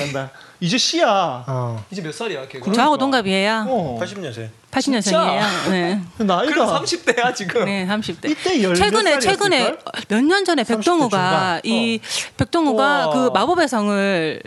이제 0.61 0.79
씨야. 0.79 1.45
어. 1.49 1.85
이제 1.91 2.01
몇 2.01 2.15
살이야, 2.15 2.47
걔가? 2.47 2.73
저하고 2.73 2.97
동갑이에요. 2.97 3.67
어. 3.69 3.99
80년생. 4.01 4.51
80년생이에요. 4.71 5.71
네. 5.71 6.01
나이가 6.19 6.81
30대야 6.81 7.35
지금. 7.35 7.65
네, 7.65 7.85
30대. 7.89 8.31
이때 8.31 8.75
최근에 8.75 9.19
최근에? 9.19 9.77
몇 10.09 10.23
년 10.23 10.45
전에 10.45 10.63
30대 10.63 10.69
백동우가 10.77 11.61
이 11.65 11.99
백동우가 12.37 13.07
우와. 13.09 13.13
그 13.15 13.31
마법의 13.35 13.67
성을 13.69 14.41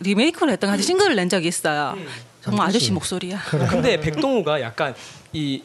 리메이크를 0.00 0.52
했던 0.52 0.68
아주 0.68 0.82
싱글을 0.82 1.16
낸 1.16 1.30
적이 1.30 1.48
있어요. 1.48 1.96
정말 2.44 2.68
아저씨 2.68 2.92
목소리야. 2.92 3.40
근데 3.70 3.98
백동우가 3.98 4.60
약간 4.60 4.94
이 5.32 5.62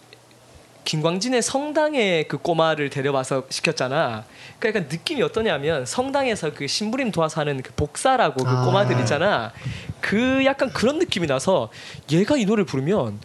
김광진의 0.86 1.42
성당에 1.42 2.24
그 2.24 2.38
꼬마를 2.38 2.90
데려와서 2.90 3.44
시켰잖아. 3.50 4.26
그러니까 4.60 4.88
느낌이 4.92 5.22
어떠냐면 5.22 5.86
성당에서 5.86 6.54
그 6.54 6.68
심부림 6.68 7.12
도와서 7.12 7.42
하는 7.42 7.62
그 7.62 7.72
복사라고 7.74 8.44
그 8.44 8.50
아. 8.50 8.66
꼬마들 8.66 9.00
있잖아. 9.00 9.52
그 10.02 10.44
약간 10.46 10.72
그런 10.72 11.00
느낌이 11.00 11.28
나서 11.28 11.70
얘가 12.12 12.38
이 12.38 12.46
노래를 12.46 12.66
부르면 12.66 13.20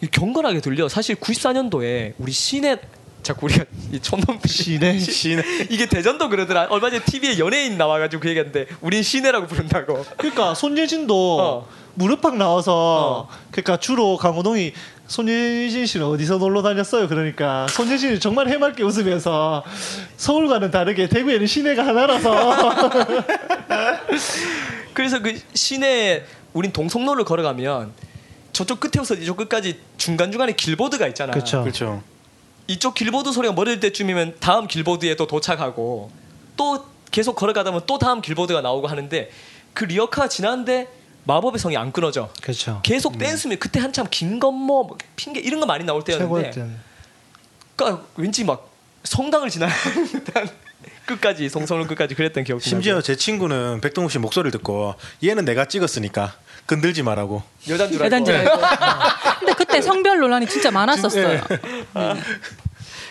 이 0.00 0.06
경건하게 0.06 0.60
들려. 0.60 0.88
사실 0.88 1.16
94년도에 1.16 2.14
우리 2.18 2.32
시내 2.32 2.78
자꾸 3.22 3.46
우리가 3.46 3.64
이 3.92 4.00
촌놈 4.00 4.40
시내. 4.44 4.98
시내 4.98 5.42
이게 5.70 5.86
대전도 5.86 6.28
그러더라. 6.28 6.66
얼마 6.70 6.90
전에 6.90 7.04
TV에 7.04 7.38
연예인 7.38 7.78
나와가지고 7.78 8.20
그 8.20 8.28
얘기했는데 8.28 8.66
우린 8.80 9.02
시내라고 9.02 9.46
부른다고. 9.46 10.04
그러니까 10.16 10.54
손예진도 10.54 11.40
어. 11.40 11.68
무릎팍 11.94 12.36
나와서 12.36 13.28
어. 13.28 13.34
그러니까 13.50 13.76
주로 13.76 14.16
강호동이 14.16 14.72
손예진 15.12 15.84
씨는 15.84 16.06
어디서 16.06 16.38
놀러 16.38 16.62
다녔어요? 16.62 17.06
그러니까 17.06 17.66
손예진이 17.68 18.18
정말 18.18 18.48
해맑게 18.48 18.82
웃으면서 18.82 19.62
서울과는 20.16 20.70
다르게 20.70 21.06
대구에는 21.10 21.46
시내가 21.46 21.86
하나라서 21.86 22.80
그래서 24.94 25.20
그 25.20 25.38
시내 25.52 26.24
우린 26.54 26.72
동성로를 26.72 27.24
걸어가면 27.26 27.92
저쪽 28.54 28.80
끝에서 28.80 29.14
이쪽 29.14 29.36
끝까지 29.36 29.80
중간 29.98 30.32
중간에 30.32 30.52
길보드가 30.52 31.06
있잖아. 31.08 31.32
그렇죠. 31.32 31.60
그렇죠. 31.60 32.02
이쪽 32.66 32.94
길보드 32.94 33.32
소리가 33.32 33.52
멀을 33.52 33.80
때쯤이면 33.80 34.36
다음 34.40 34.66
길보드에 34.66 35.16
또 35.16 35.26
도착하고 35.26 36.10
또 36.56 36.86
계속 37.10 37.36
걸어가다 37.36 37.70
보면 37.70 37.82
또 37.86 37.98
다음 37.98 38.22
길보드가 38.22 38.62
나오고 38.62 38.86
하는데 38.86 39.30
그 39.74 39.84
리어카가 39.84 40.28
지나는데 40.28 40.88
마법의 41.24 41.58
성이 41.58 41.76
안 41.76 41.92
끊어져. 41.92 42.30
그렇죠. 42.42 42.80
계속 42.82 43.18
댄스면 43.18 43.58
그때 43.58 43.80
한참 43.80 44.06
김건모 44.10 44.84
뭐 44.84 44.98
핑계 45.16 45.40
이런 45.40 45.60
거 45.60 45.66
많이 45.66 45.84
나올 45.84 46.02
때였는데 46.02 46.52
최고였던. 46.52 46.80
그러니까 47.76 48.04
왠지 48.16 48.44
막 48.44 48.70
성당을 49.04 49.50
지나는 49.50 49.74
듯한 50.12 50.48
끝까지 51.06 51.48
성성을 51.48 51.86
끝까지 51.86 52.14
그랬던 52.14 52.44
기억이 52.44 52.62
심지어 52.62 52.94
나죠. 52.96 53.06
제 53.06 53.16
친구는 53.16 53.80
백동욱 53.80 54.10
씨 54.10 54.18
목소리를 54.18 54.50
듣고 54.52 54.94
얘는 55.22 55.44
내가 55.44 55.64
찍었으니까 55.66 56.34
건들지 56.66 57.02
말라고. 57.02 57.42
여잔 57.68 57.90
줄 57.90 58.02
알고 58.02 58.06
여잔 58.06 58.24
줄 58.24 58.34
알고. 58.34 58.60
근데 59.40 59.54
그때 59.54 59.82
성별 59.82 60.18
논란이 60.18 60.46
진짜 60.46 60.70
많았었어요. 60.70 61.28
네. 61.28 61.40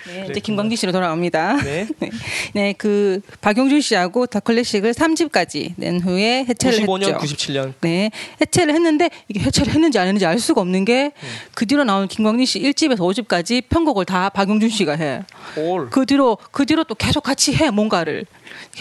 네, 0.08 0.28
이제 0.30 0.40
김광진 0.40 0.76
씨로 0.78 0.92
돌아옵니다. 0.92 1.58
네. 1.64 1.88
네, 2.00 2.10
네, 2.54 2.74
그 2.78 3.22
박용준 3.42 3.82
씨하고 3.82 4.26
더 4.28 4.40
클래식을 4.40 4.94
3집까지 4.94 5.74
낸 5.78 6.00
후에 6.02 6.46
해체를 6.48 6.80
95년, 6.86 7.22
했죠. 7.22 7.36
97년 7.36 7.74
네, 7.82 8.10
해체를 8.42 8.74
했는데 8.74 9.10
이게 9.28 9.40
해체를 9.42 9.74
했는지 9.74 10.00
안 10.00 10.08
했는지 10.08 10.26
알 10.26 10.40
수가 10.40 10.62
없는 10.62 10.86
게 10.86 11.12
그 11.54 11.66
뒤로 11.66 11.84
나온 11.84 12.08
김광진 12.08 12.46
씨 12.46 12.60
1집에서 12.62 13.00
5집까지 13.00 13.64
편곡을 13.70 14.06
다 14.06 14.30
박용준 14.30 14.70
씨가 14.70 14.94
해. 14.96 15.22
올 15.58 15.90
그 15.92 16.06
뒤로 16.06 16.38
그 16.52 16.66
뒤로 16.66 16.84
또 16.84 16.96
계속 16.96 17.22
같이 17.22 17.54
해 17.56 17.70
뭔가를 17.70 18.26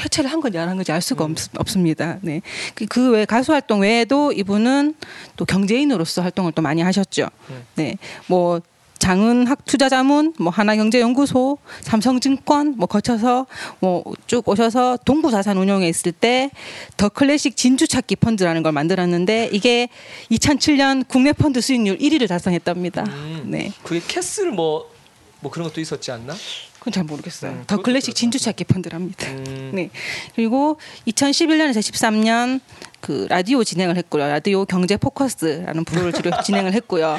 해체를 0.03 0.31
한 0.31 0.41
건지 0.41 0.59
안 0.59 0.69
한 0.69 0.77
건지 0.77 0.91
알 0.93 1.01
수가 1.03 1.25
없, 1.25 1.69
습니다 1.69 2.19
네. 2.23 2.41
그- 2.75 2.87
그 2.87 3.11
외 3.11 3.25
가수 3.25 3.53
활동 3.53 3.81
외에도 3.81 4.33
이분은 4.33 4.95
또 5.37 5.45
경제인으로서 5.45 6.23
활동을 6.23 6.53
또 6.53 6.63
많이 6.63 6.81
하셨죠. 6.83 7.29
네. 7.75 7.97
뭐 8.27 8.61
장은학 9.01 9.65
투자자문, 9.65 10.35
뭐 10.39 10.53
하나경제연구소, 10.53 11.59
삼성증권 11.81 12.75
뭐 12.77 12.87
거쳐서 12.87 13.47
뭐 13.81 14.05
쭉 14.27 14.49
오셔서 14.49 14.99
동부자산 15.05 15.57
운용에 15.59 15.89
있을 15.89 16.13
때 16.13 16.51
더 16.97 17.09
클래식 17.09 17.57
진주찾기 17.57 18.17
펀드라는 18.17 18.63
걸 18.63 18.73
만들었는데 18.73 19.51
이게 19.53 19.89
2007년 20.31 21.05
국내 21.09 21.33
펀드 21.33 21.61
수익률 21.61 21.99
1위를 21.99 22.29
달성했답니다. 22.29 23.05
네. 23.45 23.73
그게 23.83 24.01
캐슬 24.07 24.51
뭐뭐 24.53 25.51
그런 25.51 25.67
것도 25.69 25.81
있었지 25.81 26.13
않나? 26.13 26.35
그건 26.79 26.93
잘 26.93 27.05
모르겠어요. 27.05 27.51
음, 27.53 27.65
더 27.67 27.77
클래식 27.79 28.09
그렇다. 28.09 28.19
진주 28.21 28.39
찾기 28.39 28.65
펀드랍니다. 28.65 29.27
음. 29.29 29.73
네. 29.75 29.91
그리고 30.35 30.79
2011년에서 31.09 31.79
13년 31.81 32.61
그 33.01 33.27
라디오 33.31 33.65
진행을 33.65 33.97
했고요. 33.97 34.27
라디오 34.29 34.65
경제 34.65 34.97
포커스라는 34.97 35.85
프로를 35.85 36.13
주로 36.13 36.31
진행을 36.45 36.73
했고요. 36.75 37.19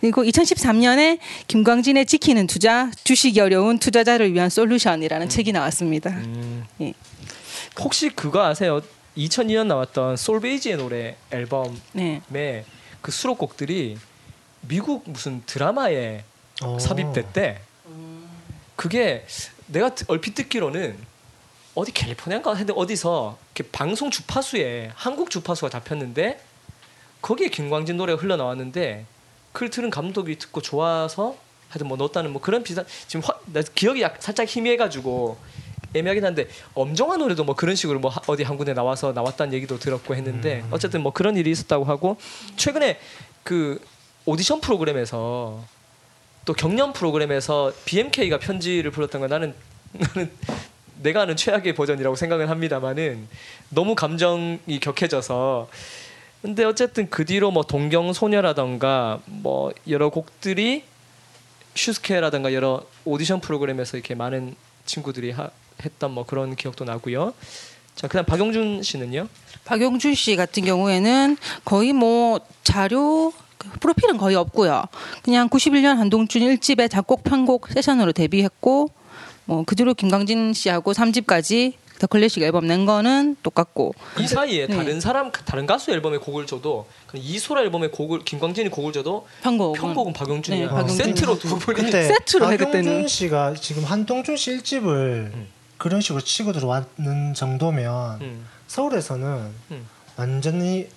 그리고 0.00 0.22
2013년에 0.22 1.18
김광진의 1.48 2.06
지키는 2.06 2.46
투자, 2.46 2.90
주식이 3.04 3.40
어려운 3.40 3.78
투자자를 3.78 4.32
위한 4.34 4.50
솔루션이라는 4.50 5.28
책이 5.28 5.52
나왔습니다. 5.52 6.10
음. 6.10 6.64
예. 6.82 6.92
혹시 7.80 8.10
그거 8.10 8.44
아세요? 8.44 8.80
2002년 9.16 9.66
나왔던 9.66 10.16
솔베이지의 10.16 10.76
노래 10.76 11.16
앨범에 11.30 12.20
네. 12.28 12.64
그 13.00 13.10
수록곡들이 13.10 13.96
미국 14.62 15.04
무슨 15.08 15.42
드라마에 15.46 16.24
어. 16.62 16.78
삽입됐대. 16.78 17.60
그게 18.74 19.24
내가 19.68 19.94
듣- 19.94 20.08
얼핏 20.10 20.34
듣기로는 20.34 20.96
어디 21.76 21.92
캘리포니아인가 21.92 22.50
했는데 22.52 22.72
어디서 22.74 23.38
이렇게 23.54 23.70
방송 23.70 24.10
주파수에 24.10 24.90
한국 24.94 25.30
주파수가 25.30 25.68
잡혔는데 25.68 26.40
거기에 27.22 27.48
김광진 27.48 27.96
노래가 27.98 28.20
흘러나왔는데 28.20 29.04
그걸 29.52 29.70
들은 29.70 29.90
감독이 29.90 30.38
듣고 30.38 30.62
좋아서 30.62 31.36
하여튼 31.68 31.88
뭐 31.88 31.96
넣었다는 31.98 32.32
뭐 32.32 32.40
그런 32.40 32.62
비슷한 32.62 32.86
지금 33.06 33.22
화, 33.26 33.38
나 33.52 33.60
기억이 33.74 34.00
약, 34.00 34.16
살짝 34.20 34.48
희미해가지고 34.48 35.36
애매하긴 35.94 36.24
한데 36.24 36.48
엄정한 36.74 37.18
노래도 37.18 37.44
뭐 37.44 37.54
그런 37.54 37.74
식으로 37.76 37.98
뭐 37.98 38.10
하- 38.10 38.20
어디 38.26 38.42
한 38.42 38.56
군데 38.56 38.72
나와서 38.72 39.12
나왔다는 39.12 39.52
얘기도 39.52 39.78
들었고 39.78 40.14
했는데 40.14 40.64
어쨌든 40.70 41.02
뭐 41.02 41.12
그런 41.12 41.36
일이 41.36 41.50
있었다고 41.50 41.84
하고 41.84 42.16
최근에 42.56 42.98
그 43.42 43.84
오디션 44.24 44.60
프로그램에서 44.60 45.62
또 46.46 46.52
경연 46.54 46.92
프로그램에서 46.94 47.72
BMK가 47.84 48.38
편지를 48.38 48.90
불렀던 48.90 49.20
건 49.20 49.30
나는 49.30 49.54
나는 50.14 50.30
내가 51.02 51.22
아는 51.22 51.36
최악의 51.36 51.74
버전이라고 51.74 52.16
생각을 52.16 52.50
합니다만은 52.50 53.28
너무 53.70 53.94
감정이 53.94 54.80
격해져서 54.80 55.68
근데 56.42 56.64
어쨌든 56.64 57.10
그 57.10 57.24
뒤로 57.24 57.50
뭐 57.50 57.62
동경 57.64 58.12
소녀라던가 58.12 59.20
뭐 59.26 59.72
여러 59.88 60.10
곡들이 60.10 60.84
슈스케라던가 61.74 62.52
여러 62.52 62.82
오디션 63.04 63.40
프로그램에서 63.40 63.96
이렇게 63.96 64.14
많은 64.14 64.54
친구들이 64.84 65.32
하, 65.32 65.50
했던 65.84 66.12
뭐 66.12 66.24
그런 66.24 66.56
기억도 66.56 66.84
나고요. 66.84 67.34
자 67.94 68.08
그다음 68.08 68.26
박용준 68.26 68.82
씨는요? 68.82 69.28
박용준 69.64 70.14
씨 70.14 70.36
같은 70.36 70.64
경우에는 70.64 71.36
거의 71.64 71.92
뭐 71.92 72.40
자료 72.62 73.32
그 73.58 73.68
프로필은 73.80 74.16
거의 74.16 74.36
없고요. 74.36 74.84
그냥 75.22 75.48
91년 75.48 75.96
한동준 75.96 76.42
1집에 76.42 76.90
작곡 76.90 77.24
편곡 77.24 77.68
세션으로 77.68 78.12
데뷔했고 78.12 78.90
뭐그 79.46 79.74
뒤로 79.76 79.94
김광진 79.94 80.52
씨하고 80.52 80.92
3집까지 80.92 81.74
더 81.98 82.06
클래식 82.06 82.42
앨범 82.42 82.66
낸 82.66 82.84
거는 82.84 83.36
똑같고 83.42 83.94
이 84.20 84.26
사이에 84.26 84.66
네. 84.66 84.76
다른 84.76 85.00
사람 85.00 85.32
다른 85.32 85.64
가수 85.66 85.90
앨범에 85.90 86.18
곡을 86.18 86.46
줘도 86.46 86.86
이소라 87.14 87.62
앨범에 87.62 87.88
곡을 87.88 88.20
김광진이 88.24 88.68
곡을 88.68 88.92
줘도 88.92 89.26
편곡은 89.42 89.80
편곡은 89.80 90.12
박용준이야. 90.12 90.66
네, 90.66 90.70
박용준. 90.70 90.96
세트로 90.96 91.38
두 91.38 91.58
분이 91.58 91.90
세트로 91.90 92.52
해, 92.52 92.56
박용준 92.58 92.82
그때는. 92.82 93.08
씨가 93.08 93.54
지금 93.54 93.84
한동준 93.84 94.36
씨 94.36 94.58
1집을 94.58 94.84
음. 94.86 95.48
그런 95.78 96.00
식으로 96.00 96.20
치고 96.20 96.52
들어왔는 96.52 97.34
정도면 97.34 98.20
음. 98.20 98.46
서울에서는 98.66 99.50
음. 99.70 99.86
완전히 100.16 100.88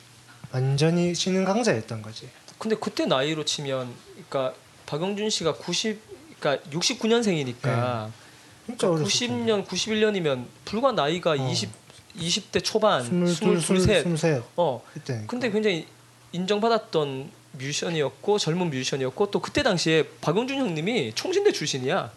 완전히 0.51 1.15
신흥 1.15 1.45
강자였던 1.45 2.01
거지. 2.01 2.27
근데 2.57 2.75
그때 2.75 3.05
나이로 3.05 3.45
치면 3.45 3.93
그러니까 4.29 4.53
박용준 4.85 5.29
씨가 5.29 5.53
90 5.53 6.09
그러니까 6.39 6.69
69년생이니까 6.71 7.61
진 7.61 8.28
때. 8.77 8.87
90년 8.87 9.65
91년이면 9.65 10.45
불과 10.65 10.91
나이가 10.91 11.31
어. 11.31 11.35
20 11.35 11.69
20대 12.17 12.63
초반 12.63 13.01
22, 13.03 13.57
23. 13.57 14.13
23. 14.13 14.43
어. 14.57 14.81
그때. 14.93 15.23
근데 15.27 15.49
굉장히 15.51 15.87
인정받았던 16.31 17.31
뮤지션이었고 17.53 18.37
젊은 18.37 18.69
뮤지션이었고 18.69 19.31
또 19.31 19.39
그때 19.39 19.63
당시에 19.63 20.07
박용준 20.21 20.57
형님이 20.57 21.13
총신대 21.15 21.51
출신이야. 21.51 22.11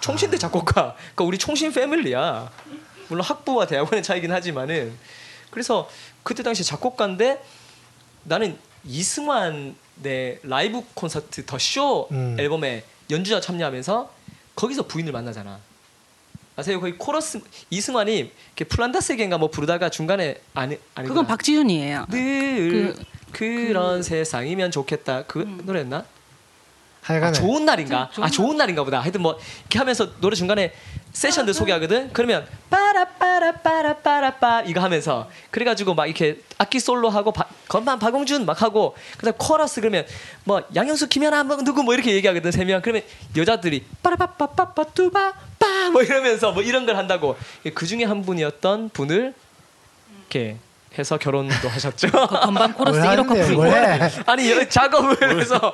총신대 0.00 0.36
아. 0.36 0.38
작곡가. 0.38 0.94
그러니까 0.96 1.24
우리 1.24 1.38
총신 1.38 1.72
패밀리야. 1.72 2.50
물론 3.08 3.24
학부와 3.24 3.66
대학원의 3.66 4.02
차이긴 4.02 4.32
하지만은 4.32 4.94
그래서 5.50 5.88
그때 6.22 6.42
당시 6.42 6.62
작곡가인데 6.64 7.42
나는 8.24 8.58
이승환의 8.84 10.40
라이브 10.42 10.82
콘서트 10.94 11.44
더쇼 11.46 12.08
음. 12.10 12.36
앨범에 12.38 12.84
연주자 13.10 13.40
참여하면서 13.40 14.12
거기서 14.54 14.86
부인을 14.86 15.12
만나잖아. 15.12 15.58
아세요? 16.58 16.80
거기 16.80 16.92
코러스 16.98 17.40
이승환이 17.70 18.32
이렇게 18.48 18.64
플란다스에겐가 18.64 19.38
뭐 19.38 19.48
부르다가 19.48 19.90
중간에 19.90 20.40
아니 20.54 20.76
아니 20.96 21.06
그건 21.06 21.24
박지윤이에요. 21.28 22.06
늘 22.10 22.94
그- 22.96 23.04
그, 23.30 23.44
런 23.72 24.02
세상이면 24.02 24.72
좋겠다 24.72 25.22
그 25.28 25.38
노래였나? 25.62 25.98
아, 25.98 26.04
하여간에 27.02 27.32
좋은 27.32 27.64
날인가? 27.64 28.10
아 28.16 28.28
좋은 28.28 28.56
날인가 28.56 28.82
보다. 28.82 28.98
하여튼 29.00 29.22
뭐 29.22 29.38
이렇게 29.60 29.78
하면서 29.78 30.18
노래 30.20 30.34
중간에 30.34 30.72
세션들 31.12 31.54
소개하거든. 31.54 32.12
그러면 32.12 32.44
빠라빠라빠라빠라빠 32.70 34.62
이거 34.62 34.80
하면서 34.80 35.30
그래가지고 35.52 35.94
막 35.94 36.06
이렇게 36.06 36.42
악기 36.58 36.80
솔로 36.80 37.08
하고 37.08 37.30
바, 37.32 37.46
건반 37.68 38.00
박용준 38.00 38.44
막 38.46 38.60
하고 38.62 38.96
그다음 39.16 39.34
코러스 39.38 39.80
그러면 39.80 40.04
뭐 40.42 40.62
양현수 40.74 41.08
김연아 41.08 41.44
뭐 41.44 41.56
누구 41.58 41.84
뭐 41.84 41.94
이렇게 41.94 42.12
얘기하거든 42.14 42.50
세 42.50 42.64
명. 42.64 42.82
그러면 42.82 43.02
여자들이 43.36 43.84
빠라빠빠빠빠 44.02 44.84
뚜바 44.92 45.32
빠 45.32 45.47
뭐 45.92 46.02
이러면서 46.02 46.52
뭐 46.52 46.62
이런 46.62 46.86
걸 46.86 46.96
한다고 46.96 47.36
그 47.74 47.86
중에 47.86 48.04
한 48.04 48.22
분이었던 48.22 48.90
분을 48.92 49.34
이렇게 50.20 50.56
해서 50.98 51.16
결혼도 51.16 51.68
하셨죠. 51.68 52.08
그 52.10 52.26
건반 52.40 52.72
코러스 52.72 52.98
뭘 52.98 53.08
1호 53.16 53.28
하는데, 53.28 53.40
커플. 53.40 53.54
뭘 53.54 53.68
해? 53.68 54.10
아니 54.26 54.50
여- 54.50 54.68
작업을 54.68 55.38
해서 55.38 55.72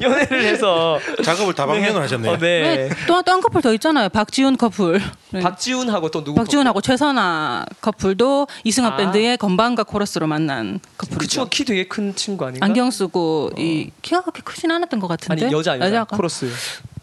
연애를 0.00 0.42
해서 0.42 0.98
작업을 1.22 1.54
다방면으로 1.54 2.02
하셨네요. 2.02 2.32
어, 2.32 2.38
네. 2.38 2.88
또한 3.06 3.40
커플 3.40 3.62
더 3.62 3.72
있잖아요. 3.74 4.08
박지훈 4.08 4.56
커플. 4.56 5.00
네. 5.30 5.40
박지훈하고 5.40 6.10
또 6.10 6.24
누구? 6.24 6.36
박지훈하고 6.36 6.80
최선아 6.80 7.66
커플도 7.80 8.48
이승환 8.64 8.94
아. 8.94 8.96
밴드의 8.96 9.36
건반과 9.36 9.84
코러스로 9.84 10.26
만난 10.26 10.80
그 10.96 11.06
커플이죠. 11.06 11.28
친구 11.32 11.50
키 11.50 11.64
되게 11.64 11.86
큰 11.86 12.14
친구 12.16 12.44
아닌가? 12.44 12.64
안경 12.66 12.90
쓰고 12.90 13.52
이 13.56 13.90
키가 14.02 14.22
그렇게 14.22 14.42
크진 14.42 14.70
않았던 14.72 14.98
것 14.98 15.06
같은데 15.06 15.44
아니 15.44 15.52
여자 15.54 15.78
여자? 15.78 16.02
코러스. 16.04 16.50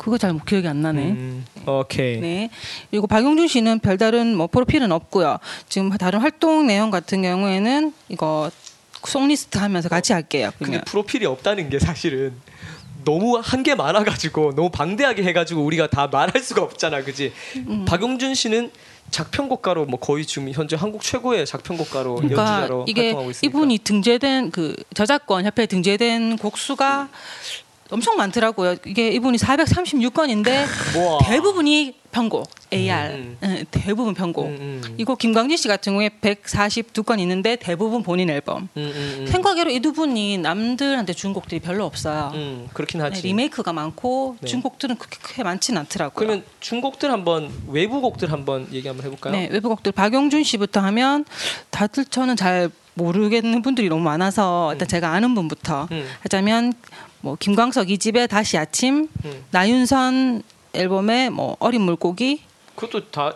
그거 0.03 0.17
잘 0.17 0.37
기억이 0.45 0.67
안 0.67 0.81
나네. 0.81 1.01
음, 1.11 1.45
오케이. 1.65 2.19
네. 2.19 2.49
그리고 2.91 3.07
박용준 3.07 3.47
씨는 3.47 3.79
별다른 3.79 4.35
뭐 4.35 4.47
프로필은 4.47 4.91
없고요. 4.91 5.37
지금 5.69 5.89
다른 5.91 6.19
활동 6.19 6.67
내용 6.67 6.91
같은 6.91 7.21
경우에는 7.21 7.93
이거 8.09 8.51
송리스트 9.05 9.57
하면서 9.57 9.87
같이 9.87 10.11
할게요. 10.11 10.49
근데 10.57 10.65
그러면 10.65 10.81
프로필이 10.85 11.25
없다는 11.25 11.69
게 11.69 11.79
사실은 11.79 12.33
너무 13.05 13.39
한 13.41 13.63
게 13.63 13.75
많아가지고 13.75 14.55
너무 14.55 14.69
방대하게 14.69 15.23
해가지고 15.23 15.63
우리가 15.63 15.87
다 15.87 16.07
말할 16.07 16.41
수가 16.43 16.61
없잖아, 16.63 17.01
그지? 17.03 17.31
음. 17.67 17.85
박용준 17.85 18.35
씨는 18.35 18.71
작편곡가로 19.09 19.85
뭐 19.85 19.99
거의 19.99 20.25
지금 20.25 20.51
현재 20.51 20.75
한국 20.75 21.01
최고의 21.01 21.45
작편곡가로 21.45 22.15
그러니까 22.15 22.41
연주자로 22.43 22.85
활동하고 22.85 23.31
있으니까. 23.31 23.45
이분이 23.45 23.77
등재된 23.79 24.51
그 24.51 24.75
저작권 24.95 25.45
협회에 25.45 25.65
등재된 25.65 26.37
곡수가 26.37 27.09
엄청 27.89 28.15
많더라고요. 28.15 28.75
이게 28.85 29.09
이분이 29.09 29.37
436건인데 29.37 30.65
우와. 30.97 31.19
대부분이 31.23 31.95
편곡 32.11 32.47
AR 32.71 33.13
음. 33.15 33.37
예, 33.43 33.65
대부분 33.71 34.13
편곡. 34.13 34.45
음, 34.45 34.81
음. 34.85 34.95
이거 34.97 35.15
김광진 35.15 35.57
씨 35.57 35.67
같은 35.67 35.93
경우에 35.93 36.09
142건 36.21 37.19
있는데 37.19 37.55
대부분 37.55 38.03
본인 38.03 38.29
앨범. 38.29 38.63
음, 38.63 38.69
음, 38.77 39.15
음. 39.21 39.27
생각외로 39.27 39.69
이 39.71 39.79
두 39.79 39.91
분이 39.93 40.37
남들한테 40.37 41.11
준 41.13 41.33
곡들이 41.33 41.59
별로 41.59 41.85
없어요. 41.85 42.31
음, 42.35 42.67
그렇긴 42.73 42.99
네, 42.99 43.05
하지. 43.05 43.21
리메이크가 43.23 43.73
많고 43.73 44.37
네. 44.39 44.47
준 44.47 44.61
곡들은 44.61 44.97
그렇게 44.97 45.17
크게 45.21 45.43
많지는 45.43 45.79
않더라고요. 45.81 46.13
그러면 46.25 46.43
중곡들 46.61 47.11
한번 47.11 47.51
외부 47.67 47.99
곡들 47.99 48.31
한번 48.31 48.67
얘기 48.71 48.87
한번 48.87 49.05
해볼까요? 49.05 49.33
네, 49.33 49.49
외부 49.51 49.67
곡들 49.69 49.91
박용준 49.91 50.43
씨부터 50.43 50.79
하면 50.81 51.25
다들 51.71 52.05
저는 52.05 52.35
잘 52.37 52.69
모르겠는 52.95 53.63
분들이 53.63 53.89
너무 53.89 54.03
많아서 54.03 54.71
일단 54.73 54.87
제가 54.87 55.09
아는 55.09 55.33
분부터 55.33 55.87
음. 55.91 56.07
하자면 56.21 56.73
뭐 57.23 57.37
김광석 57.39 57.89
이 57.89 57.97
집의 57.97 58.27
다시 58.27 58.57
아침, 58.57 59.07
음. 59.23 59.43
나윤선 59.51 60.43
앨범의 60.73 61.29
뭐 61.29 61.55
어린 61.59 61.81
물고기, 61.81 62.41
그것도 62.75 63.09
다 63.11 63.33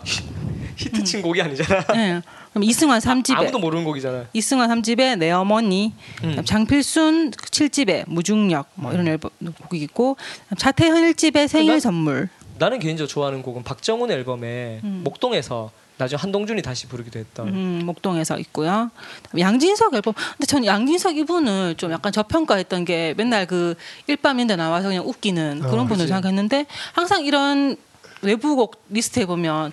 히트친 0.75 1.21
곡이 1.21 1.41
아니잖아. 1.41 1.85
네. 1.93 2.21
그럼 2.51 2.63
이승환 2.65 2.99
삼집에 2.99 3.37
아무도 3.39 3.59
모르는 3.59 3.85
곡이잖아. 3.85 4.25
이승환 4.33 4.67
삼집의내 4.67 5.31
어머니, 5.31 5.93
음. 6.25 6.43
장필순 6.43 7.31
칠집의 7.49 8.05
무중력 8.07 8.67
뭐 8.75 8.91
이런 8.91 9.07
앨범 9.07 9.31
곡이 9.69 9.81
있고 9.83 10.17
차태현 10.57 11.03
일집의 11.03 11.47
생일 11.47 11.71
난- 11.71 11.79
선물. 11.79 12.27
나는 12.59 12.79
개인적으로 12.79 13.07
좋아하는 13.07 13.41
곡은 13.41 13.63
박정훈 13.63 14.11
앨범에 14.11 14.81
음. 14.83 15.01
목동에서 15.05 15.71
나중에 15.97 16.19
한동준이 16.19 16.61
다시 16.61 16.87
부르기도 16.87 17.17
했던. 17.19 17.47
음, 17.47 17.81
목동에서 17.85 18.37
있고요. 18.39 18.91
양진석 19.37 19.93
앨범. 19.95 20.13
근데 20.13 20.45
저는 20.45 20.65
양진석 20.65 21.17
이분을 21.17 21.75
좀 21.75 21.91
약간 21.91 22.11
저평가했던 22.11 22.85
게 22.85 23.13
맨날 23.17 23.45
그 23.47 23.75
일밤인데 24.07 24.55
나와서 24.55 24.89
그냥 24.89 25.07
웃기는 25.07 25.59
그런 25.61 25.79
어, 25.79 25.83
분을 25.85 25.97
그치. 25.97 26.07
생각했는데 26.07 26.65
항상 26.93 27.25
이런 27.25 27.77
외부곡 28.21 28.83
리스트에 28.89 29.25
보면 29.25 29.71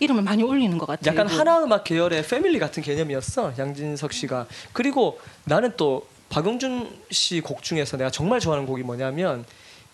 이름을 0.00 0.22
많이 0.22 0.42
올리는 0.42 0.76
것 0.76 0.86
같아요. 0.86 1.14
약간 1.14 1.26
이분. 1.28 1.38
하나 1.38 1.62
음악 1.62 1.84
계열의 1.84 2.26
패밀리 2.26 2.58
같은 2.58 2.82
개념이었어 2.82 3.54
양진석 3.56 4.12
씨가 4.12 4.46
그리고 4.72 5.20
나는 5.44 5.72
또 5.76 6.06
박용준 6.30 6.90
씨 7.12 7.40
곡 7.40 7.62
중에서 7.62 7.96
내가 7.96 8.10
정말 8.10 8.40
좋아하는 8.40 8.66
곡이 8.66 8.82
뭐냐면 8.82 9.44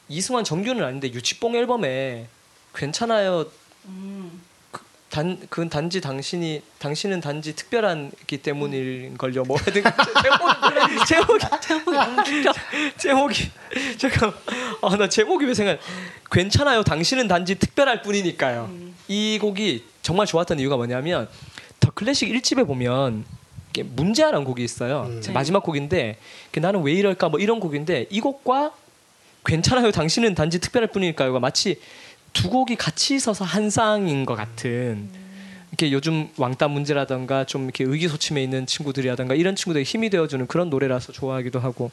이승환 0.09 0.43
정규는 0.45 0.83
아닌데 0.83 1.13
유치뽕 1.13 1.55
앨범에 1.55 2.27
괜찮아요 2.75 3.45
그, 3.85 4.41
단 5.11 5.39
그건 5.51 5.69
단지 5.69 6.01
당신이 6.01 6.63
당신은 6.79 7.21
단지 7.21 7.57
특별한기 7.57 8.39
때문인 8.39 9.19
걸요. 9.19 9.43
뭐 9.43 9.59
하여튼 9.59 9.83
제목이 11.07 11.45
제목이 11.67 12.71
제목이 12.97 13.51
잠깐 13.99 14.33
아나 14.81 15.09
제목이 15.09 15.45
왜 15.47 15.55
생각 15.55 15.81
괜찮아요. 16.31 16.85
당신은 16.85 17.27
단지 17.27 17.57
특별할 17.57 18.03
뿐이니까요. 18.03 18.71
이 19.09 19.39
곡이 19.41 19.85
정말 20.03 20.27
좋았던 20.27 20.61
이유가 20.61 20.77
뭐냐면 20.77 21.29
더 21.81 21.91
클래식 21.91 22.29
1집에 22.29 22.65
보면 22.65 23.25
이게 23.71 23.83
문제아라는 23.83 24.45
곡이 24.45 24.63
있어요. 24.63 25.07
음. 25.09 25.21
제 25.21 25.33
마지막 25.33 25.65
곡인데 25.65 26.19
그 26.53 26.61
나는 26.61 26.83
왜 26.83 26.93
이럴까? 26.93 27.31
뭐 27.31 27.41
이런 27.41 27.59
곡인데 27.59 28.07
이 28.11 28.21
곡과 28.21 28.73
괜찮아요. 29.45 29.91
당신은 29.91 30.37
단지 30.37 30.61
특별할 30.61 30.89
뿐이니까요가 30.89 31.41
마치 31.41 31.81
두 32.33 32.51
곡이 32.51 32.77
같이 32.77 33.15
있어서 33.15 33.45
한 33.45 33.71
쌍인 33.71 34.25
것 34.25 34.35
같은 34.35 35.09
이렇게 35.71 35.93
요즘 35.93 36.29
왕따 36.37 36.69
문제라던가 36.69 37.45
좀 37.45 37.65
이렇게 37.65 37.85
의기소침해 37.85 38.43
있는 38.43 38.67
친구들이라던가 38.67 39.35
이런 39.35 39.55
친구들이 39.55 39.85
힘이 39.85 40.11
되어주는 40.11 40.47
그런 40.49 40.69
노래라서 40.69 41.13
좋아하기도 41.13 41.61
하고. 41.61 41.91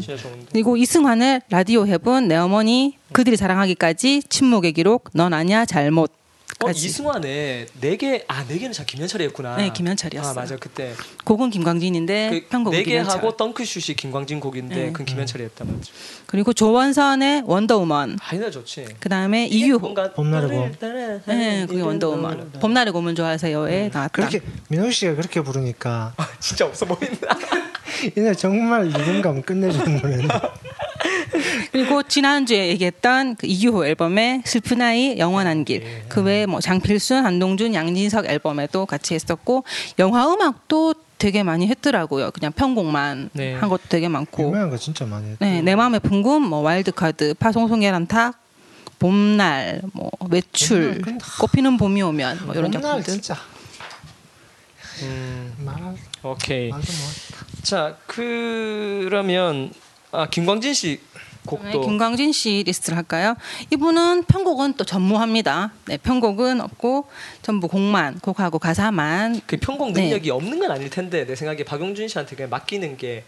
그리고 0.52 0.76
이승환의 0.76 1.42
Radio 1.50 1.86
Heaven 1.86 2.28
내 2.28 2.36
어머니 2.36 2.98
그들이 3.12 3.38
사랑하기까지 3.38 4.24
침묵의 4.28 4.74
기록 4.74 5.10
넌 5.14 5.34
아냐 5.34 5.66
잘못 5.66 6.12
어, 6.60 6.68
까지. 6.68 6.86
이승환의 6.88 7.68
내게, 7.82 8.24
아, 8.28 8.46
내게는 8.48 8.72
참 8.74 8.86
김현철이었구나. 8.86 9.58
네, 9.58 9.72
김현철이었어요. 9.74 10.32
아, 10.32 10.34
맞아. 10.34 10.56
그때. 10.58 10.94
곡은 11.26 11.50
김광진인데 11.50 12.30
그 12.30 12.48
편곡은 12.50 12.78
네 12.78 12.84
김현철. 12.84 13.20
개하고 13.20 13.38
덩크슛이 13.38 13.96
김광진 13.96 14.40
곡인데 14.40 14.76
네. 14.76 14.86
그건 14.92 15.06
김현철이었다 15.06 15.66
맞죠. 15.66 15.94
그리고 16.26 16.54
조원선의 16.54 17.44
원더우먼 17.46 18.20
아이나 18.22 18.50
좋지. 18.50 18.86
그 19.00 19.10
다음에 19.10 19.46
이유호 19.48 19.80
뭔가 19.80 20.14
봄날의 20.14 20.50
봄. 20.50 20.72
네, 21.28 21.66
그게 21.68 21.82
원더우먼 21.82 22.52
봄날의 22.60 22.94
고문 22.94 23.16
좋아하세요에 23.16 23.90
나왔다. 23.94 24.12
그렇게 24.12 24.42
민호 24.70 24.90
씨가 24.92 25.16
그렇게 25.16 25.42
부르니까 25.42 26.14
진짜 26.40 26.66
없어 26.66 26.86
보인다. 26.86 27.38
이 28.16 28.20
노래 28.20 28.34
정말 28.34 28.86
리듬감 28.88 29.44
끝내주는 29.44 30.02
노래네. 30.02 30.28
그리고 31.72 32.04
지난주에 32.04 32.68
얘기했던 32.70 33.36
그 33.36 33.48
이유호 33.48 33.86
앨범의 33.86 34.44
슬픈 34.46 34.82
아이 34.82 35.18
영원한 35.18 35.66
길. 35.66 35.84
예. 35.84 36.06
그 36.08 36.22
외에 36.22 36.46
뭐 36.46 36.60
장필순, 36.60 37.26
한동준, 37.26 37.74
양진석 37.74 38.26
앨범에도 38.26 38.86
같이 38.86 39.14
했었고 39.14 39.64
영화 40.00 40.32
음악도 40.32 40.96
되게 41.18 41.42
많이 41.42 41.68
했더라고요. 41.68 42.32
그냥 42.32 42.52
편곡만 42.52 43.30
네. 43.34 43.54
한 43.54 43.70
것도 43.70 43.84
되게 43.88 44.10
많고. 44.10 44.44
유명한 44.44 44.70
거 44.70 44.78
진짜 44.78 45.06
많이 45.06 45.32
했다. 45.32 45.46
네, 45.46 45.62
내 45.62 45.76
마음의 45.76 46.02
풍금, 46.02 46.42
뭐 46.42 46.60
와일드 46.60 46.92
카드, 46.92 47.34
파송송 47.36 47.80
계란탁, 47.80 48.38
봄날, 49.00 49.82
뭐 49.94 50.12
외출, 50.30 51.02
봄날, 51.02 51.20
꽃피는 51.40 51.78
봄이 51.78 52.02
오면 52.02 52.46
뭐 52.46 52.56
이런 52.56 52.72
봄날 52.72 53.04
작품들. 53.04 53.14
진짜 53.14 53.38
음, 55.04 55.54
말 55.60 55.76
오케이. 56.24 56.70
말도 56.70 56.92
뭐. 56.92 57.10
자, 57.64 57.96
그러면 58.06 59.72
아, 60.14 60.28
김광진 60.30 60.74
씨 60.74 61.00
네, 61.00 61.20
곡도 61.46 61.82
김광진 61.82 62.32
씨 62.32 62.64
리스트를 62.66 62.98
할까요? 62.98 63.36
이분은 63.72 64.24
편곡은 64.24 64.76
또 64.76 64.86
전무합니다. 64.86 65.74
네, 65.86 65.98
편곡은 65.98 66.62
없고 66.62 67.10
전부 67.42 67.68
곡만, 67.68 68.20
곡하고 68.20 68.60
가사만. 68.60 69.42
그 69.46 69.58
편곡 69.58 69.92
네. 69.92 70.04
능력이 70.04 70.32
없는 70.32 70.60
건 70.60 70.72
아닐 70.72 70.90
텐데 70.90 71.26
내 71.26 71.36
생각에 71.36 71.66
박용준 71.66 72.08
씨한테 72.08 72.36
그냥 72.36 72.50
맡기는 72.50 72.96
게 72.98 73.26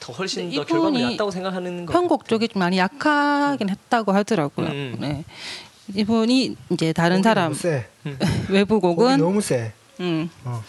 더 0.00 0.12
훨씬 0.12 0.48
네, 0.48 0.56
더 0.56 0.64
결과물이 0.64 1.02
낫다고 1.02 1.30
생각하는 1.30 1.86
거. 1.86 1.92
편곡 1.92 2.28
쪽이 2.28 2.48
좀 2.48 2.60
많이 2.60 2.78
약하긴 2.78 3.68
했다고 3.68 4.12
하더라고요. 4.12 4.66
음. 4.68 4.96
네. 5.00 5.24
이분이 5.94 6.56
이제 6.70 6.92
다른 6.92 7.22
사람. 7.22 7.54
외부 8.48 8.80
곡은 8.80 9.18
너무 9.18 9.40
세. 9.40 9.72
음. 10.00 10.30
어. 10.44 10.62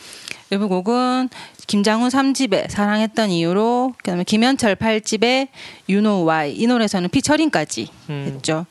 외부 0.52 0.68
곡은 0.68 1.30
김장훈 1.68 2.10
3집에 2.10 2.70
사랑했던 2.70 3.30
이유로 3.30 3.93
그다음에 3.97 4.24
김현철 4.24 4.76
8집에 4.76 5.47
You 5.88 6.02
Know 6.02 6.28
Why 6.28 6.54
이 6.54 6.66
노래에서는 6.66 7.10
피처링까지 7.10 7.89
음. 8.10 8.32
했죠. 8.34 8.66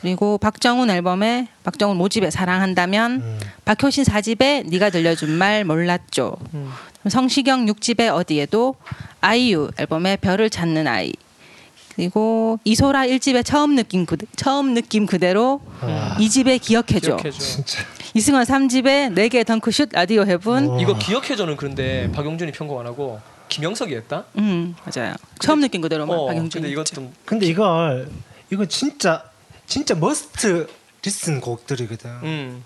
그리고 0.00 0.38
박정훈 0.38 0.90
앨범에 0.90 1.48
박정훈 1.64 1.98
5집에 1.98 2.30
사랑한다면 2.30 3.12
음. 3.12 3.40
박효신 3.64 4.04
4집에 4.04 4.68
네가 4.68 4.90
들려준 4.90 5.30
말 5.30 5.64
몰랐죠. 5.64 6.36
음. 6.54 6.70
성시경 7.08 7.66
6집에 7.66 8.14
어디에도 8.14 8.76
아이유 9.20 9.70
앨범에 9.76 10.16
별을 10.16 10.50
찾는 10.50 10.86
아이 10.86 11.12
그리고 11.94 12.60
이소라 12.62 13.06
1집에 13.06 13.44
처음 13.44 13.74
느낌 13.74 14.06
그대, 14.06 14.24
처음 14.36 14.72
느낌 14.72 15.04
그대로 15.04 15.60
아. 15.80 16.16
2집에 16.18 16.60
기억해줘. 16.60 17.16
기억해줘. 17.16 17.62
이승환 18.18 18.44
3집에 18.44 19.14
4개 19.14 19.46
덩크슛 19.46 19.90
라디오 19.92 20.24
어. 20.68 20.80
이거 20.80 20.98
기억해줘는 20.98 21.56
그런데 21.56 22.10
박용준이 22.12 22.50
편곡 22.50 22.80
안 22.80 22.86
하고 22.86 23.20
김영석이 23.48 23.94
했다. 23.94 24.24
음 24.36 24.74
맞아요. 24.84 25.14
처음 25.38 25.60
느낀 25.60 25.80
그대로만 25.80 26.18
어, 26.18 26.26
박영준. 26.26 26.62
근데 26.62 26.72
이건 26.72 26.84
좀 26.84 27.12
근데 27.24 27.46
이걸 27.46 28.10
이거 28.50 28.66
진짜 28.66 29.22
진짜 29.66 29.94
must 29.94 30.66
listen 31.04 31.40
곡들이거든. 31.40 32.10
음. 32.24 32.64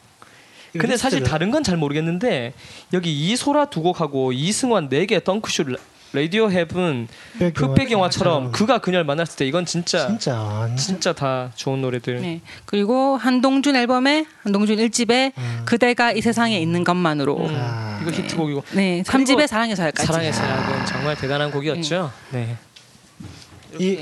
이 0.74 0.78
근데 0.78 0.96
사실 0.96 1.18
리스트를. 1.18 1.30
다른 1.30 1.50
건 1.50 1.62
잘 1.62 1.76
모르겠는데 1.76 2.54
여기 2.94 3.12
이소라 3.30 3.66
두 3.66 3.82
곡하고 3.82 4.32
이승환 4.32 4.88
내게 4.88 5.22
덩크슛 5.22 5.66
라- 6.12 6.20
Radio 6.20 6.50
Heaven 6.50 7.08
흑백 7.38 7.58
흑백 7.60 7.90
영화 7.90 8.02
영화처럼 8.02 8.34
처럼. 8.44 8.52
그가 8.52 8.78
그녀를 8.78 9.04
만났을 9.04 9.36
때 9.36 9.46
이건 9.46 9.64
진짜 9.66 10.08
진짜 10.08 10.70
진짜 10.78 11.12
다 11.12 11.50
좋은 11.54 11.80
노래들. 11.80 12.20
네. 12.20 12.40
그리고 12.66 13.16
한동준 13.16 13.76
앨범에 13.76 14.26
한동준 14.42 14.76
1집에 14.76 15.32
음. 15.36 15.62
그대가 15.64 16.12
이 16.12 16.20
세상에 16.20 16.58
있는 16.60 16.84
것만으로. 16.84 17.36
음, 17.38 17.54
아. 17.58 17.98
이거 18.02 18.10
히트곡이고 18.10 18.64
네. 18.72 19.02
그리고 19.06 19.24
3집에 19.24 19.46
사랑의 19.46 19.74
서약까지. 19.76 20.06
사랑의 20.06 20.32
서약은 20.32 20.86
정말 20.86 21.16
대단한 21.16 21.50
곡이었죠. 21.50 22.12
네. 22.30 22.56
이 23.78 24.00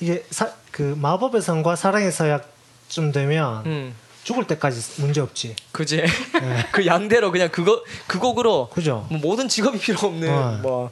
이게 0.00 0.24
사, 0.30 0.50
그 0.70 0.94
마법의 1.00 1.40
성과 1.42 1.76
사랑의 1.76 2.10
서약쯤 2.12 3.12
되면 3.12 3.64
음. 3.66 3.94
죽을 4.24 4.44
때까지 4.48 5.00
문제 5.00 5.20
없지. 5.20 5.54
그지? 5.70 6.02
그 6.72 6.84
양대로 6.84 7.30
그냥 7.30 7.48
그거 7.50 7.80
그 8.08 8.18
곡으로 8.18 8.68
그죠? 8.70 9.06
뭐 9.08 9.20
모든 9.20 9.46
직업이 9.46 9.78
필요 9.78 10.00
없는 10.08 10.28
어. 10.28 10.58
뭐 10.62 10.90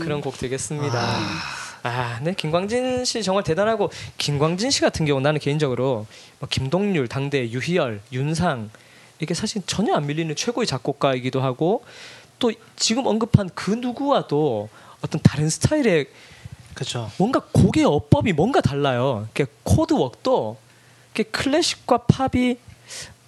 그런 0.00 0.20
곡 0.20 0.38
되겠습니다. 0.38 1.00
아, 1.82 2.18
네 2.22 2.34
김광진 2.34 3.04
씨 3.04 3.22
정말 3.22 3.44
대단하고 3.44 3.90
김광진 4.16 4.70
씨 4.70 4.80
같은 4.80 5.04
경우 5.04 5.20
나는 5.20 5.38
개인적으로 5.38 6.06
뭐 6.38 6.48
김동률, 6.48 7.08
당대 7.08 7.50
유희열, 7.50 8.00
윤상 8.10 8.70
이게 9.20 9.34
사실 9.34 9.62
전혀 9.66 9.94
안 9.94 10.06
밀리는 10.06 10.34
최고의 10.34 10.66
작곡가이기도 10.66 11.42
하고 11.42 11.84
또 12.38 12.52
지금 12.76 13.06
언급한 13.06 13.50
그 13.54 13.70
누구와도 13.70 14.68
어떤 15.02 15.20
다른 15.22 15.50
스타일의 15.50 16.06
그렇죠. 16.74 17.10
뭔가 17.18 17.40
곡의 17.52 17.84
어법이 17.84 18.32
뭔가 18.32 18.60
달라요. 18.60 19.28
이렇게 19.34 19.50
코드웍도 19.62 20.56
이렇게 21.14 21.30
클래식과 21.30 21.98
팝이 21.98 22.56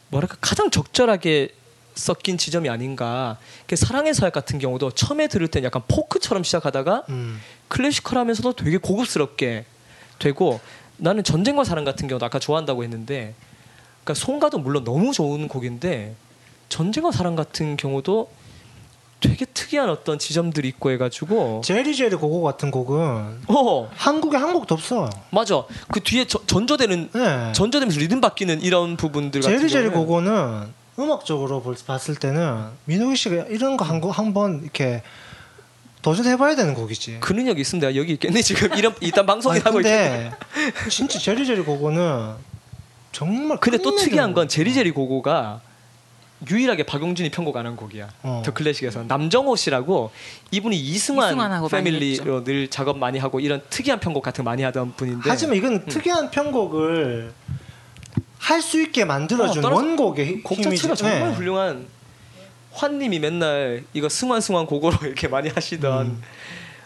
뭐랄까 0.09 0.36
가장 0.40 0.70
적절하게 0.70 1.51
섞인 1.97 2.36
지점이 2.38 2.68
아닌가. 2.68 3.38
사랑의 3.74 4.14
사역 4.14 4.32
같은 4.32 4.59
경우도 4.59 4.92
처음에 4.92 5.26
들을 5.28 5.49
땐 5.49 5.64
약간 5.64 5.82
포크처럼 5.88 6.44
시작하다가 6.44 7.05
음. 7.09 7.40
클래시컬하면서도 7.68 8.53
되게 8.53 8.76
고급스럽게 8.76 9.64
되고 10.18 10.61
나는 10.99 11.24
전쟁과 11.24 11.64
사랑 11.64 11.84
같은 11.84 12.07
경우도 12.07 12.24
아까 12.24 12.38
좋아한다고 12.38 12.84
했는데 12.84 13.34
그러니까 14.05 14.14
송가도 14.14 14.59
물론 14.59 14.84
너무 14.84 15.12
좋은 15.12 15.49
곡인데 15.49 16.14
전쟁과 16.68 17.11
사랑 17.12 17.34
같은 17.34 17.76
경우도 17.76 18.30
되게 19.20 19.47
특이한 19.47 19.88
어떤 19.88 20.18
지점들이 20.18 20.68
있고 20.68 20.90
해가지고 20.90 21.62
제리 21.64 21.97
제리 21.97 22.14
고고 22.16 22.42
같은 22.42 22.70
곡은 22.70 23.42
어 23.49 23.90
한국에 23.94 24.36
한 24.36 24.53
곡도 24.53 24.74
없어. 24.74 25.09
맞아 25.30 25.64
그 25.90 26.01
뒤에 26.01 26.26
저- 26.26 26.44
전조되는 26.47 27.11
네. 27.14 27.53
전조되면서 27.53 27.99
리듬 27.99 28.20
바뀌는 28.20 28.61
이런 28.61 28.97
부분들 28.99 29.40
제리 29.40 29.68
제리 29.70 29.88
고고는 29.88 30.68
음악적으로 30.99 31.61
볼- 31.62 31.76
봤을 31.86 32.14
때는 32.16 32.64
민호기 32.86 33.16
씨가 33.16 33.44
이런 33.49 33.76
거 33.76 33.84
한 33.84 34.01
거 34.01 34.11
한 34.11 34.32
번 34.32 34.62
이렇게 34.62 35.03
도전해봐야 36.03 36.55
되는 36.57 36.72
곡이지. 36.74 37.18
그 37.20 37.32
능력이 37.32 37.61
있습니다 37.61 37.97
여기 37.97 38.12
있겠네 38.12 38.40
지금 38.42 38.72
이런 38.76 38.94
일단 39.01 39.26
방송이 39.26 39.59
하고 39.59 39.80
있는데 39.80 40.30
진짜 40.88 41.18
제리 41.18 41.44
제리 41.44 41.62
고고는 41.62 42.34
정말 43.12 43.59
근데 43.59 43.78
또 43.78 43.97
특이한 43.97 44.32
건 44.32 44.44
곡. 44.44 44.49
제리제리 44.51 44.92
고고가 44.92 45.61
유일하게 46.51 46.82
박용진이 46.84 47.30
편곡 47.30 47.57
안 47.57 47.64
한 47.66 47.76
곡이야. 47.76 48.09
어. 48.22 48.42
더 48.44 48.53
클래식에서 48.53 49.05
남정호 49.05 49.57
씨라고 49.57 50.11
이분이 50.51 50.76
이승환 50.78 51.34
패밀리로 51.70 52.44
늘 52.44 52.68
작업 52.68 52.99
많이 52.99 53.18
하고 53.18 53.40
이런 53.40 53.62
특이한 53.70 53.99
편곡 54.01 54.22
같은 54.22 54.44
거 54.44 54.51
많이 54.51 54.62
하던 54.62 54.92
분인데 54.97 55.30
하지만 55.30 55.57
이건 55.57 55.72
음. 55.76 55.86
특이한 55.86 56.30
편곡을 56.30 57.32
할 58.39 58.61
수 58.62 58.80
있게 58.82 59.05
만들어준 59.05 59.64
어, 59.64 59.68
원곡의 59.74 60.26
힘- 60.26 60.43
곡 60.43 60.59
힘이지. 60.59 60.82
자체가 60.89 60.95
정말 60.95 61.30
네. 61.30 61.34
훌륭한 61.37 61.87
환님이 62.72 63.18
맨날 63.18 63.84
이거 63.95 64.09
승환 64.09 64.41
승환 64.41 64.66
고고로 64.66 64.99
이렇게 65.03 65.26
많이 65.28 65.49
하시던 65.49 66.07
음. 66.07 66.22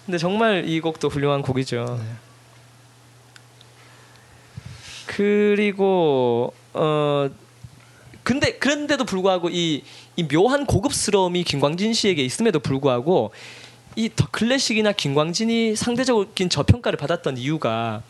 근데 0.06 0.18
정말 0.18 0.68
이 0.68 0.80
곡도 0.80 1.08
훌륭한 1.08 1.42
곡이죠. 1.42 1.98
네. 2.00 2.06
그리고 5.06 6.52
어 6.72 7.28
근데 8.22 8.52
그런데도 8.58 9.04
불구하고 9.04 9.48
이, 9.50 9.82
이 10.16 10.22
묘한 10.28 10.66
고급스러움이 10.66 11.42
김광진 11.44 11.92
씨에게 11.94 12.22
있음에도 12.24 12.60
불구하고 12.60 13.32
이 13.96 14.08
더 14.14 14.26
클래식이나 14.30 14.92
김광진이 14.92 15.74
상대적인 15.74 16.48
저평가를 16.48 16.96
받았던 16.96 17.38
이유가 17.38 18.02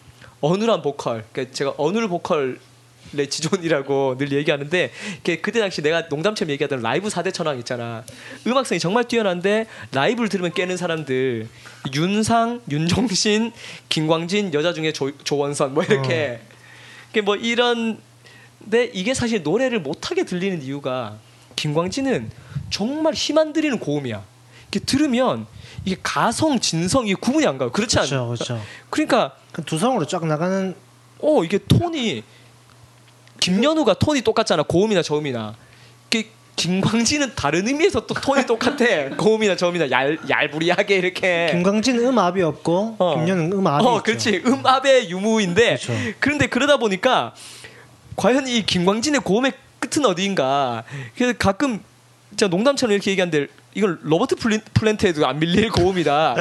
어눌한 0.43 0.83
보컬, 0.83 1.25
그러니까 1.33 1.55
제가 1.55 1.75
어눌 1.79 2.07
보컬 2.09 2.61
의 3.17 3.29
지존이라고 3.29 4.17
늘 4.19 4.33
얘기하는데 4.33 4.93
그때 5.43 5.61
당시 5.61 5.83
내가 5.83 6.03
농담처럼 6.09 6.51
얘기하던 6.53 6.81
라이브 6.81 7.09
4대 7.09 7.33
천왕 7.33 7.59
있잖아. 7.59 8.05
음악성이 8.47 8.79
정말 8.79 9.05
뛰어난데 9.05 9.67
라이브를 9.93 10.29
들으면 10.29 10.53
깨는 10.53 10.77
사람들 10.77 11.49
윤상, 11.95 12.63
윤종신, 12.71 13.53
김광진, 13.89 14.55
여자 14.55 14.73
중에 14.73 14.93
조, 14.93 15.17
조원선 15.19 15.75
뭐 15.75 15.83
이렇게 15.83 16.41
이게 17.11 17.21
뭐 17.21 17.37
이런 17.37 17.99
근데 18.61 18.91
이게 18.93 19.15
사실 19.15 19.43
노래를 19.43 19.81
못하게 19.81 20.25
들리는 20.25 20.63
이유가 20.63 21.19
김광진은 21.57 22.31
정말 22.71 23.15
힘안 23.15 23.53
들이는 23.53 23.79
고음이야. 23.79 24.23
이렇게 24.71 24.81
들으면 24.87 25.47
이게 25.85 25.97
가성, 26.03 26.61
진성 26.61 27.07
이 27.07 27.15
구분이 27.15 27.47
안 27.47 27.59
가요. 27.59 27.73
그렇지 27.73 27.99
않아요? 27.99 28.27
그렇죠, 28.27 28.45
그렇죠. 28.45 28.67
그러니까 28.91 29.35
그 29.53 29.65
두성으로 29.65 30.07
쫙 30.07 30.25
나가는 30.27 30.75
어 31.21 31.45
이게 31.45 31.59
톤이 31.59 32.23
김연우가 33.41 33.95
톤이 33.95 34.23
똑같잖아 34.23 34.63
고음이나 34.63 35.03
저음이나 35.03 35.55
이게 36.09 36.29
김광진은 36.57 37.35
다른 37.35 37.67
의미에서 37.67 38.07
또 38.07 38.15
톤이 38.15 38.47
똑같아 38.47 38.77
고음이나 39.17 39.57
저음이나 39.57 39.91
얄 39.91 40.19
얄부리하게 40.29 40.97
이렇게 40.97 41.49
김광진 41.51 41.99
음압이 41.99 42.43
없고 42.43 42.97
어. 42.99 43.15
김연우는 43.17 43.53
음압이 43.53 43.85
어 43.85 43.93
있죠. 43.95 44.03
그렇지 44.03 44.43
음압의 44.47 45.11
유무인데 45.11 45.77
그렇죠. 45.77 45.93
그런데 46.19 46.47
그러다 46.47 46.77
보니까 46.77 47.35
과연 48.17 48.47
이 48.47 48.63
김광진의 48.65 49.23
고음의 49.23 49.53
끝은 49.79 50.05
어디인가 50.05 50.85
그래서 51.17 51.33
가끔 51.39 51.83
진짜 52.31 52.47
농담처럼 52.49 52.93
이렇게 52.93 53.11
얘기하는데 53.13 53.47
이건 53.75 53.99
로버트 54.03 54.35
플랜트에도 54.75 55.27
안 55.27 55.39
밀릴 55.39 55.71
고음이다. 55.71 56.35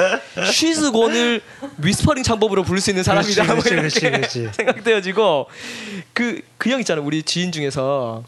She's 0.52 0.90
Gone을 0.90 1.40
whispering 1.78 2.22
창법으로 2.24 2.64
부를 2.64 2.80
수 2.80 2.90
있는 2.90 3.02
사람이다. 3.04 3.44
뭐 3.44 3.62
그렇지, 3.62 3.68
이렇게 4.00 4.10
그렇지, 4.10 4.40
그렇지. 4.42 4.56
생각되어지고. 4.56 5.46
그 6.12 6.40
그 6.58 6.70
형 6.70 6.80
있잖아. 6.80 7.00
우리 7.00 7.22
지인 7.22 7.52
중에서 7.52 8.24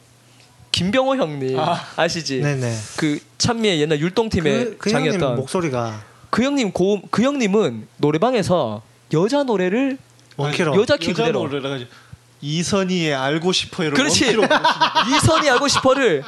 김병호 0.71 1.17
형님 1.17 1.59
아. 1.59 2.09
시지? 2.09 2.41
네네. 2.41 2.75
그 2.97 3.19
찬미의 3.39 3.81
옛날 3.81 3.99
율동팀의 4.01 4.65
그, 4.65 4.77
그 4.79 4.91
장이었던 4.91 5.37
목소리가 5.37 6.03
그 6.31 6.43
형님 6.45 6.73
고음 6.73 7.03
그 7.11 7.23
형님은 7.23 7.89
노래방에서 7.99 8.83
여자 9.13 9.43
노래를 9.43 9.99
원키로. 10.37 10.81
여자 10.81 10.97
키 10.97 11.11
여자 11.11 11.25
그대로. 11.25 11.49
이선희의 12.41 13.15
알고 13.15 13.53
싶어요를 13.53 13.97
그렇지. 13.97 14.25
이선이 15.17 15.51
알고 15.51 15.69
싶어를 15.69 16.25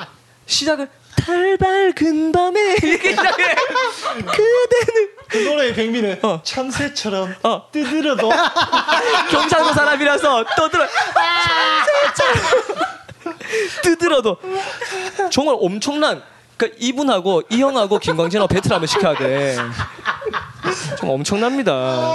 시작을 0.46 0.88
달 1.16 1.56
밝은 1.56 2.32
밤에 2.32 2.76
이렇게 2.82 3.10
시작해. 3.10 3.54
그대는 3.54 5.08
그 5.28 5.38
노래의 5.38 5.74
백미는 5.74 6.24
어. 6.24 6.40
참새처럼 6.42 7.34
어. 7.42 7.68
뜨드려도 7.72 8.30
경상도 9.30 9.72
사람이라서 9.72 10.44
떠들어. 10.56 10.86
뜨들어도. 13.82 14.36
정말 15.30 15.56
엄청난 15.58 16.22
그러니까 16.56 16.78
이분하고 16.80 17.42
이 17.50 17.60
형하고 17.60 17.98
김광진하고 17.98 18.48
배틀 18.48 18.72
한번 18.72 18.86
시켜야 18.86 19.16
돼. 19.16 19.56
정말 20.98 21.14
엄청납니다. 21.16 22.14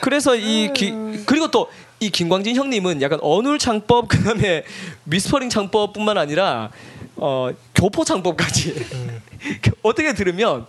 그래서 0.00 0.34
이 0.34 0.72
기, 0.72 0.92
그리고 1.26 1.50
또 1.50 1.68
이 2.00 2.10
김광진 2.10 2.54
형님은 2.54 3.02
약간 3.02 3.18
어눌 3.22 3.58
창법 3.58 4.08
그다음에 4.08 4.62
whispering 5.06 5.50
창법뿐만 5.50 6.16
아니라 6.16 6.70
어 7.18 7.50
교포 7.74 8.04
창법까지 8.04 8.74
어떻게 9.82 10.14
들으면 10.14 10.66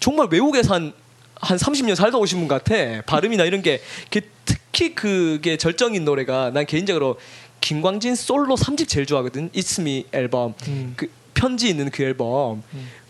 정말 0.00 0.28
외국에서 0.30 0.74
한, 0.74 0.92
한 1.36 1.56
30년 1.58 1.94
살다 1.94 2.18
오신 2.18 2.38
분 2.38 2.48
같아. 2.48 2.74
발음이나 3.06 3.44
이런 3.44 3.62
게 3.62 3.80
그- 4.10 4.20
특히 4.44 4.94
그게 4.94 5.56
절정인 5.56 6.04
노래가 6.04 6.50
난 6.50 6.66
개인적으로 6.66 7.18
김광진 7.60 8.14
솔로 8.16 8.56
3집 8.56 8.88
제일 8.88 9.06
좋아하거든. 9.06 9.50
Me 9.80 10.06
앨범. 10.12 10.54
그 10.96 11.10
편지 11.34 11.68
있는 11.68 11.90
그 11.90 12.02
앨범. 12.02 12.62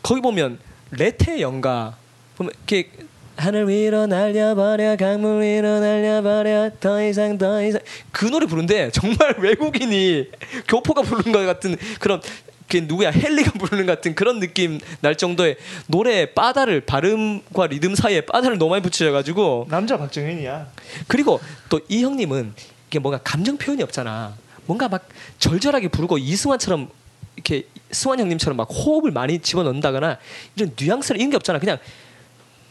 거기 0.03 0.20
보면 0.20 0.59
레테 0.91 1.41
연가 1.41 1.97
보면 2.37 2.53
이렇게 2.68 2.91
하늘 3.37 3.66
위로 3.68 4.07
날려버려 4.07 4.97
강물 4.97 5.41
위로 5.43 5.81
날려버려 5.81 6.70
더 6.81 7.03
이상 7.03 7.39
더 7.39 7.64
이상 7.64 7.81
그 8.11 8.27
노래 8.27 8.45
부른데 8.47 8.91
정말 8.91 9.37
외국인이 9.41 10.29
교포가 10.68 11.01
부르는 11.03 11.33
것 11.33 11.47
같은 11.47 11.77
그런 11.99 12.20
그 12.73 12.79
누구야 12.89 13.11
헨리가 13.11 13.53
부르는 13.53 13.85
것 13.85 13.97
같은 13.97 14.14
그런 14.14 14.41
느낌 14.41 14.81
날 15.01 15.14
정도의 15.16 15.57
노래 15.87 16.33
바다를 16.33 16.81
발음과 16.81 17.66
리듬 17.66 17.95
사이에 17.95 18.23
바다를 18.23 18.57
너무 18.57 18.70
많이 18.70 18.83
붙여가지고 18.83 19.66
남자 19.68 19.99
박정현이야. 19.99 20.68
그리고 21.07 21.39
또 21.68 21.81
이 21.89 22.03
형님은 22.03 22.55
이게 22.89 22.99
뭔가 22.99 23.20
감정 23.23 23.59
표현이 23.59 23.83
없잖아. 23.83 24.35
뭔가 24.64 24.89
막 24.89 25.07
절절하게 25.39 25.89
부르고 25.89 26.16
이승환처럼 26.16 26.89
이렇게 27.37 27.66
승환 27.91 28.20
형님처럼 28.20 28.57
막 28.57 28.64
호흡을 28.70 29.11
많이 29.11 29.39
집어넣는다거나 29.41 30.16
이런 30.57 30.73
뉘앙스를 30.79 31.20
이런 31.20 31.31
게 31.31 31.37
없잖아. 31.37 31.59
그냥 31.59 31.79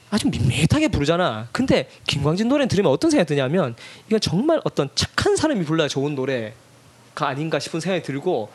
아주 0.10 0.28
밋밋하게 0.30 0.88
부르잖아. 0.88 1.48
근데 1.52 1.90
김광진 2.08 2.48
노래는 2.48 2.68
들으면 2.68 2.92
어떤 2.92 3.12
생각이 3.12 3.28
드냐면 3.28 3.76
이건 4.08 4.20
정말 4.20 4.60
어떤 4.64 4.90
착한 4.96 5.36
사람이 5.36 5.64
불러야 5.66 5.88
좋은 5.88 6.16
노래가 6.16 6.54
아닌가 7.28 7.60
싶은 7.60 7.80
생각이 7.80 8.04
들고 8.04 8.50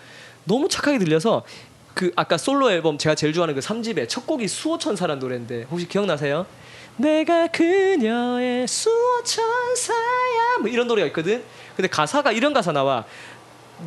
너무 0.47 0.69
착하게 0.69 0.99
들려서 0.99 1.45
그 1.95 2.13
아까 2.17 2.37
솔로 2.37 2.71
앨범 2.71 2.99
제가 2.99 3.15
제일 3.15 3.33
좋아하는 3.33 3.55
그 3.55 3.61
3집의 3.61 4.09
첫 4.09 4.27
곡이 4.27 4.49
수호천사라는 4.49 5.21
노래인데 5.21 5.67
혹시 5.71 5.89
기억나세요? 5.89 6.47
내가 6.97 7.47
그녀의 7.49 8.67
수호천사야 8.67 10.59
뭐 10.61 10.71
이런 10.71 10.87
노래가 10.87 11.07
있거든. 11.09 11.43
근데 11.75 11.89
가사가 11.89 12.33
이런 12.33 12.55
가사 12.55 12.73
나와. 12.73 13.05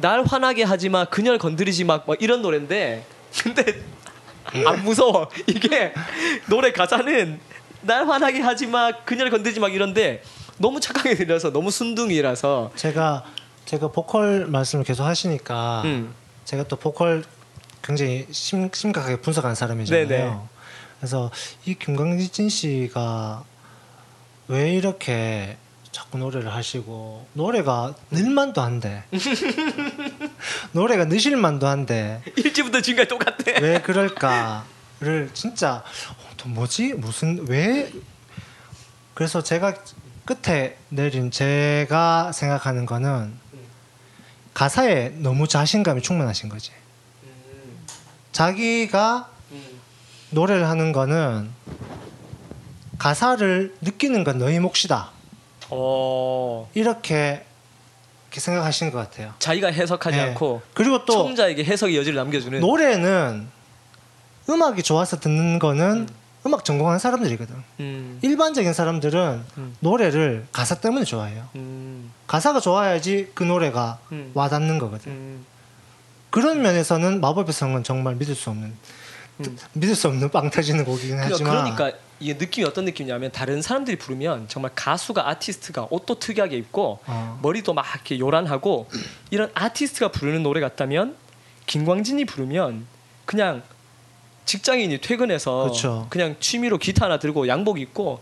날 0.01 0.23
화나게 0.23 0.63
하지 0.63 0.89
마 0.89 1.05
그녀를 1.05 1.39
건드리지 1.39 1.83
마뭐 1.83 2.15
이런 2.19 2.43
노래인데 2.43 3.03
근데 3.41 3.81
안 4.65 4.83
무서워 4.83 5.29
이게 5.47 5.93
노래 6.47 6.71
가사는 6.71 7.39
날 7.81 8.07
화나게 8.07 8.39
하지 8.39 8.67
마 8.67 8.91
그녀를 8.91 9.31
건드리지 9.31 9.59
마 9.59 9.67
이런데 9.67 10.21
너무 10.59 10.79
착하게 10.79 11.15
들려서 11.15 11.51
너무 11.51 11.71
순둥이라서 11.71 12.71
제가 12.75 13.23
제가 13.65 13.87
보컬 13.91 14.45
말씀을 14.45 14.83
계속 14.83 15.05
하시니까 15.05 15.81
음. 15.85 16.13
제가 16.49 16.63
또 16.63 16.77
보컬 16.77 17.23
굉장히 17.83 18.25
심, 18.31 18.71
심각하게 18.73 19.21
분석한 19.21 19.53
사람이잖아요. 19.53 20.07
네네. 20.07 20.37
그래서 20.97 21.29
이 21.65 21.75
김광진 21.75 22.49
씨가 22.49 23.43
왜 24.47 24.73
이렇게 24.73 25.57
자꾸 25.91 26.17
노래를 26.17 26.51
하시고 26.51 27.27
노래가 27.33 27.93
늘만도 28.09 28.61
한데 28.61 29.03
노래가 30.73 31.05
느실만도 31.05 31.67
한데 31.67 32.23
일지부터 32.35 32.81
지금까지 32.81 33.09
똑같아. 33.09 33.61
왜 33.61 33.79
그럴까를 33.81 35.29
진짜 35.35 35.83
어, 36.17 36.33
또 36.35 36.49
뭐지? 36.49 36.93
무슨 36.93 37.45
왜? 37.47 37.91
그래서 39.13 39.43
제가 39.43 39.75
끝에 40.25 40.77
내린 40.89 41.29
제가 41.29 42.31
생각하는 42.31 42.87
거는 42.87 43.37
가사에 44.59 45.13
너무 45.19 45.47
자신감이 45.47 46.01
충만하신 46.01 46.49
거지 46.49 46.71
자기가 48.33 49.29
노래를 50.31 50.67
하는 50.67 50.91
거는 50.91 51.49
가사를 52.97 53.73
느끼는 53.79 54.25
건 54.25 54.37
너희 54.37 54.59
몫이다 54.59 55.11
어 55.69 56.69
이렇게 56.73 57.45
이렇게 58.25 58.39
생각하시는 58.41 58.91
것 58.91 58.97
같아요. 58.99 59.33
자기가 59.39 59.69
해석하지 59.69 60.17
네. 60.17 60.23
않고 60.23 60.61
그리고 60.73 61.05
또 61.05 61.13
청자에게 61.13 61.63
해석의 61.63 61.95
여지를 61.95 62.17
남겨주는 62.17 62.59
노래는 62.59 63.47
음악이 64.49 64.83
좋아서 64.83 65.21
듣는 65.21 65.59
거는 65.59 65.91
음. 65.91 66.18
악 66.43 66.65
전공한 66.65 66.99
사람들이거든. 66.99 67.55
음, 67.81 68.19
일반적인 68.21 68.73
사람들은 68.73 69.43
음. 69.57 69.75
노래를 69.81 70.47
가사 70.51 70.75
때문에 70.75 71.05
좋아해요. 71.05 71.47
음, 71.55 72.11
가사가 72.27 72.59
좋아야지 72.59 73.31
그 73.33 73.43
노래가 73.43 73.99
음. 74.11 74.31
와닿는 74.33 74.79
거거든. 74.79 75.11
음. 75.11 75.45
그런 76.29 76.61
면에서는 76.61 77.21
마법의 77.21 77.53
성은 77.53 77.83
정말 77.83 78.15
믿을 78.15 78.35
수 78.35 78.49
없는 78.49 78.73
음. 79.39 79.57
믿을 79.73 79.95
수 79.95 80.07
없는 80.07 80.29
빵 80.29 80.49
터지는 80.49 80.85
곡이긴 80.85 81.17
그러니까, 81.17 81.33
하지만 81.33 81.75
그러니까 81.75 81.99
이게 82.19 82.33
느낌이 82.33 82.67
어떤 82.67 82.85
느낌이냐면 82.85 83.31
다른 83.31 83.61
사람들이 83.61 83.97
부르면 83.97 84.47
정말 84.47 84.71
가수가 84.75 85.27
아티스트가 85.29 85.87
옷도 85.89 86.19
특이하게 86.19 86.57
입고 86.57 86.99
어. 87.05 87.39
머리도 87.41 87.73
막 87.73 87.85
이렇게 87.95 88.19
요란하고 88.19 88.89
이런 89.31 89.49
아티스트가 89.53 90.11
부르는 90.11 90.43
노래 90.43 90.59
같다면 90.59 91.15
김광진이 91.65 92.25
부르면 92.25 92.85
그냥 93.25 93.61
직장인이 94.49 94.97
퇴근해서 95.01 95.61
그렇죠. 95.61 96.07
그냥 96.09 96.35
취미로 96.39 96.79
기타 96.79 97.05
하나 97.05 97.19
들고 97.19 97.47
양복 97.47 97.79
입고 97.79 98.19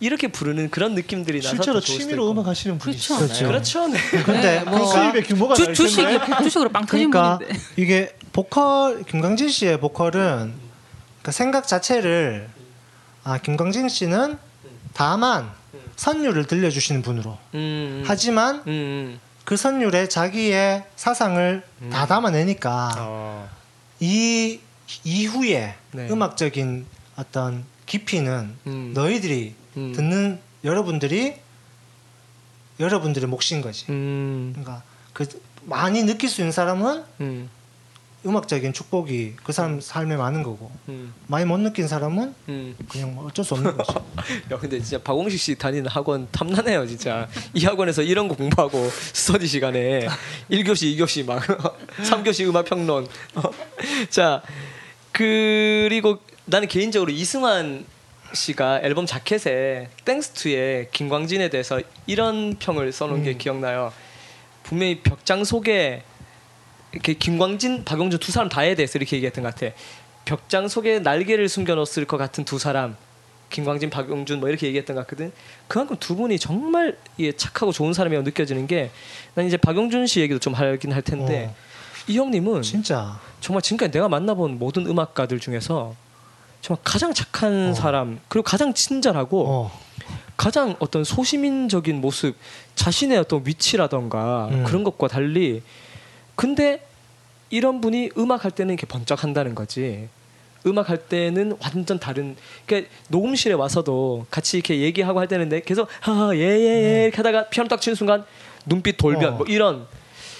이렇게 0.00 0.28
부르는 0.28 0.70
그런 0.70 0.94
느낌들이 0.94 1.42
나서 1.42 1.50
실제로 1.54 1.80
취미로. 1.80 2.30
음악 2.30 2.46
하시는 2.46 2.78
분이 2.78 2.96
그렇죠. 2.96 3.24
있어요. 3.26 3.48
그렇죠. 3.48 3.86
네. 3.88 3.98
근데 4.24 4.60
뭐 4.60 4.86
수입의 4.86 5.24
규모가 5.24 5.54
주, 5.54 5.64
텐데. 5.66 5.74
주식으로 5.74 6.70
빵 6.70 6.86
터진 6.86 7.10
그러니까 7.10 7.38
분인데. 7.38 7.60
이게 7.76 8.16
보컬 8.32 9.02
김광진 9.02 9.50
씨의 9.50 9.78
보컬은 9.80 10.54
그 11.20 11.30
생각 11.30 11.68
자체를 11.68 12.48
아 13.24 13.36
김광진 13.36 13.90
씨는 13.90 14.38
다만 14.94 15.50
선율을 15.96 16.46
들려주시는 16.46 17.02
분으로 17.02 17.36
음, 17.54 18.02
하지만 18.06 18.62
음, 18.66 18.68
음. 18.68 19.20
그 19.44 19.58
선율에 19.58 20.08
자기의 20.08 20.84
사상을 20.96 21.62
다 21.92 22.06
담아내니까 22.06 22.94
어. 22.98 23.48
이 24.00 24.60
이후에 25.04 25.74
네. 25.92 26.08
음악적인 26.10 26.86
어떤 27.16 27.64
깊이는 27.86 28.56
음. 28.66 28.92
너희들이 28.94 29.54
음. 29.76 29.92
듣는 29.92 30.40
여러분들이 30.64 31.36
여러분들의 32.78 33.28
몫인 33.28 33.62
거지. 33.62 33.86
음, 33.90 34.52
그러니까 34.54 34.82
그 35.12 35.26
많이 35.62 36.02
느낄 36.02 36.28
수 36.28 36.40
있는 36.40 36.52
사람은 36.52 37.04
음, 37.20 37.48
음악적인 38.26 38.72
축복이 38.72 39.34
그 39.42 39.52
사람 39.52 39.80
삶에 39.80 40.16
많은 40.16 40.42
거고 40.42 40.70
음, 40.88 41.14
많이 41.26 41.44
못 41.44 41.58
느낀 41.58 41.86
사람은 41.86 42.34
음. 42.48 42.76
그냥 42.88 43.14
뭐 43.14 43.26
어쩔 43.26 43.44
수 43.44 43.54
없는 43.54 43.76
거죠. 43.76 44.04
야 44.52 44.58
근데 44.58 44.80
진짜 44.80 44.98
박홍식 45.02 45.40
씨 45.40 45.54
다니는 45.54 45.86
학원 45.88 46.28
탐나네요 46.32 46.86
진짜 46.86 47.28
이 47.54 47.64
학원에서 47.64 48.02
이런 48.02 48.28
거 48.28 48.34
공부하고 48.34 48.90
스터디 49.12 49.46
시간에 49.46 50.08
1교시 50.50 50.98
2교시 50.98 51.24
막 51.24 51.42
3교시 52.02 52.48
음악 52.48 52.64
평론 52.64 53.06
어. 53.36 53.42
자 54.10 54.42
그리고 55.16 56.18
나는 56.44 56.68
개인적으로 56.68 57.10
이승환 57.10 57.86
씨가 58.34 58.80
앨범 58.82 59.06
자켓에 59.06 59.88
땡스투에 60.04 60.90
김광진에 60.92 61.48
대해서 61.48 61.80
이런 62.06 62.56
평을 62.58 62.92
써놓은 62.92 63.22
게 63.22 63.30
음. 63.30 63.38
기억나요 63.38 63.94
분명히 64.62 65.00
벽장 65.00 65.42
속에 65.44 66.02
이렇게 66.92 67.14
김광진, 67.14 67.86
박용준 67.86 68.20
두 68.20 68.30
사람 68.30 68.50
다에 68.50 68.74
대해서 68.74 68.98
이렇게 68.98 69.16
얘기했던 69.16 69.42
것 69.42 69.54
같아. 69.54 69.74
벽장 70.26 70.68
속에 70.68 70.98
날개를 70.98 71.48
숨겨놓았을 71.48 72.04
것 72.04 72.18
같은 72.18 72.44
두 72.44 72.58
사람, 72.58 72.96
김광진, 73.48 73.88
박용준 73.88 74.40
뭐 74.40 74.50
이렇게 74.50 74.66
얘기했던 74.66 74.96
것 74.96 75.02
같거든. 75.02 75.32
그만큼 75.66 75.96
두 75.98 76.16
분이 76.16 76.38
정말 76.38 76.98
예, 77.20 77.32
착하고 77.32 77.72
좋은 77.72 77.92
사람이라고 77.92 78.24
느껴지는 78.24 78.66
게, 78.66 78.90
난 79.34 79.46
이제 79.46 79.56
박용준 79.56 80.06
씨 80.06 80.20
얘기도 80.20 80.40
좀 80.40 80.52
하긴 80.52 80.92
할 80.92 81.00
텐데, 81.00 81.50
어. 81.50 81.65
이 82.08 82.18
형님은 82.18 82.62
진짜 82.62 83.18
정말 83.40 83.62
지금까지 83.62 83.92
내가 83.92 84.08
만나본 84.08 84.58
모든 84.58 84.86
음악가들 84.86 85.40
중에서 85.40 85.94
정말 86.60 86.82
가장 86.84 87.12
착한 87.14 87.70
어. 87.70 87.74
사람, 87.74 88.20
그리고 88.28 88.44
가장 88.44 88.74
친절하고 88.74 89.44
어, 89.46 89.80
가장 90.36 90.76
어떤 90.78 91.04
소시민적인 91.04 92.00
모습, 92.00 92.36
자신의 92.74 93.18
어떤 93.18 93.42
위치라던가 93.44 94.48
음. 94.50 94.64
그런 94.64 94.84
것과 94.84 95.08
달리 95.08 95.62
근데 96.34 96.86
이런 97.50 97.80
분이 97.80 98.10
음악 98.18 98.44
할 98.44 98.50
때는 98.50 98.74
이렇게 98.74 98.86
번쩍한다는 98.86 99.54
거지. 99.54 100.08
음악 100.66 100.90
할 100.90 100.98
때는 100.98 101.56
완전 101.62 101.98
다른. 101.98 102.36
그러니까 102.66 102.90
녹음실에 103.08 103.54
와서도 103.54 104.26
같이 104.30 104.58
이렇게 104.58 104.80
얘기하고 104.80 105.20
할 105.20 105.28
때는 105.28 105.48
내 105.48 105.60
계속 105.60 105.88
하예예 106.00 107.04
이렇게 107.04 107.16
하다가 107.16 107.48
피아노 107.48 107.68
딱 107.68 107.80
치는 107.80 107.94
순간 107.94 108.24
눈빛 108.66 108.96
돌변 108.96 109.34
어. 109.34 109.36
뭐 109.36 109.46
이런 109.46 109.86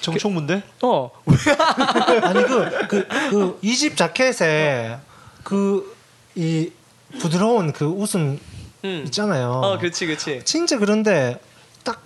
정총문데? 0.00 0.62
어 0.82 1.10
아니 2.22 2.44
그그 2.44 3.58
이집 3.62 3.96
자켓에 3.96 4.98
그 5.42 5.94
이 6.38 6.70
부드러운 7.18 7.72
그 7.72 7.86
웃음 7.86 8.38
음. 8.84 9.02
있잖아요. 9.06 9.50
어 9.64 9.78
그렇지 9.78 10.04
그렇지 10.06 10.42
진짜 10.44 10.78
그런데 10.78 11.40
딱 11.82 12.02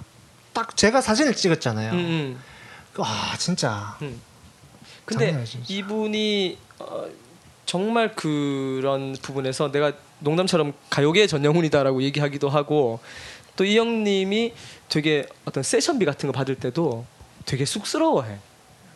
딱 0.52 0.76
제가 0.76 1.00
사진을 1.00 1.34
찍었잖아요. 1.34 1.92
음, 1.92 1.98
음. 1.98 2.40
와 2.96 3.08
진짜 3.38 3.96
근데 5.04 5.26
장난 5.26 5.38
아니지, 5.40 5.52
진짜. 5.52 5.66
이분이 5.74 6.58
어, 6.80 7.06
정말 7.66 8.14
그런 8.14 9.16
부분에서 9.20 9.70
내가 9.72 9.92
농담처럼 10.20 10.72
가요계 10.90 11.26
전영훈이다라고 11.26 12.02
얘기하기도 12.02 12.48
하고 12.48 13.00
또 13.56 13.64
이 13.64 13.76
형님이 13.76 14.54
되게 14.88 15.26
어떤 15.44 15.62
세션비 15.62 16.04
같은 16.04 16.26
거 16.28 16.32
받을 16.32 16.54
때도 16.54 17.04
되게 17.50 17.64
쑥스러워해. 17.64 18.36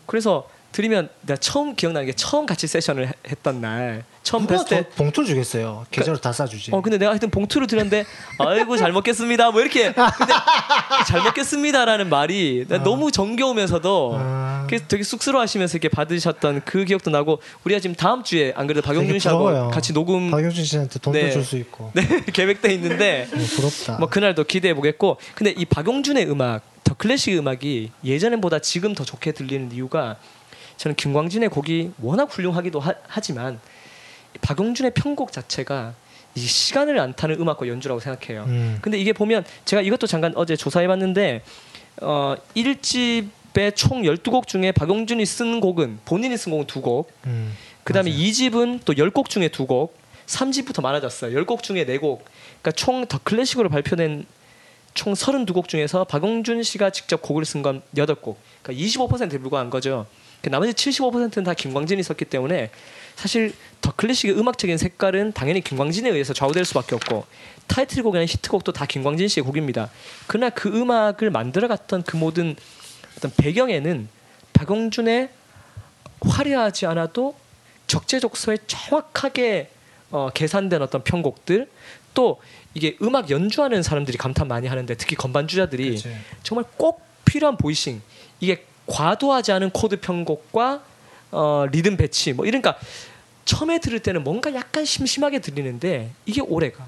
그래서 0.07 0.49
들으면 0.75 1.09
내가 1.21 1.39
처음 1.39 1.77
기억나는 1.77 2.07
게 2.07 2.13
처음 2.15 2.47
같이 2.47 2.67
세션을 2.67 3.07
해- 3.07 3.13
했던 3.29 3.61
날 3.61 4.03
처음 4.25 4.45
뵀을 4.45 4.67
때저 4.69 4.89
봉투를 4.97 5.29
주겠어요. 5.29 5.87
계좌로 5.93 6.17
다 6.19 6.33
싸주지. 6.33 6.73
어 6.73 6.81
근데 6.83 6.99
내가 6.99 7.13
하여튼 7.13 7.31
봉투를 7.31 7.69
드렸는데 7.69 8.05
아이고 8.41 8.77
잘 8.77 8.91
먹겠습니다 8.91 9.53
뭐 9.53 9.61
이렇게 9.61 9.93
근데 9.93 10.33
잘 11.07 11.23
먹겠습니다라는 11.23 12.09
말이 12.09 12.65
난 12.69 12.83
너무 12.83 13.13
정겨우면서도 13.13 14.17
아. 14.19 14.65
그래서 14.67 14.85
되게 14.89 15.05
쑥스러워하시면서 15.05 15.77
이렇게 15.77 15.89
받으셨던 15.91 16.63
그 16.65 16.85
기억도 16.85 17.11
나고 17.11 17.41
우리가 17.63 17.79
지금 17.79 17.95
다음 17.95 18.25
주에 18.25 18.53
안 18.57 18.67
그래도 18.67 18.83
되게 18.93 19.17
씨하고 19.21 19.45
부러워요. 19.45 19.71
같이 19.71 19.93
녹음 19.93 20.33
박용준 20.33 20.65
씨한테 20.65 20.99
돈도 20.99 21.17
네. 21.21 21.31
줄수 21.31 21.57
있고. 21.59 21.93
네, 21.95 22.03
계획돼 22.35 22.75
있는데 22.75 23.29
네, 23.31 23.47
부럽다. 23.57 23.99
뭐 24.01 24.09
그날도 24.09 24.43
기대해 24.43 24.75
보겠고 24.75 25.19
근데 25.37 25.55
이 25.57 25.65
박용준의 25.67 26.29
음악 26.29 26.63
더 26.83 26.95
클래식 26.95 27.37
음악이 27.39 27.93
예전보다 28.05 28.59
지금 28.59 28.93
더 28.95 29.05
좋게 29.05 29.33
들리는 29.33 29.71
이유가 29.73 30.17
저는 30.77 30.97
김광진의 30.97 31.49
곡이 31.51 31.93
워낙 32.03 32.25
훌륭하기도 32.31 32.81
하, 32.81 33.21
지만 33.21 33.61
박용준의 34.41 34.93
편곡 34.95 35.33
자체가 35.33 35.95
이 36.35 36.41
시간을 36.41 36.99
안 36.99 37.15
타는 37.15 37.41
음악과 37.41 37.69
연주라고 37.69 38.01
생각해요. 38.01 38.45
음. 38.49 38.79
근데 38.83 38.99
이게 38.99 39.13
보면 39.13 39.45
제가 39.65 39.83
이것도 39.83 40.07
잠깐 40.09 40.33
어제 40.37 40.57
조사해 40.57 40.87
봤는데 40.89 41.43
어 42.03 42.35
1집의 42.57 43.77
총 43.77 44.03
12곡 44.03 44.47
중에 44.49 44.73
박용준이 44.73 45.25
쓴 45.27 45.61
곡은 45.61 46.01
본인이 46.05 46.37
쓴 46.37 46.51
곡은 46.53 46.67
2곡. 46.67 47.07
음. 47.27 47.57
그다음에 47.85 48.11
맞아요. 48.11 48.23
2집은 48.25 48.81
또 48.85 48.95
10곡 48.95 49.29
중에 49.29 49.49
2곡. 49.49 49.91
3집부터 50.27 50.83
많아졌어요. 50.83 51.39
10곡 51.39 51.63
중에 51.63 51.85
4곡. 51.85 52.21
그러니까 52.63 52.73
총 52.73 53.07
더 53.07 53.19
클래식으로 53.23 53.69
발표된 53.69 54.25
총 54.95 55.13
32곡 55.13 55.69
중에서 55.69 56.05
박용준 56.05 56.63
씨가 56.63 56.91
직접 56.91 57.21
곡을 57.23 57.45
쓴 57.45 57.63
건 57.63 57.83
8곡. 57.95 58.37
그러니까 58.63 58.85
25%에 58.85 59.39
불과한 59.39 59.71
거죠. 59.71 60.07
그 60.45 60.51
나머지 60.51 60.75
75%는 60.75 61.43
다 61.43 61.55
김광진이 61.55 62.03
썼기 62.03 62.27
때문에 62.27 62.69
사실 63.17 63.55
더 63.81 63.95
클래식의 63.97 64.39
음악적인 64.39 64.77
색깔은 64.77 65.33
당연히 65.33 65.63
김광진에 65.63 66.11
의해서 66.11 66.35
좌우될 66.35 66.67
수밖에 66.67 66.95
없고 66.97 67.25
타이틀곡이나 67.67 68.27
히트곡도 68.27 68.73
다 68.73 68.85
김광진 68.85 69.29
씨의 69.29 69.43
곡입니다. 69.43 69.89
그러나 70.27 70.51
그 70.51 70.69
음악을 70.69 71.31
만들어갔던 71.31 72.03
그 72.03 72.19
모든 72.19 72.57
어떤 73.17 73.33
배경에는 73.39 74.07
박용준의 74.53 75.31
화려하지 76.21 76.85
않아도 76.87 77.35
적재적소에 77.87 78.59
정확하게 78.67 79.71
어, 80.11 80.29
계산된 80.35 80.83
어떤 80.83 81.03
편곡들 81.03 81.71
또 82.13 82.39
이게 82.75 82.99
음악 83.01 83.31
연주하는 83.31 83.83
사람들이 83.83 84.19
감탄 84.19 84.49
많이 84.49 84.67
하는데 84.67 84.95
특히 84.95 85.17
건반주자들이 85.17 85.91
그치. 85.93 86.15
정말 86.43 86.67
꼭 86.77 87.03
필요한 87.25 87.57
voicing 87.57 88.03
이게 88.41 88.67
과도하지 88.87 89.53
않은 89.53 89.71
코드 89.71 90.01
편곡과 90.01 90.83
어, 91.33 91.67
리듬 91.71 91.97
배치 91.97 92.33
뭐 92.33 92.47
이러니까 92.47 92.77
처음에 93.45 93.79
들을 93.79 93.99
때는 93.99 94.25
뭔가 94.25 94.55
약간 94.55 94.85
심심하게 94.85 95.41
들리는데 95.41 96.11
이게 96.27 96.41
오래가. 96.41 96.87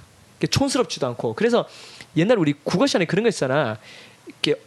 촌스럽지도 0.50 1.06
않고. 1.08 1.34
그래서 1.34 1.66
옛날 2.16 2.38
우리 2.38 2.54
국어 2.64 2.86
시간에 2.86 3.04
그런 3.06 3.22
거 3.22 3.28
있잖아. 3.28 3.78
이렇게 4.26 4.60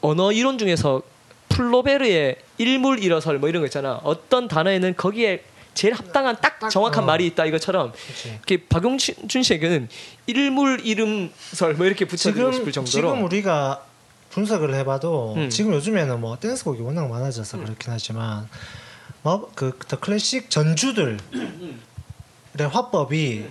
언어 0.00 0.32
이론 0.32 0.58
중에서 0.58 1.02
플로베르의 1.48 2.36
일물일어설 2.58 3.38
뭐 3.38 3.48
이런 3.48 3.62
거 3.62 3.66
있잖아. 3.66 4.00
어떤 4.02 4.48
단어에는 4.48 4.96
거기에 4.96 5.44
제일 5.74 5.94
합당한 5.94 6.36
딱 6.40 6.68
정확한 6.70 7.04
어. 7.04 7.06
말이 7.06 7.26
있다 7.26 7.44
이것처럼. 7.46 7.92
그치. 7.92 8.28
이렇게 8.30 8.66
박용준 8.66 9.42
씨에게는 9.42 9.88
일물 10.26 10.80
이름설 10.84 11.74
뭐 11.74 11.86
이렇게 11.86 12.06
지금 12.06 12.52
싶을 12.52 12.72
정도로. 12.72 12.84
지금 12.84 13.24
우리가 13.24 13.84
분석을 14.32 14.74
해봐도 14.74 15.34
음. 15.36 15.50
지금 15.50 15.74
요즘에는 15.74 16.20
뭐 16.20 16.38
댄스곡이 16.38 16.80
워낙 16.80 17.06
많아져서 17.08 17.58
그렇긴 17.58 17.92
하지만 17.92 18.48
뭐그더 19.22 20.00
클래식 20.00 20.50
전주들의 20.50 21.18
화법이 22.70 23.46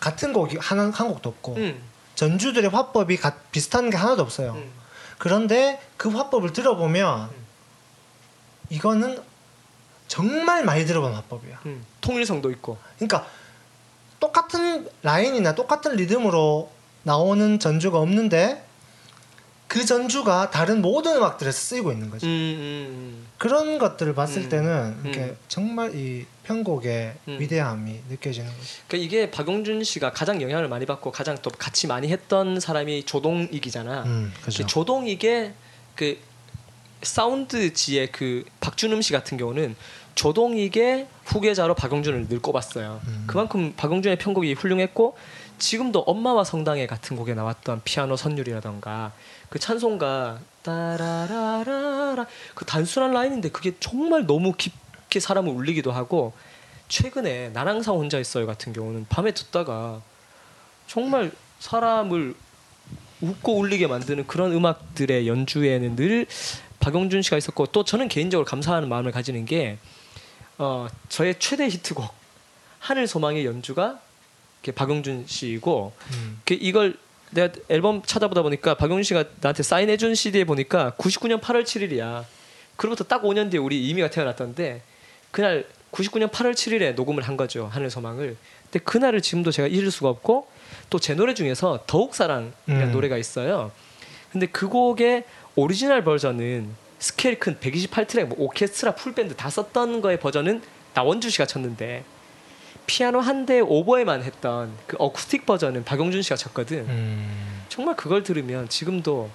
같은 0.00 0.32
곡이 0.32 0.56
한, 0.60 0.90
한 0.90 1.08
곡도 1.08 1.28
없고 1.28 1.56
음. 1.56 1.80
전주들의 2.14 2.70
화법이 2.70 3.16
가- 3.18 3.36
비슷한 3.52 3.90
게 3.90 3.96
하나도 3.96 4.22
없어요. 4.22 4.52
음. 4.54 4.70
그런데 5.18 5.80
그 5.96 6.08
화법을 6.08 6.52
들어보면 6.52 7.28
이거는 8.70 9.20
정말 10.08 10.64
많이 10.64 10.86
들어본 10.86 11.12
화법이야. 11.12 11.60
음. 11.66 11.84
통일성도 12.00 12.50
있고 12.52 12.78
그러니까 12.96 13.26
똑같은 14.20 14.88
라인이나 15.02 15.54
똑같은 15.54 15.96
리듬으로 15.96 16.72
나오는 17.02 17.58
전주가 17.58 17.98
없는데 17.98 18.64
그 19.68 19.84
전주가 19.84 20.50
다른 20.50 20.80
모든 20.80 21.16
음악들에서 21.16 21.56
쓰이고 21.56 21.92
있는 21.92 22.08
거지. 22.08 22.24
음, 22.24 22.30
음, 22.30 23.26
그런 23.36 23.78
것들을 23.78 24.14
봤을 24.14 24.44
음. 24.44 24.48
때는 24.48 24.96
이렇게 25.04 25.20
음. 25.20 25.36
정말 25.46 25.94
이 25.94 26.24
편곡의 26.44 27.14
음. 27.28 27.36
위대함이 27.38 28.00
느껴지는 28.08 28.48
거지. 28.48 28.78
그러니까 28.88 29.06
이게 29.06 29.30
박용준 29.30 29.84
씨가 29.84 30.12
가장 30.12 30.40
영향을 30.40 30.68
많이 30.68 30.86
받고 30.86 31.12
가장 31.12 31.36
또 31.42 31.50
같이 31.50 31.86
많이 31.86 32.08
했던 32.08 32.58
사람이 32.58 33.04
조동익이잖아. 33.04 34.04
음, 34.04 34.32
그. 34.42 34.50
조동익의 34.50 35.52
그 35.94 36.18
사운드지의 37.02 38.10
그 38.10 38.44
박준음 38.60 39.02
씨 39.02 39.12
같은 39.12 39.36
경우는 39.36 39.76
조동익의 40.14 41.06
후계자로 41.26 41.74
박용준을 41.74 42.28
늘 42.28 42.40
꼽았어요. 42.40 43.00
음. 43.06 43.24
그만큼 43.26 43.74
박용준의 43.76 44.18
편곡이 44.18 44.54
훌륭했고 44.54 45.16
지금도 45.58 46.00
엄마와 46.00 46.44
성당에 46.44 46.86
같은 46.86 47.16
곡에 47.16 47.34
나왔던 47.34 47.82
피아노 47.84 48.16
선율이라던가 48.16 49.12
그 49.48 49.58
찬송가 49.58 50.40
따라라라라 50.62 52.26
그 52.54 52.64
단순한 52.64 53.12
라인인데 53.12 53.50
그게 53.50 53.72
정말 53.80 54.26
너무 54.26 54.52
깊게 54.52 55.20
사람을 55.20 55.52
울리기도 55.52 55.92
하고 55.92 56.32
최근에 56.88 57.50
난 57.50 57.68
항상 57.68 57.96
혼자 57.96 58.18
있어요 58.18 58.46
같은 58.46 58.72
경우는 58.72 59.06
밤에 59.08 59.32
듣다가 59.32 60.02
정말 60.86 61.32
사람을 61.60 62.34
웃고 63.20 63.58
울리게 63.58 63.86
만드는 63.86 64.26
그런 64.26 64.52
음악들의 64.52 65.26
연주에는 65.26 65.96
늘 65.96 66.26
박용준 66.80 67.22
씨가 67.22 67.36
있었고 67.36 67.66
또 67.66 67.84
저는 67.84 68.08
개인적으로 68.08 68.44
감사하는 68.44 68.88
마음을 68.88 69.10
가지는 69.12 69.44
게 69.44 69.78
어, 70.56 70.88
저의 71.08 71.38
최대 71.38 71.68
히트곡 71.68 72.12
하늘 72.78 73.06
소망의 73.06 73.44
연주가 73.44 74.00
박용준 74.74 75.24
씨이고 75.26 75.92
음. 76.12 76.40
그 76.44 76.54
이걸 76.54 76.98
내가 77.30 77.52
앨범 77.68 78.02
찾아보다 78.02 78.42
보니까 78.42 78.74
박용준 78.74 79.02
씨가 79.02 79.24
나한테 79.40 79.62
사인해준 79.62 80.14
CD에 80.14 80.44
보니까 80.44 80.92
99년 80.98 81.40
8월 81.40 81.64
7일이야. 81.64 82.24
그로부터 82.76 83.04
딱 83.04 83.22
5년 83.22 83.50
뒤에 83.50 83.58
우리 83.58 83.88
이미가 83.88 84.10
태어났던데 84.10 84.82
그날 85.30 85.66
99년 85.92 86.30
8월 86.30 86.52
7일에 86.52 86.94
녹음을 86.94 87.22
한 87.22 87.36
거죠 87.36 87.68
하늘 87.72 87.90
소망을. 87.90 88.36
근데 88.64 88.78
그날을 88.84 89.20
지금도 89.22 89.50
제가 89.50 89.68
잊을 89.68 89.90
수가 89.90 90.08
없고 90.10 90.48
또 90.90 90.98
제 90.98 91.14
노래 91.14 91.34
중에서 91.34 91.84
더욱 91.86 92.14
사랑이라는 92.14 92.52
음. 92.68 92.92
노래가 92.92 93.16
있어요. 93.16 93.72
근데 94.32 94.46
그 94.46 94.68
곡의 94.68 95.24
오리지널 95.56 96.04
버전은 96.04 96.68
스케일 96.98 97.38
큰 97.38 97.56
128트랙 97.58 98.24
뭐 98.26 98.36
오케스트라 98.40 98.94
full 98.94 99.14
band 99.14 99.34
다 99.34 99.48
썼던 99.50 100.00
거의 100.00 100.18
버전은 100.18 100.62
나원주 100.94 101.30
씨가 101.30 101.46
쳤는데 101.46 102.04
피아노 102.88 103.20
한 103.20 103.44
대 103.46 103.60
오버에만 103.60 104.22
했던 104.24 104.72
그 104.86 104.96
어쿠스틱 104.98 105.46
버전은 105.46 105.84
박용준 105.84 106.22
씨가 106.22 106.36
쳤거든. 106.36 106.78
음. 106.88 107.62
정말 107.68 107.94
그걸 107.94 108.22
들으면 108.22 108.68
지금도 108.68 109.30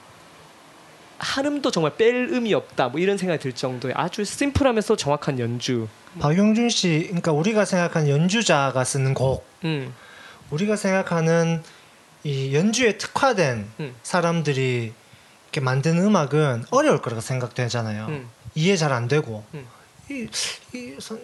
한 1.20 1.45
음도 1.45 1.72
정말 1.72 1.95
뺄 1.95 2.16
음이 2.34 2.54
없다 2.54 2.89
뭐 2.89 2.99
이런 2.99 3.18
생각이 3.18 3.41
들 3.41 3.54
정도의 3.54 3.93
아주 3.95 4.26
심플하면서 4.26 4.97
정확한 4.97 5.39
연주. 5.39 5.88
박용준 6.20 6.70
씨, 6.70 7.06
그러니까 7.06 7.32
우리가 7.32 7.64
생각하는 7.66 8.10
연주자가 8.10 8.84
쓰는 8.84 9.14
곡, 9.14 9.45
음, 9.64 9.93
우리가 10.49 10.76
생각하는 10.76 11.64
이 12.24 12.54
연주에 12.56 12.97
특화된 12.97 13.68
음. 13.80 13.95
사람들이 14.04 14.91
이렇게 15.45 15.62
만드는 15.62 16.04
음악은 16.04 16.66
어려울 16.72 17.01
거라고 17.01 17.22
생각되잖아요. 17.22 18.08
음. 18.10 18.30
이해 18.56 18.76
잘 18.76 18.91
안 18.91 19.08
되고 19.08 19.43
음. 19.54 19.66
이, 20.10 20.28
이 20.74 20.95
선, 20.99 21.20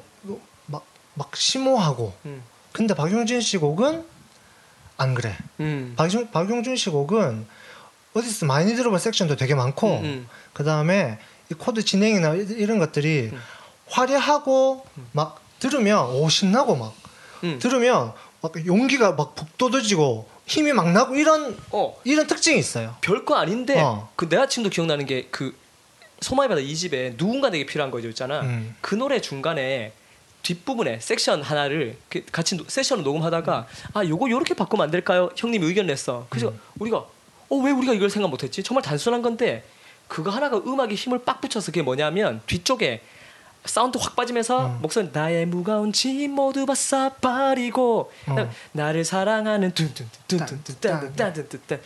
막, 1.20 1.28
막 1.28 1.36
심오하고 1.36 2.14
음, 2.26 2.42
근데 2.72 2.94
박용준 2.94 3.42
씨 3.42 3.58
곡은 3.58 4.06
안 4.98 5.14
그래. 5.14 5.36
음, 5.60 5.94
박용, 5.98 6.30
박용준 6.32 6.76
씨 6.76 6.90
곡은 6.90 7.46
어디서 8.14 8.46
많이 8.46 8.76
들어본 8.76 9.00
섹션도 9.00 9.36
되게 9.36 9.54
많고 9.56 9.98
음, 10.00 10.04
음. 10.04 10.28
그 10.54 10.64
다음에 10.64 11.20
이 11.52 11.54
코드 11.54 11.84
진행이나 11.84 12.36
이- 12.36 12.48
이런 12.58 12.80
것들이 12.80 13.30
음. 13.34 13.40
화려하고 13.88 14.86
막 15.14 15.42
들으면 15.60 16.06
오 16.12 16.30
신나고 16.30 16.76
막 16.76 16.94
음. 17.44 17.60
들으면 17.60 18.14
막 18.42 18.66
용기가 18.66 19.14
막 19.14 19.36
북돋아지고 19.36 20.28
힘이 20.46 20.74
막 20.74 20.92
나고 20.92 21.16
이런 21.16 21.58
어 21.72 21.96
이런 22.04 22.28
특징이 22.28 22.58
있어요. 22.60 22.96
별거 23.02 23.36
아닌데 23.36 23.80
어. 23.80 24.10
그 24.16 24.28
내가 24.30 24.48
지금도 24.48 24.70
기억나는 24.70 25.06
게 25.06 25.28
그 25.32 25.56
소마의 26.22 26.50
바다 26.50 26.60
이 26.60 26.76
집에 26.76 27.16
누군가 27.16 27.50
내게 27.50 27.66
필요한 27.66 27.92
거죠 27.92 28.10
있잖아. 28.10 28.42
음. 28.42 28.76
그 28.82 28.94
노래 28.96 29.22
중간에 29.22 29.94
뒷부분에 30.44 31.00
섹션 31.00 31.42
하나를 31.44 31.98
그 32.10 32.24
같이 32.32 32.56
노- 32.58 32.66
세션을 32.68 33.04
녹음하다가 33.04 33.68
아 33.94 34.06
요거 34.06 34.30
요렇게 34.30 34.54
바꾸면 34.54 34.86
안 34.86 34.92
될까요? 34.92 35.30
형님이 35.36 35.66
의견 35.68 35.88
냈어. 35.88 36.26
그래서 36.30 36.54
우리가 36.80 36.98
어 37.50 37.56
왜 37.58 37.72
우리가 37.72 37.94
이걸 37.94 38.10
생각 38.10 38.30
못했지? 38.30 38.64
정말 38.64 38.84
단순한 38.84 39.22
건데 39.22 39.64
그거 40.08 40.30
하나가 40.32 40.58
음악에 40.58 40.96
힘을 40.96 41.20
빡 41.26 41.42
붙여서 41.42 41.68
그게 41.68 41.82
뭐냐면 41.82 42.42
뒤쪽에 42.48 43.02
사운드 43.66 43.98
확 44.00 44.16
빠지면서 44.16 44.68
음. 44.68 44.80
목소리 44.82 45.10
나의 45.12 45.46
무거운 45.46 45.92
짐 45.92 46.32
모두 46.32 46.66
벗어 46.66 47.12
버리고 47.20 48.12
어. 48.28 48.50
나를 48.72 49.04
사랑하는 49.04 49.74
둔둔둔둔둔둔둔둔둔 49.74 51.82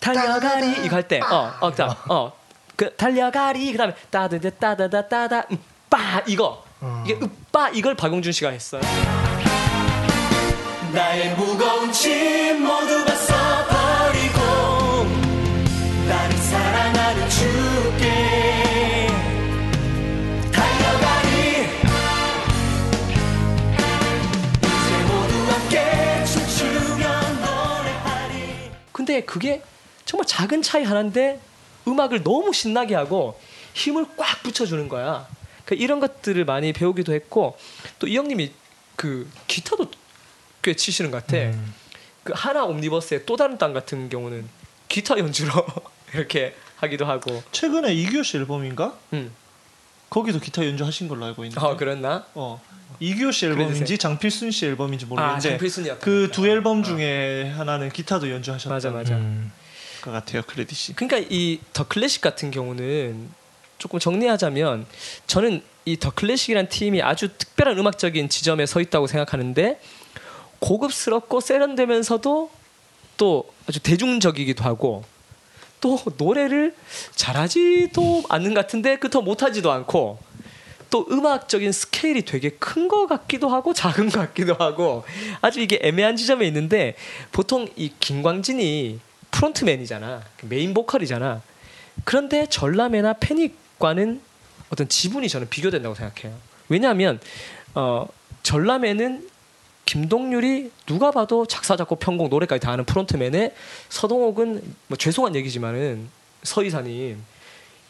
달려가리 0.00 0.86
이거 0.86 0.96
할때 0.96 1.20
어 1.20 1.52
어어그 1.60 2.96
달려가리 2.96 3.72
그다음에 3.72 3.94
따드드 4.10 4.54
따다다 4.54 5.08
따다 5.08 5.44
음, 5.50 5.58
빠 5.90 6.22
이거 6.26 6.64
어. 6.80 7.02
이게 7.04 7.14
으빠 7.22 7.70
이걸 7.70 7.94
박용준 7.94 8.32
씨가 8.32 8.50
했어요. 8.50 8.80
나의 10.92 11.34
무거운 11.34 11.92
짐 11.92 12.62
모두 12.64 13.04
벗어버리고 13.04 14.38
나를 16.08 16.36
사랑하는 16.38 17.28
주께 17.28 19.08
달려가리 20.50 21.28
이제 24.62 25.04
모두 25.04 25.52
함께 25.52 26.24
춤추며 26.24 27.20
노래하리 27.44 28.70
근데 28.92 29.20
그게 29.24 29.62
정말 30.06 30.26
작은 30.26 30.62
차이 30.62 30.84
하나인데 30.84 31.38
음악을 31.86 32.22
너무 32.22 32.52
신나게 32.54 32.94
하고 32.94 33.38
힘을 33.74 34.06
꽉 34.16 34.42
붙여주는 34.42 34.88
거야. 34.88 35.26
그 35.68 35.74
이런 35.74 36.00
것들을 36.00 36.46
많이 36.46 36.72
배우기도 36.72 37.12
했고 37.12 37.58
또 37.98 38.06
이 38.08 38.16
형님이 38.16 38.52
그 38.96 39.30
기타도 39.46 39.90
꽤 40.62 40.74
치시는 40.74 41.10
것 41.10 41.18
같아. 41.26 41.36
음. 41.36 41.74
그 42.24 42.32
하나 42.34 42.64
옴니버스의 42.64 43.26
또 43.26 43.36
다른 43.36 43.58
땅 43.58 43.74
같은 43.74 44.08
경우는 44.08 44.48
기타 44.88 45.18
연주로 45.18 45.52
이렇게 46.14 46.54
하기도 46.76 47.04
하고. 47.04 47.42
최근에 47.52 47.92
이규호 47.92 48.22
씨 48.22 48.38
앨범인가? 48.38 48.96
음. 49.12 49.30
거기도 50.08 50.40
기타 50.40 50.64
연주하신 50.66 51.06
걸로 51.08 51.26
알고 51.26 51.44
있는데. 51.44 51.60
아 51.64 51.76
그랬나? 51.76 52.24
어. 52.34 52.62
이규호 52.98 53.30
씨. 53.30 53.44
앨범인지 53.44 53.98
장필순 53.98 54.50
씨 54.50 54.64
앨범인지 54.66 55.04
아 55.04 55.08
모르겠는데 55.08 55.50
장필순이었다. 55.50 56.00
그두 56.02 56.48
앨범 56.48 56.82
중에 56.82 57.50
하나는 57.56 57.90
기타도 57.90 58.30
연주하셨던 58.30 58.72
맞아 58.74 58.90
맞아. 58.90 59.16
음. 59.16 59.52
것 60.00 60.12
같아요 60.12 60.40
크레딧이. 60.46 60.96
그러니까 60.96 61.18
이 61.30 61.58
더 61.74 61.86
클래식 61.86 62.22
같은 62.22 62.50
경우는 62.50 63.28
조금 63.78 63.98
정리하자면 63.98 64.86
저는 65.26 65.62
이 65.84 65.96
더 65.96 66.10
클래식이란 66.10 66.68
팀이 66.68 67.00
아주 67.00 67.28
특별한 67.38 67.78
음악적인 67.78 68.28
지점에 68.28 68.66
서 68.66 68.80
있다고 68.80 69.06
생각하는데 69.06 69.80
고급스럽고 70.58 71.40
세련되면서도 71.40 72.50
또 73.16 73.44
아주 73.66 73.80
대중적이기도 73.80 74.64
하고 74.64 75.04
또 75.80 75.98
노래를 76.18 76.74
잘하지도 77.14 78.24
않는 78.28 78.52
것 78.52 78.60
같은데 78.60 78.96
그렇다고 78.96 79.24
못하지도 79.24 79.72
않고 79.72 80.18
또 80.90 81.06
음악적인 81.10 81.72
스케일이 81.72 82.22
되게 82.22 82.50
큰 82.50 82.88
것 82.88 83.06
같기도 83.06 83.48
하고 83.48 83.72
작은 83.72 84.08
것 84.10 84.20
같기도 84.20 84.54
하고 84.54 85.04
아주 85.40 85.60
이게 85.60 85.78
애매한 85.82 86.16
지점에 86.16 86.46
있는데 86.48 86.96
보통 87.32 87.68
이 87.76 87.92
김광진이 88.00 88.98
프론트맨이잖아 89.30 90.22
메인 90.42 90.74
보컬이잖아. 90.74 91.42
그런데 92.04 92.46
전람회나 92.46 93.14
패닉 93.14 93.67
과는 93.78 94.20
어떤 94.70 94.88
지분이 94.88 95.28
저는 95.28 95.48
비교된다고 95.48 95.94
생각해요 95.94 96.36
왜냐하면 96.68 97.20
어, 97.74 98.06
전람회는 98.42 99.28
김동률이 99.84 100.70
누가 100.86 101.10
봐도 101.10 101.46
작사 101.46 101.76
작곡 101.76 101.98
편곡 101.98 102.28
노래까지 102.28 102.60
다 102.60 102.72
하는 102.72 102.84
프론트맨에 102.84 103.54
서동옥은 103.88 104.62
뭐 104.88 104.98
죄송한 104.98 105.34
얘기지만은 105.34 106.08
서이사님 106.42 107.22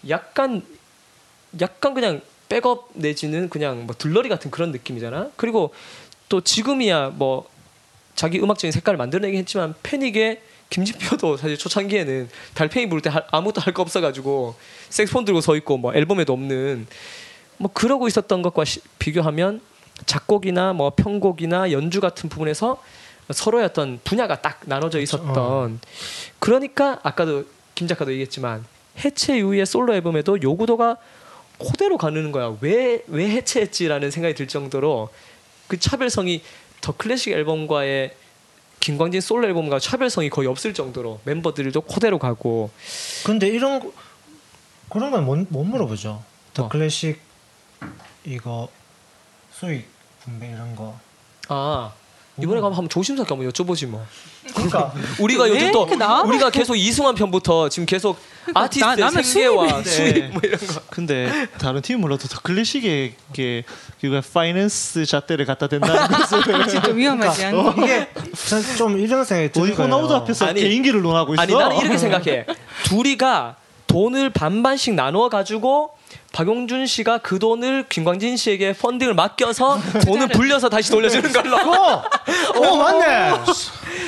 약간 0.09 0.62
약간 1.60 1.94
그냥 1.94 2.20
백업 2.48 2.90
내지는 2.94 3.48
그냥 3.48 3.86
뭐 3.86 3.94
들러리 3.97 4.28
같은 4.28 4.51
그런 4.51 4.73
느낌이잖아. 4.73 5.31
그리고 5.36 5.74
또 6.28 6.40
지금이야 6.40 7.10
뭐 7.10 7.48
자기 8.15 8.39
음악적인 8.39 8.73
색깔을 8.73 8.97
만들어내긴 8.97 9.40
했지만 9.40 9.74
패닉의 9.82 10.40
김진표도 10.70 11.36
사실 11.36 11.57
초창기에는 11.57 12.28
달팽이 12.55 12.89
부를 12.89 13.01
때 13.03 13.11
할- 13.11 13.24
아무것도 13.31 13.61
할 13.62 13.73
거 13.73 13.82
없어가지고 13.82 14.55
색스폰 14.90 15.24
들고 15.24 15.40
서 15.40 15.57
있고 15.57 15.77
뭐 15.78 15.95
앨범에도 15.95 16.32
없는 16.32 16.86
뭐 17.57 17.70
그러고 17.73 18.07
있었던 18.09 18.43
것과 18.43 18.65
시- 18.65 18.81
비교하면 18.99 19.61
작곡이나 20.07 20.73
뭐 20.74 20.90
편곡이나 20.90 21.73
연주 21.73 22.01
같은 22.01 22.28
부분에서 22.28 22.81
서로의 23.31 23.65
어떤 23.66 23.99
분야가 24.05 24.40
딱 24.40 24.61
나눠져 24.65 25.01
있었던 25.01 25.81
그러니까 26.39 26.99
아까도 27.03 27.45
김 27.74 27.86
작가도 27.89 28.12
얘기했지만 28.12 28.65
해체 29.05 29.39
이후의 29.39 29.66
솔로 29.66 29.95
앨범에도 29.95 30.40
요구도가 30.43 30.97
그대로 31.59 31.99
가는 31.99 32.31
거야. 32.31 32.57
왜왜 32.61 33.31
해체했지라는 33.31 34.11
생각이 34.11 34.35
들 34.35 34.47
정도로 34.49 35.09
그 35.66 35.78
차별성이 35.78 36.43
더 36.81 36.93
클래식 36.97 37.32
앨범과의 37.32 38.12
김광진 38.81 39.21
솔로 39.21 39.47
앨범과 39.47 39.79
차별성이 39.81 40.31
거의 40.31 40.49
없을 40.49 40.73
정도로 40.75 41.21
멤버들도 41.25 41.81
그대로 41.83 42.19
가고 42.19 42.71
근데 43.25 43.49
이런 43.49 43.81
거- 43.81 43.93
그런 44.89 45.11
건못 45.11 45.49
물어보죠. 45.67 46.23
더 46.55 46.63
뭐? 46.63 46.69
클래식 46.71 47.21
이거 48.25 48.69
수익 49.53 49.87
분배 50.25 50.49
이런 50.51 50.75
거. 50.75 50.99
아 51.49 51.93
이번에 52.40 52.60
가면 52.60 52.77
한번 52.77 52.89
조심스럽게 52.89 53.35
한번 53.35 53.51
여쭤보지 53.52 53.86
뭐. 53.86 54.05
그러니까 54.55 54.93
우리가 55.20 55.44
왜 55.44 55.51
요즘 55.51 55.73
또? 55.73 55.86
우리가 56.27 56.51
계속 56.51 56.74
이승환 56.77 57.15
편부터 57.15 57.69
지금 57.69 57.85
계속 57.86 58.19
아티스트의 58.55 58.97
나- 58.97 59.06
남의 59.06 59.24
생계와. 59.24 59.82
수입 59.82 60.31
뭐 60.31 60.40
이런 60.44 60.59
거. 60.59 60.81
근데 60.90 61.47
다른 61.59 61.82
팀 61.82 62.01
몰라도 62.01 62.28
더 62.28 62.40
클래식의 62.40 63.15
게 63.32 63.65
그가 64.01 64.23
파이낸스 64.32 65.05
잣대를 65.06 65.44
갖다 65.44 65.66
댄다는 65.66 66.06
것을 66.09 66.43
진짜 66.69 66.89
위험하지 66.89 67.44
않니? 67.47 67.70
이게 67.82 68.09
전좀 68.48 68.98
이런 68.98 69.24
생각이 69.24 69.52
거예요. 69.77 69.93
호나우드 69.93 70.12
앞에서 70.15 70.47
아니, 70.47 70.60
개인기를 70.62 71.02
논하고 71.02 71.35
있어. 71.35 71.43
아니 71.43 71.55
나는 71.55 71.77
이렇게 71.77 71.98
생각해. 71.98 72.47
둘이가 72.85 73.56
돈을 73.86 74.31
반반씩 74.31 74.94
나누어 74.94 75.28
가지고 75.28 75.90
박용준 76.33 76.87
씨가 76.87 77.19
그 77.19 77.39
돈을 77.39 77.87
김광진 77.89 78.37
씨에게 78.37 78.75
펀딩을 78.75 79.15
맡겨서 79.15 79.81
돈을 80.05 80.29
불려서 80.29 80.69
다시 80.69 80.91
돌려주는 80.91 81.33
걸로 81.33 81.57
어, 81.57 82.03
어 82.57 82.77
맞네. 82.77 83.45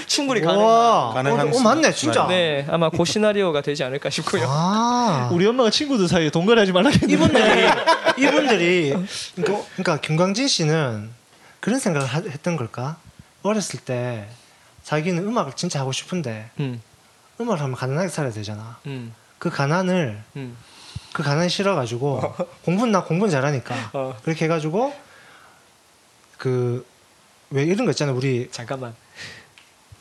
충분히 0.07 0.41
가능. 0.41 0.61
가능한 0.61 1.53
어, 1.53 1.57
어 1.57 1.61
맞네 1.61 1.93
진짜. 1.93 2.27
네, 2.27 2.67
아마 2.69 2.91
그 2.91 3.05
시나리오가 3.05 3.63
되지 3.63 3.85
않을까 3.85 4.11
싶고요. 4.11 4.45
아, 4.49 5.31
우리 5.33 5.47
엄마가 5.47 5.71
친구들 5.71 6.09
사이에 6.09 6.31
동거하지 6.31 6.73
말라 6.73 6.91
했는데 6.91 7.13
이분들이 7.15 7.69
이분들이 8.19 8.95
그러니까, 9.37 9.67
그러니까 9.77 10.01
김광진 10.01 10.47
씨는 10.47 11.11
그런 11.61 11.79
생각을 11.79 12.07
하- 12.07 12.19
했던 12.19 12.57
걸까? 12.57 12.97
어렸을 13.43 13.81
때 13.81 14.29
자기는 14.85 15.27
음악을 15.27 15.53
진짜 15.57 15.81
하고 15.81 15.93
싶은데 15.93 16.51
음, 16.61 16.83
음악을 17.41 17.61
하면 17.63 17.75
가난하게 17.75 18.09
살아야 18.09 18.33
되잖아. 18.33 18.77
음, 18.87 19.15
그 19.39 19.49
가난을 19.49 20.23
음. 20.37 20.57
그 21.13 21.23
가난이 21.23 21.49
싫어가지고 21.51 22.35
공부는 22.65 22.93
나 22.93 23.03
공부는 23.05 23.31
잘하니까 23.31 23.75
어. 23.93 24.17
그렇게 24.25 24.45
해가지고 24.47 24.95
그 26.39 26.85
왜 27.53 27.65
이런 27.65 27.85
거 27.85 27.91
있잖아 27.91 28.13
우리 28.13 28.49
잠깐만. 28.53 28.95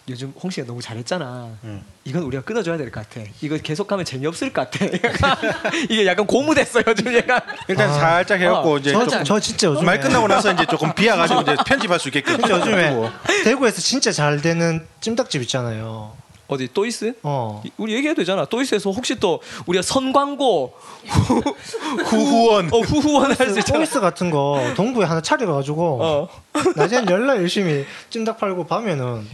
요즘 0.07 0.34
홍 0.41 0.49
씨가 0.49 0.65
너무 0.65 0.81
잘했잖아. 0.81 1.49
음. 1.64 1.84
이건 2.03 2.23
우리가 2.23 2.44
끊어줘야 2.44 2.77
될 2.77 2.91
것 2.91 3.07
같아. 3.10 3.26
이거 3.41 3.57
계속하면 3.57 4.06
재미없을 4.06 4.52
것 4.53 4.69
같아. 4.69 4.86
이게 5.90 6.06
약간 6.06 6.26
고무됐어 6.27 6.81
요즘 6.88 7.14
얘가. 7.14 7.40
일단 7.68 7.91
살짝 7.94 8.40
해갖고 8.40 8.73
어, 8.73 8.77
이제 8.77 8.91
저, 8.91 9.03
조금 9.06 9.23
저 9.23 9.40
진짜 9.40 9.68
요즘에 9.68 9.86
말 9.86 9.99
끝나고 9.99 10.27
나서 10.27 10.52
이제 10.52 10.65
조금 10.68 10.94
비워가지고 10.94 11.41
이제 11.41 11.56
편집할 11.65 11.99
수 11.99 12.10
있게끔 12.10 12.36
요즘에 12.48 12.88
해가지고. 12.90 13.10
대구에서 13.44 13.81
진짜 13.81 14.11
잘 14.11 14.41
되는 14.41 14.86
찜닭집 15.02 15.41
있잖아요. 15.44 16.15
어디 16.50 16.68
또이스? 16.74 17.14
어. 17.24 17.62
이- 17.66 17.72
우리 17.78 17.94
얘기해도 17.94 18.22
되잖아. 18.22 18.44
또이스에서 18.46 18.90
혹시 18.92 19.16
또 19.16 19.40
우리가 19.68 19.82
선광고 19.84 20.74
후후원. 22.06 22.70
어, 22.74 22.80
후후원 22.82 23.32
할 23.32 23.36
수 23.50 23.60
있잖아. 23.60 23.62
서비스 23.80 24.00
같은 24.00 24.30
거 24.32 24.60
동구에 24.76 25.06
하나 25.06 25.22
차려가지고 25.22 26.00
어. 26.02 26.28
낮에는 26.76 27.10
열날 27.10 27.38
열심히 27.38 27.86
찜닭 28.10 28.38
팔고 28.40 28.66
밤에는 28.66 29.26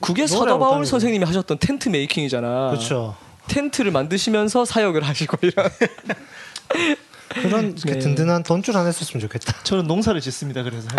그게 0.00 0.26
다니고. 0.26 0.84
선생님이 0.84 1.24
하셨던 1.26 1.58
텐트 1.58 1.88
메이킹이잖아. 1.90 2.70
그렇죠. 2.70 3.16
텐트를 3.48 3.90
만드시면서 3.90 4.64
사역을 4.64 5.02
하시고 5.02 5.36
이런. 5.42 5.68
그런 7.34 7.74
그 7.76 7.92
네. 7.92 7.98
든든한 7.98 8.42
돈줄 8.42 8.76
하나 8.76 8.86
했었으면 8.86 9.20
좋겠다. 9.20 9.62
저는 9.62 9.86
농사를 9.86 10.20
짓습니다. 10.20 10.62
그래서 10.62 10.88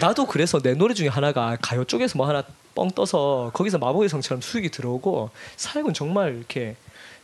나도 0.00 0.26
그래서 0.26 0.60
내 0.60 0.74
노래 0.74 0.94
중에 0.94 1.08
하나가 1.08 1.56
가요 1.60 1.84
쪽에서 1.84 2.16
뭐 2.16 2.28
하나 2.28 2.42
뻥 2.74 2.90
떠서 2.90 3.50
거기서 3.54 3.78
마법의 3.78 4.08
성처럼 4.08 4.40
수익이 4.40 4.70
들어오고 4.70 5.30
사역은 5.56 5.94
정말 5.94 6.36
이렇게 6.36 6.76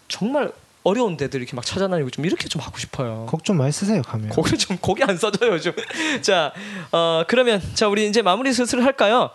정말 0.08 0.52
어려운 0.82 1.16
데들 1.16 1.40
이렇게 1.40 1.56
막 1.56 1.64
찾아다니고 1.64 2.10
좀 2.10 2.26
이렇게 2.26 2.48
좀 2.48 2.60
하고 2.60 2.76
싶어요. 2.78 3.26
곡 3.28 3.42
좀 3.44 3.56
많이 3.56 3.72
쓰세요 3.72 4.02
가면. 4.02 4.28
곡을 4.30 4.58
좀 4.58 4.76
곡이 4.76 5.02
안 5.04 5.16
써져요 5.16 5.52
요즘. 5.52 5.72
자, 6.20 6.52
어 6.92 7.24
그러면 7.26 7.62
자 7.74 7.88
우리 7.88 8.06
이제 8.06 8.20
마무리 8.20 8.52
슬슬 8.52 8.84
할까요? 8.84 9.30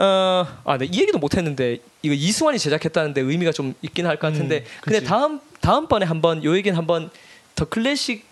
어, 0.00 0.46
아, 0.64 0.78
네, 0.78 0.84
이 0.86 1.00
얘기도 1.00 1.18
못 1.18 1.36
했는데 1.36 1.78
이거 2.02 2.14
이승환이 2.14 2.58
제작했다는데 2.58 3.20
의미가 3.20 3.50
좀 3.52 3.74
있긴 3.82 4.06
할 4.06 4.16
것 4.18 4.28
같은데 4.32 4.64
근데 4.80 5.00
그치. 5.00 5.06
다음 5.06 5.40
다음 5.60 5.88
번에 5.88 6.06
한번 6.06 6.44
요 6.44 6.56
얘기는 6.56 6.76
한번 6.76 7.10
더 7.56 7.64
클래식 7.64 8.26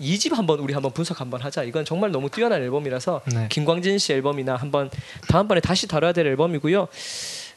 이집 0.00 0.36
한번 0.36 0.58
우리 0.58 0.72
한번 0.74 0.92
분석 0.92 1.20
한번 1.20 1.40
하자. 1.42 1.62
이건 1.62 1.84
정말 1.84 2.10
너무 2.10 2.28
뛰어난 2.28 2.60
앨범이라서 2.62 3.20
네. 3.32 3.48
김광진 3.50 3.98
씨 3.98 4.12
앨범이나 4.14 4.56
한번 4.56 4.90
다음번에 5.28 5.60
다시 5.60 5.86
다뤄야 5.86 6.12
될 6.12 6.26
앨범이고요. 6.26 6.88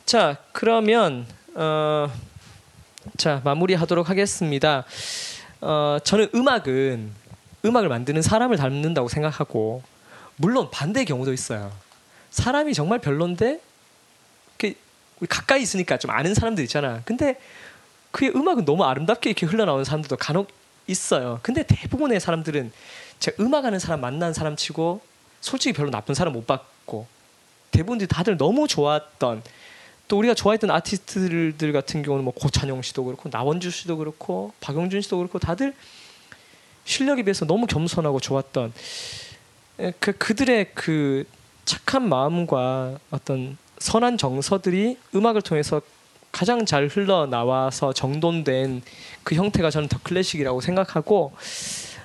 자, 0.06 0.38
그러면 0.52 1.26
어, 1.56 2.12
자 3.18 3.42
마무리하도록 3.46 4.10
하겠습니다. 4.10 4.84
어, 5.62 5.98
저는 6.04 6.30
음악은 6.36 7.10
음악을 7.66 7.90
만드는 7.90 8.22
사람을 8.22 8.58
닮는다고 8.58 9.08
생각하고 9.08 9.82
물론 10.36 10.70
반대의 10.72 11.06
경우도 11.08 11.34
있어요. 11.34 11.72
사람이 12.32 12.74
정말 12.74 13.00
별론데 13.00 13.62
가까이 15.28 15.62
있으니까 15.62 15.98
좀 15.98 16.12
아는 16.12 16.34
사람들 16.34 16.64
있잖아. 16.64 17.02
근데 17.04 17.40
그의 18.12 18.32
음악은 18.36 18.66
너무 18.66 18.86
아름답게 18.86 19.30
이렇게 19.30 19.46
흘러나오는 19.46 19.84
사람들도 19.84 20.16
간혹 20.18 20.50
있어요. 20.88 21.40
근데 21.44 21.64
대부분의 21.64 22.20
사람들은 22.20 22.72
제가 23.20 23.44
음악하는 23.44 23.80
사람 23.80 24.02
만난 24.02 24.34
사람 24.34 24.56
치고 24.56 25.02
솔직히 25.42 25.74
별로 25.74 25.92
나쁜 25.92 26.16
사람 26.16 26.34
못 26.34 26.48
봤고 26.48 27.06
대부분들이 27.72 28.08
다들 28.08 28.38
너무 28.38 28.68
좋았던 28.68 29.44
또 30.08 30.18
우리가 30.18 30.34
좋아했던 30.34 30.72
아티스트들 30.72 31.72
같은 31.72 32.02
경우는 32.02 32.24
뭐 32.24 32.34
고찬용 32.34 32.82
씨도 32.82 33.04
그렇고 33.06 33.30
나원주 33.32 33.70
씨도 33.70 33.98
그렇고 33.98 34.54
박용준 34.60 35.02
씨도 35.02 35.18
그렇고 35.18 35.38
다들 35.38 35.76
실력에 36.86 37.22
비해서 37.22 37.46
너무 37.46 37.68
겸손하고 37.68 38.20
좋았던 38.20 38.74
에, 39.80 39.94
그 40.00 40.14
그들의 40.14 40.72
그 40.74 41.26
착한 41.70 42.10
마음과 42.10 42.98
어떤 43.12 43.56
선한 43.78 44.18
정서들이 44.18 44.98
음악을 45.14 45.44
통해서 45.44 45.84
가장 46.32 46.66
잘 46.66 46.88
흘러나와서 46.88 47.94
정돈된 47.94 48.82
그 49.24 49.36
형태가 49.36 49.70
저는 49.70 49.88
더 49.88 50.00
클래식이라고 50.02 50.62
생각하고 50.62 51.32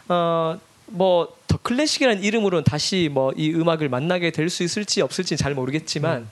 어 0.08 0.58
뭐더 0.86 1.56
클래식이라는 1.62 2.22
이름으로는 2.22 2.64
다시 2.64 3.08
뭐 3.10 3.32
이 3.36 3.54
음악을 3.54 3.88
만나게 3.88 4.32
될 4.32 4.50
수 4.50 4.62
있을지 4.62 5.00
없을지 5.00 5.38
잘 5.38 5.54
모르겠지만 5.54 6.28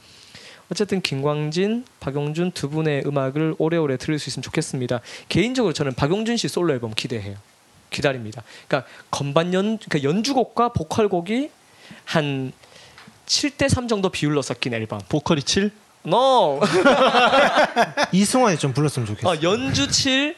어쨌든 0.70 1.00
김광진, 1.00 1.86
박용준 2.00 2.50
두 2.52 2.68
분의 2.68 3.04
음악을 3.06 3.54
오래오래 3.56 3.96
들을 3.96 4.18
수 4.18 4.28
있으면 4.28 4.42
좋겠습니다. 4.42 5.00
개인적으로 5.30 5.72
저는 5.72 5.94
박용준 5.94 6.36
씨 6.36 6.48
솔로 6.48 6.74
앨범 6.74 6.92
기대해요. 6.94 7.36
기다립니다. 7.88 8.42
그러니까 8.68 8.88
건반 9.10 9.54
연 9.54 9.78
그러니까 9.78 10.02
연주곡과 10.02 10.74
보컬곡이 10.74 11.50
한 12.04 12.52
7대 13.26 13.68
3 13.68 13.88
정도 13.88 14.08
비율로 14.08 14.42
섞인 14.42 14.74
앨범. 14.74 15.00
보컬이 15.08 15.42
7? 15.42 15.70
No. 16.06 16.60
이승환이 18.12 18.58
좀 18.58 18.72
불렀으면 18.72 19.06
좋겠어. 19.06 19.28
어, 19.30 19.36
연주 19.42 19.88
7, 19.88 20.36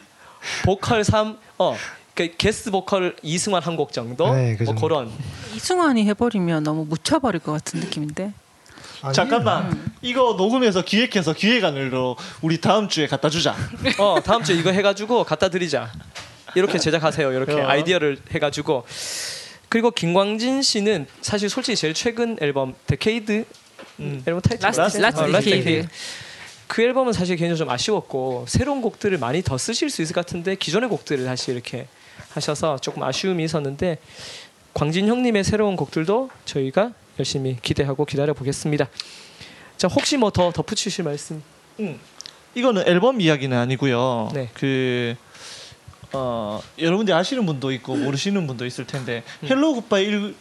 보컬 0.64 1.04
3. 1.04 1.38
어. 1.58 1.76
그 2.14 2.32
게스트 2.36 2.70
보컬 2.70 3.16
이승환 3.22 3.62
한 3.62 3.76
곡 3.76 3.92
정도. 3.92 4.32
네, 4.34 4.54
그뭐 4.56 4.66
정도. 4.66 4.80
그런. 4.82 5.10
이승환이 5.56 6.04
해버리면 6.06 6.62
너무 6.62 6.84
묻혀버릴 6.84 7.40
것 7.40 7.52
같은 7.52 7.80
느낌인데. 7.80 8.32
아니에요. 9.02 9.12
잠깐만 9.12 9.92
이거 10.00 10.34
녹음해서 10.38 10.82
기획해서 10.82 11.32
기획안으로 11.32 12.16
우리 12.40 12.60
다음 12.60 12.88
주에 12.88 13.06
갖다 13.08 13.28
주자. 13.30 13.56
어, 13.98 14.18
다음 14.24 14.44
주에 14.44 14.54
이거 14.56 14.70
해 14.70 14.80
가지고 14.82 15.24
갖다 15.24 15.48
드리자. 15.48 15.90
이렇게 16.54 16.78
제작하세요. 16.78 17.32
이렇게 17.32 17.54
어. 17.54 17.66
아이디어를 17.68 18.18
해 18.32 18.38
가지고 18.38 18.86
그리고 19.74 19.90
김광진 19.90 20.62
씨는 20.62 21.04
사실 21.20 21.48
솔직히 21.48 21.74
제일 21.74 21.94
최근 21.94 22.36
앨범 22.40 22.76
Decade 22.86 23.44
음, 23.98 24.22
앨범 24.24 24.40
타이틀 24.40 24.68
Last- 24.68 24.98
Last 25.00 25.20
어, 25.20 25.26
Last 25.26 25.50
Decade. 25.50 25.64
Decade. 25.64 25.88
그 26.68 26.82
앨범은 26.82 27.12
사실 27.12 27.34
개인적으로 27.34 27.56
좀 27.66 27.70
아쉬웠고 27.74 28.44
새로운 28.46 28.80
곡들을 28.82 29.18
많이 29.18 29.42
더 29.42 29.58
쓰실 29.58 29.90
수 29.90 30.00
있을 30.00 30.14
것 30.14 30.24
같은데 30.24 30.54
기존의 30.54 30.88
곡들을 30.90 31.24
다시 31.24 31.50
이렇게 31.50 31.88
하셔서 32.30 32.78
조금 32.78 33.02
아쉬움이 33.02 33.42
있었는데 33.42 33.98
광진 34.74 35.08
형님의 35.08 35.42
새로운 35.42 35.74
곡들도 35.74 36.30
저희가 36.44 36.92
열심히 37.18 37.56
기대하고 37.60 38.04
기다려 38.04 38.32
보겠습니다. 38.32 38.88
자 39.76 39.88
혹시 39.88 40.16
뭐 40.16 40.30
더 40.30 40.52
덧붙이실 40.52 41.02
말씀? 41.02 41.42
이거는 42.54 42.84
앨범 42.86 43.20
이야기는 43.20 43.58
아니고요. 43.58 44.30
네. 44.34 44.50
그 44.54 45.16
어, 46.14 46.60
여러분들 46.78 47.12
아시는 47.14 47.44
분도 47.46 47.72
있고 47.72 47.96
모르시는 47.96 48.46
분도 48.46 48.64
있을 48.66 48.86
텐데 48.86 49.22
Hello 49.44 49.74
Goodbye 49.74 50.04
일- 50.04 50.34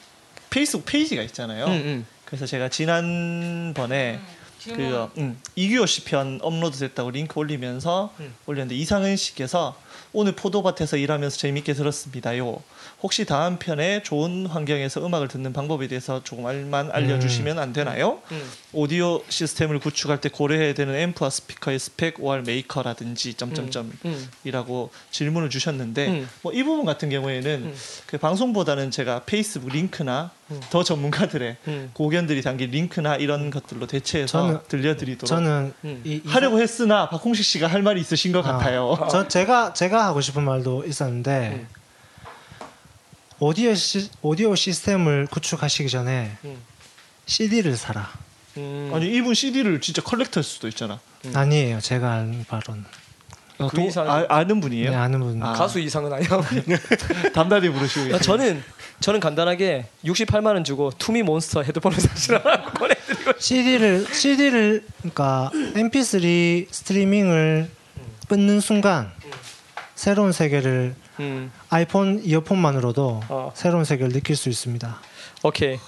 페이스북 0.49 0.85
페이지가 0.85 1.21
있잖아요. 1.23 1.65
음, 1.65 1.71
음. 1.71 2.05
그래서 2.25 2.45
제가 2.45 2.69
지난번에 2.69 4.19
그 4.65 5.09
음, 5.17 5.37
이규호 5.55 5.85
씨 5.87 6.05
편 6.05 6.39
업로드 6.41 6.77
됐다고 6.79 7.11
링크 7.11 7.37
올리면서 7.39 8.13
음. 8.19 8.33
올렸는데 8.45 8.75
이상은 8.75 9.15
씨께서 9.17 9.75
오늘 10.13 10.33
포도밭에서 10.35 10.97
일하면서 10.97 11.37
재밌게 11.37 11.73
들었습니다요. 11.73 12.61
혹시 13.03 13.25
다음 13.25 13.57
편에 13.59 14.01
좋은 14.01 14.45
환경에서 14.45 15.05
음악을 15.05 15.27
듣는 15.27 15.51
방법에 15.51 15.89
대해서 15.89 16.23
조금만 16.23 16.89
알려주시면 16.89 17.59
안 17.59 17.73
되나요? 17.73 18.21
음. 18.31 18.49
오디오 18.71 19.21
시스템을 19.27 19.79
구축할 19.79 20.21
때 20.21 20.29
고려해야 20.29 20.73
되는 20.73 20.95
앰프와 20.95 21.29
스피커의 21.29 21.79
스펙, 21.79 22.23
or 22.23 22.43
메이커라든지 22.45 23.33
점점점 23.33 23.91
음. 24.05 24.29
이라고 24.45 24.89
질문을 25.11 25.49
주셨는데 25.49 26.07
음. 26.07 26.29
뭐이 26.43 26.63
부분 26.63 26.85
같은 26.85 27.09
경우에는 27.09 27.51
음. 27.65 27.75
그 28.07 28.17
방송보다는 28.17 28.89
제가 28.89 29.23
페이스북 29.25 29.73
링크나 29.73 30.31
음. 30.51 30.61
더 30.69 30.81
전문가들의 30.85 31.57
음. 31.67 31.89
고견들이 31.91 32.41
담긴 32.41 32.71
링크나 32.71 33.17
이런 33.17 33.49
것들로 33.49 33.85
대체해서 33.85 34.61
저는- 34.61 34.67
들려드리도록 34.69 35.27
저는 35.27 35.73
음. 35.83 36.01
이, 36.05 36.21
이 36.23 36.29
하려고 36.29 36.61
했으나 36.61 37.09
박홍식 37.09 37.43
씨가 37.43 37.67
할 37.67 37.81
말이 37.81 37.99
있으신 37.99 38.31
것 38.31 38.47
아. 38.47 38.53
같아요. 38.53 38.97
저 39.11 39.27
제가 39.27 39.73
제가 39.73 40.05
하고 40.05 40.21
싶은 40.21 40.41
말도 40.43 40.85
있었는데 40.85 41.49
음. 41.67 41.82
오디오 43.45 43.75
시, 43.75 44.09
오디오 44.21 44.55
시스템을 44.55 45.27
구축하시기 45.29 45.89
전에 45.89 46.31
음. 46.45 46.55
CD를 47.25 47.75
사라. 47.75 48.09
음. 48.55 48.89
아니 48.93 49.13
이분 49.13 49.33
CD를 49.33 49.81
진짜 49.81 50.01
컬렉터일 50.01 50.45
수도 50.45 50.69
있잖아. 50.69 51.01
아니에요. 51.33 51.81
제가 51.81 52.09
아는 52.09 52.45
바로는 52.47 52.85
아, 53.57 53.67
그 53.67 53.75
도- 53.75 53.81
이상- 53.85 54.09
아, 54.09 54.25
아는 54.29 54.61
분이에요? 54.61 54.91
네, 54.91 54.95
아는 54.95 55.19
분. 55.19 55.43
아. 55.43 55.51
가수 55.51 55.79
이상은 55.81 56.13
아니야. 56.13 56.29
담다리 57.35 57.67
부르시고 57.69 58.01
아, 58.01 58.05
계세요. 58.05 58.19
저는 58.21 58.63
저는 59.01 59.19
간단하게 59.19 59.87
68만 60.05 60.45
원 60.53 60.63
주고 60.63 60.91
투미 60.97 61.23
몬스터 61.23 61.63
헤드폰을 61.63 61.99
사시라고 61.99 62.71
보내드리고 62.79 63.33
CD를 63.39 64.07
CD를 64.09 64.85
그러니까 64.99 65.51
MP3 65.53 66.67
스트리밍을 66.71 67.69
끊는 68.29 68.61
순간 68.61 69.11
새로운 69.95 70.31
세계를 70.31 70.95
음, 71.19 71.51
아이폰 71.69 72.21
이어폰만으로도 72.23 73.21
어. 73.29 73.51
새로운 73.55 73.83
세계를 73.85 74.11
느낄 74.11 74.35
수 74.35 74.49
있습니다. 74.49 74.99
오케이. 75.43 75.79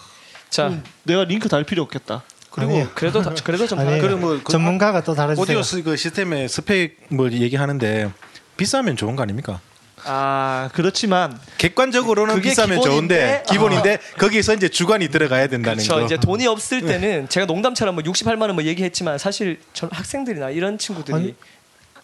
자 0.49 0.67
음, 0.67 0.83
내가 1.03 1.23
링크 1.23 1.49
달 1.49 1.63
필요 1.63 1.83
없겠다. 1.83 2.23
그리고 2.51 2.71
아니에요. 2.71 2.89
그래도 2.95 3.21
다- 3.21 3.33
그래도 3.43 3.67
좀. 3.67 3.79
그럼 3.79 4.21
뭐 4.21 4.39
그- 4.43 4.51
전문가가 4.51 5.03
또 5.03 5.13
달아주세요. 5.13 5.41
오디오 5.43 5.61
스- 5.63 5.83
그 5.83 5.97
시스템의 5.97 6.47
스펙 6.47 7.07
뭐 7.09 7.29
얘기하는데 7.31 8.11
비싸면 8.57 8.95
좋은 8.95 9.15
거 9.15 9.23
아닙니까? 9.23 9.59
아 10.07 10.69
그렇지만 10.73 11.37
객관적으로는 11.57 12.39
비싸면 12.41 12.79
기본인데, 12.79 13.15
좋은데 13.17 13.43
기본인데 13.49 13.99
거기서 14.19 14.53
이제 14.53 14.69
주관이 14.69 15.07
들어가야 15.09 15.47
된다는 15.47 15.83
저 15.83 15.95
거. 15.95 16.01
이제 16.05 16.17
돈이 16.17 16.45
없을 16.45 16.85
때는 16.85 17.27
제가 17.27 17.45
농담처럼 17.47 17.95
뭐 17.95 18.03
68만 18.03 18.41
원 18.41 18.51
뭐 18.55 18.63
얘기했지만 18.63 19.17
사실 19.17 19.59
전 19.73 19.89
학생들이나 19.91 20.51
이런 20.51 20.77
친구들이 20.77 21.15
아니. 21.15 21.35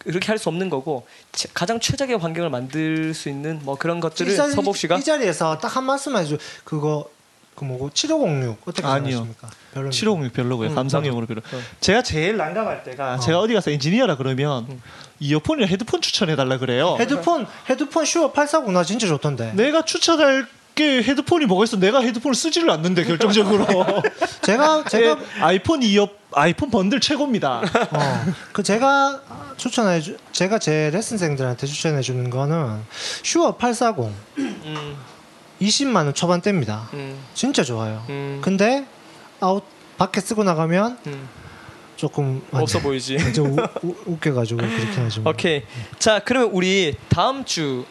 그렇게 0.04 0.26
할 0.28 0.38
수 0.38 0.48
없는 0.48 0.68
거고 0.70 1.06
제- 1.32 1.48
가장 1.54 1.78
최적의 1.80 2.18
환경을 2.18 2.50
만들 2.50 3.14
수 3.14 3.28
있는 3.28 3.60
뭐 3.62 3.76
그런 3.76 4.00
것들을 4.00 4.32
이, 4.32 4.36
자리, 4.36 4.52
서복 4.52 4.76
씨가 4.76 4.96
이 4.98 5.02
자리에서 5.04 5.58
딱 5.58 5.76
한 5.76 5.84
말씀만 5.84 6.24
해줘. 6.24 6.36
그거 6.64 7.08
그 7.54 7.64
뭐고 7.64 7.90
7506 7.90 8.58
어떻게. 8.66 8.82
생각하십니까? 8.82 9.50
별로 9.74 9.90
750 9.90 10.32
별로고요. 10.32 10.70
음, 10.70 10.74
감상용으로 10.74 11.26
별로. 11.26 11.40
어. 11.40 11.60
제가 11.80 12.02
제일 12.02 12.36
난감할 12.36 12.82
때가 12.84 13.18
제가 13.20 13.38
어디 13.40 13.52
가서 13.54 13.70
엔지니어라 13.70 14.16
그러면 14.16 14.80
이어폰이랑 15.20 15.68
헤드폰 15.68 16.00
추천해 16.00 16.34
달라 16.36 16.58
그래요. 16.58 16.96
헤드폰 16.98 17.46
헤드폰 17.70 18.04
슈어 18.04 18.32
840나 18.32 18.84
진짜 18.84 19.06
좋던데. 19.06 19.52
내가 19.54 19.84
추천할 19.84 20.46
게 20.74 21.02
헤드폰이 21.02 21.44
뭐가 21.46 21.64
있어? 21.64 21.76
내가 21.76 22.00
헤드폰을 22.00 22.34
쓰지를 22.34 22.70
않는데 22.70 23.04
결정적으로. 23.04 23.66
제가 24.42 24.84
제가 24.84 25.18
예, 25.20 25.42
아이폰 25.42 25.82
이어 25.82 26.08
아이폰 26.34 26.70
번들 26.70 27.00
최고입니다. 27.00 27.60
어, 27.92 28.24
그 28.52 28.62
제가 28.62 29.20
추천해 29.56 30.00
주 30.00 30.16
제가 30.32 30.58
제 30.58 30.90
레슨생들한테 30.92 31.66
추천해 31.66 32.00
주는 32.00 32.28
거는 32.30 32.80
슈어 33.22 33.56
840 33.56 34.12
음, 34.38 34.96
20만 35.60 35.96
원 35.96 36.14
초반대입니다. 36.14 36.88
음, 36.94 37.18
진짜 37.34 37.62
좋아요. 37.62 38.04
음, 38.08 38.40
근데 38.42 38.86
아웃 39.40 39.64
밖에 39.98 40.20
쓰고 40.20 40.44
나가면 40.44 40.98
음. 41.06 41.28
조금 41.96 42.42
없어 42.50 42.80
보이지. 42.80 43.16
좀 43.32 43.56
웃겨가지고 44.06 44.58
그렇게 44.58 45.00
하죠. 45.02 45.22
오케이. 45.24 45.62
자, 45.98 46.18
그러면 46.18 46.50
우리 46.52 46.96
다음 47.08 47.44
주 47.44 47.84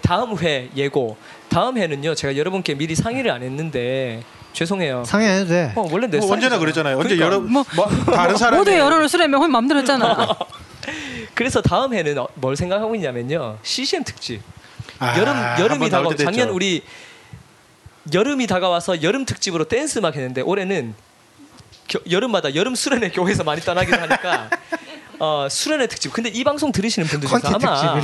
다음 0.00 0.38
회 0.38 0.70
예고. 0.76 1.16
다음 1.48 1.76
회는요. 1.76 2.14
제가 2.14 2.36
여러분께 2.36 2.74
미리 2.74 2.94
상의를 2.94 3.30
안 3.30 3.42
했는데 3.42 4.22
죄송해요. 4.54 5.04
상의해도 5.04 5.48
돼. 5.48 5.72
어, 5.76 5.86
원래 5.90 6.06
내 6.06 6.18
뭐 6.18 6.32
언제나. 6.32 6.58
그랬잖아요. 6.58 6.96
언제 6.96 7.16
그러니까. 7.16 7.26
여러 7.26 7.40
뭐, 7.40 7.64
뭐 7.76 7.86
다른 8.14 8.36
사람의 8.36 8.58
모두의 8.58 8.78
여론을 8.78 9.08
수렴해 9.08 9.36
혼 9.36 9.50
마음대로 9.50 9.80
했잖아. 9.80 10.28
그래서 11.34 11.60
다음 11.60 11.92
회는 11.92 12.16
어- 12.18 12.28
뭘 12.34 12.56
생각하고 12.56 12.94
있냐면요. 12.94 13.58
CCM 13.62 14.04
특집. 14.04 14.40
아, 15.00 15.18
여름 15.18 15.34
여름이 15.58 15.90
다가 15.90 16.08
작년 16.16 16.46
됐죠. 16.46 16.54
우리 16.54 16.82
여름이 18.12 18.46
다가와서 18.46 19.02
여름 19.02 19.24
특집으로 19.24 19.64
댄스 19.64 19.98
음악 19.98 20.14
했는데 20.14 20.40
올해는 20.40 20.94
겨- 21.88 22.00
여름마다 22.10 22.54
여름 22.54 22.74
수련회 22.74 23.10
교회에서 23.10 23.42
많이 23.44 23.60
떠나기도 23.60 23.98
하니까 24.00 24.50
어, 25.18 25.46
수련회 25.50 25.86
특집. 25.86 26.12
근데 26.12 26.28
이 26.30 26.44
방송 26.44 26.72
들으시는 26.72 27.06
분들 27.08 27.28
특집 27.28 27.54
아마. 27.64 28.00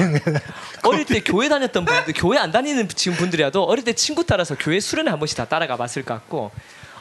어릴 0.84 1.04
때 1.04 1.20
교회 1.20 1.48
다녔던 1.48 1.84
분들, 1.84 2.14
교회 2.16 2.38
안 2.38 2.50
다니는 2.52 2.88
지금 2.88 3.16
분들이라도 3.18 3.64
어릴 3.64 3.84
때 3.84 3.92
친구 3.92 4.24
따라서 4.24 4.54
교회 4.58 4.80
수련회 4.80 5.10
한 5.10 5.18
번씩 5.18 5.36
다 5.36 5.44
따라가 5.46 5.76
봤을 5.76 6.04
것 6.04 6.14
같고 6.14 6.50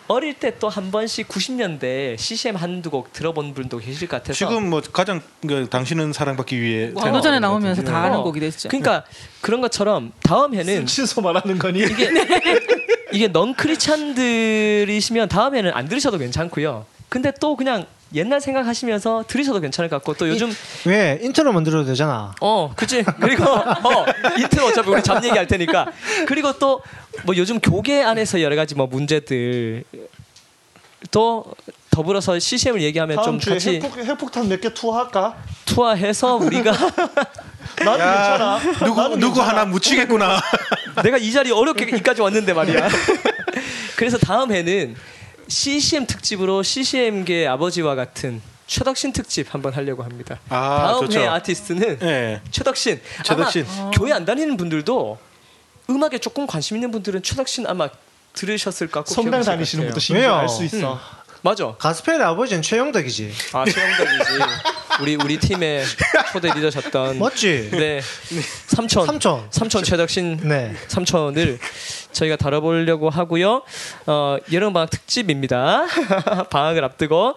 어릴 0.07 0.33
때 0.33 0.57
또 0.57 0.69
한 0.69 0.89
번씩 0.89 1.27
90년대 1.29 2.17
CCM 2.17 2.55
한두 2.55 2.89
곡 2.89 3.13
들어본 3.13 3.53
분도 3.53 3.77
계실 3.77 4.07
것 4.07 4.17
같아서 4.17 4.33
지금 4.33 4.67
뭐 4.71 4.81
가장 4.91 5.21
그 5.47 5.67
당신은 5.69 6.13
사랑받기 6.13 6.59
위해 6.59 6.85
왕도전에 6.95 7.35
생각하는 7.35 7.41
나오면서 7.41 7.83
것 7.83 7.91
다. 7.91 8.03
아는 8.05 8.17
어, 8.17 8.23
곡이 8.23 8.39
됐죠. 8.39 8.69
그러니까 8.69 9.03
그런 9.41 9.61
것처럼 9.61 10.11
다음 10.23 10.55
해는 10.55 10.87
신소 10.87 11.21
말하는 11.21 11.59
거니? 11.59 11.81
이게 11.81 12.09
이게 13.11 13.27
넌 13.27 13.53
크리스찬들이시면 13.53 15.29
다음에는 15.29 15.71
안 15.73 15.87
들으셔도 15.87 16.17
괜찮고요. 16.17 16.85
근데 17.07 17.31
또 17.39 17.55
그냥 17.55 17.85
옛날 18.15 18.41
생각하시면서 18.41 19.25
들으셔도 19.27 19.59
괜찮을 19.59 19.89
것 19.89 19.97
같고 19.97 20.15
또 20.15 20.27
요즘 20.29 20.51
왜 20.85 21.19
인트로 21.21 21.51
만 21.53 21.63
들어도 21.63 21.85
되잖아. 21.85 22.33
어 22.41 22.71
그치 22.75 23.03
그리고 23.19 23.43
어 23.45 24.05
인트로 24.37 24.65
어차피 24.67 24.89
우리 24.89 25.03
잡 25.03 25.23
얘기할 25.23 25.45
테니까 25.47 25.87
그리고 26.27 26.53
또 26.57 26.81
뭐 27.25 27.35
요즘 27.35 27.59
교계 27.59 28.01
안에서 28.01 28.41
여러 28.41 28.55
가지 28.55 28.75
뭐 28.75 28.87
문제들 28.87 29.83
또더 31.11 31.45
더불어서 31.91 32.37
CCM을 32.39 32.81
얘기하면 32.81 33.15
다음 33.17 33.25
좀 33.25 33.39
주에 33.39 33.53
같이 33.55 33.69
핵폭, 33.75 33.97
핵폭 33.97 34.31
탄 34.31 34.47
몇 34.47 34.61
개 34.61 34.73
투하할까? 34.73 35.35
투하해서 35.65 36.35
우리가 36.37 36.71
나도 37.83 37.97
괜찮아. 37.97 38.59
누구 38.85 39.01
나도 39.01 39.15
누구 39.17 39.35
괜찮아. 39.35 39.47
하나 39.49 39.65
묻히겠구나. 39.65 40.41
내가 41.03 41.17
이 41.17 41.31
자리 41.31 41.51
어렵게 41.51 41.85
이까지 41.97 42.21
왔는데 42.21 42.53
말이야. 42.53 42.87
그래서 43.97 44.17
다음 44.17 44.51
해는 44.53 44.95
CCM 45.49 46.05
특집으로 46.05 46.63
CCM계 46.63 47.47
아버지와 47.47 47.95
같은 47.95 48.41
최덕신 48.67 49.13
특집 49.13 49.51
한번 49.53 49.73
하려고 49.73 50.03
합니다. 50.03 50.39
아, 50.47 50.89
다음 50.91 51.07
좋죠. 51.07 51.19
해 51.19 51.27
아티스트는 51.27 51.97
예. 52.03 52.41
최덕신. 52.51 53.01
최덕신. 53.23 53.65
아마 53.67 53.91
교회 53.91 54.13
안 54.13 54.25
다니는 54.25 54.57
분들도 54.57 55.17
음악에 55.89 56.19
조금 56.19 56.45
관심 56.45 56.77
있는 56.77 56.91
분들은 56.91 57.23
최덕신 57.23 57.65
아마 57.65 57.89
들으셨을 58.33 58.87
것 58.87 58.99
같고 58.99 59.13
성당 59.15 59.41
다니시는 59.41 59.85
것 59.85 59.93
분도 59.93 59.95
같아요. 59.95 59.99
심지어 59.99 60.21
왜요? 60.21 60.33
알수 60.35 60.63
있어. 60.65 60.99
맞아. 61.41 61.73
가스펠의 61.79 62.21
아버지는 62.21 62.61
최영덕이지. 62.61 63.33
아 63.53 63.65
최영덕이지. 63.65 64.31
우리 65.01 65.15
우리 65.15 65.39
팀의 65.39 65.83
초대 66.31 66.51
리더셨던. 66.53 67.17
맞지? 67.17 67.69
네. 67.71 68.01
삼촌. 68.67 69.05
삼촌. 69.07 69.47
삼촌 69.49 69.83
최덕신 69.83 70.41
네. 70.43 70.75
삼촌을 70.89 71.57
저희가 72.11 72.35
다뤄보려고 72.35 73.09
하고요. 73.09 73.61
어, 74.07 74.37
여름방학 74.51 74.89
특집입니다. 74.89 75.85
방학을 76.49 76.83
앞두고. 76.83 77.35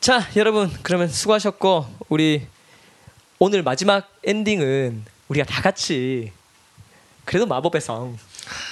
자, 0.00 0.26
여러분, 0.36 0.70
그러면 0.82 1.08
수고하셨고, 1.08 1.86
우리 2.08 2.46
오늘 3.38 3.62
마지막 3.62 4.10
엔딩은 4.24 5.04
우리가 5.28 5.46
다 5.46 5.62
같이 5.62 6.32
그래도 7.24 7.46
마법의 7.46 7.80
성. 7.80 8.18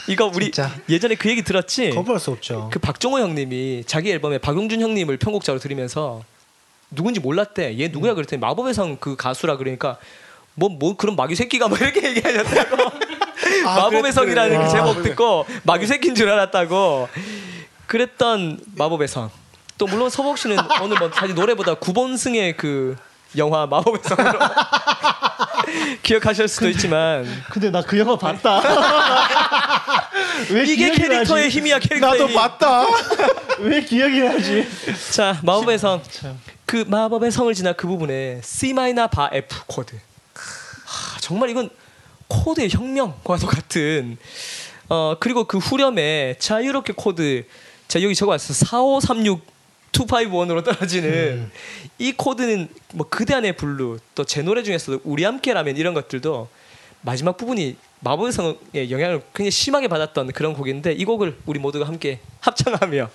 이거 0.08 0.26
우리 0.26 0.46
진짜. 0.46 0.74
예전에 0.88 1.14
그 1.14 1.28
얘기 1.30 1.42
들었지? 1.42 1.90
거부할 1.90 2.18
수 2.18 2.30
없죠. 2.30 2.70
그 2.72 2.78
박종호 2.78 3.18
형님이 3.18 3.84
자기 3.86 4.10
앨범에 4.10 4.38
박용준 4.38 4.80
형님을 4.80 5.18
편곡자로 5.18 5.58
들으면서 5.58 6.24
누군지 6.90 7.20
몰랐대. 7.20 7.78
얘 7.78 7.88
누구야 7.88 8.14
그랬더니 8.14 8.40
마법의 8.40 8.72
성 8.74 8.96
그 8.98 9.16
가수라 9.16 9.58
그러니까 9.58 9.98
뭐뭐 10.54 10.96
그런 10.96 11.14
마귀 11.16 11.34
새끼가 11.36 11.68
뭐 11.68 11.76
이렇게 11.76 12.08
얘기하셨다고. 12.08 12.76
마법의 13.64 14.12
성이라는 14.12 14.64
그 14.64 14.70
제목 14.70 15.02
듣고 15.02 15.46
마귀 15.64 15.86
새끼인 15.86 16.14
줄 16.14 16.28
알았다고. 16.30 17.08
그랬던 17.86 18.60
마법의 18.76 19.08
성. 19.08 19.30
또 19.78 19.86
물론 19.86 20.08
서복 20.10 20.38
씨는 20.38 20.56
오늘 20.82 20.98
뭐 20.98 21.10
사실 21.14 21.34
노래보다 21.34 21.74
구본승의 21.74 22.56
그 22.56 22.96
영화 23.36 23.66
마법의 23.66 24.00
성으로 24.02 24.38
기억하실 26.02 26.48
수도 26.48 26.68
있지만 26.70 27.26
근데 27.50 27.70
나 27.70 27.82
그 27.82 27.98
영화 27.98 28.16
봤다. 28.16 28.60
왜 30.50 30.64
이게 30.64 30.90
캐릭터의 30.92 31.44
나지? 31.44 31.58
힘이야 31.58 31.78
캐릭터의 31.78 32.12
나도 32.20 32.28
힘. 32.28 32.34
봤다. 32.34 32.84
왜 33.58 33.80
기억이 33.82 34.20
나지? 34.20 34.66
자 35.12 35.38
마법의 35.42 35.78
성. 35.78 36.02
참. 36.10 36.38
그 36.64 36.84
마법의 36.88 37.30
성을 37.30 37.52
지나 37.54 37.72
그 37.72 37.86
부분에 37.86 38.40
C 38.42 38.72
마이너 38.72 39.06
바 39.06 39.28
F 39.32 39.62
코드. 39.66 39.94
하, 40.84 41.20
정말 41.20 41.50
이건 41.50 41.70
코드의 42.28 42.68
혁명과도 42.70 43.46
같은. 43.46 44.16
어 44.88 45.16
그리고 45.18 45.44
그 45.44 45.58
후렴에 45.58 46.36
자유롭게 46.38 46.94
코드. 46.96 47.44
자 47.88 48.02
여기 48.02 48.14
적어왔어. 48.14 48.52
4536 48.54 49.56
251으로 49.92 50.62
떨어지는 50.62 51.50
이 51.98 52.12
코드는 52.12 52.68
뭐 52.92 53.06
그대 53.08 53.34
안의 53.34 53.56
블루 53.56 53.98
또 54.14 54.24
제 54.24 54.42
노래 54.42 54.62
중에서도 54.62 55.00
우리 55.04 55.24
함께라면 55.24 55.76
이런 55.76 55.94
것들도 55.94 56.48
마지막 57.00 57.36
부분이 57.36 57.76
마법의 58.00 58.32
성의 58.32 58.90
영향을 58.90 59.22
굉장히 59.34 59.50
심하게 59.50 59.88
받았던 59.88 60.32
그런 60.32 60.52
곡인데 60.52 60.92
이 60.92 61.04
곡을 61.04 61.38
우리 61.46 61.58
모두가 61.58 61.86
함께 61.86 62.20
합창하며 62.40 63.08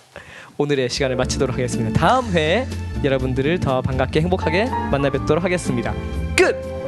오늘의 0.57 0.89
시간을 0.89 1.15
마치도록 1.17 1.55
하겠습니다. 1.55 1.99
다음 1.99 2.31
회 2.33 2.67
여러분들을 3.03 3.59
더 3.59 3.81
반갑게 3.81 4.21
행복하게 4.21 4.65
만나 4.65 5.09
뵙도록 5.09 5.43
하겠습니다. 5.43 5.93
끝! 6.35 6.80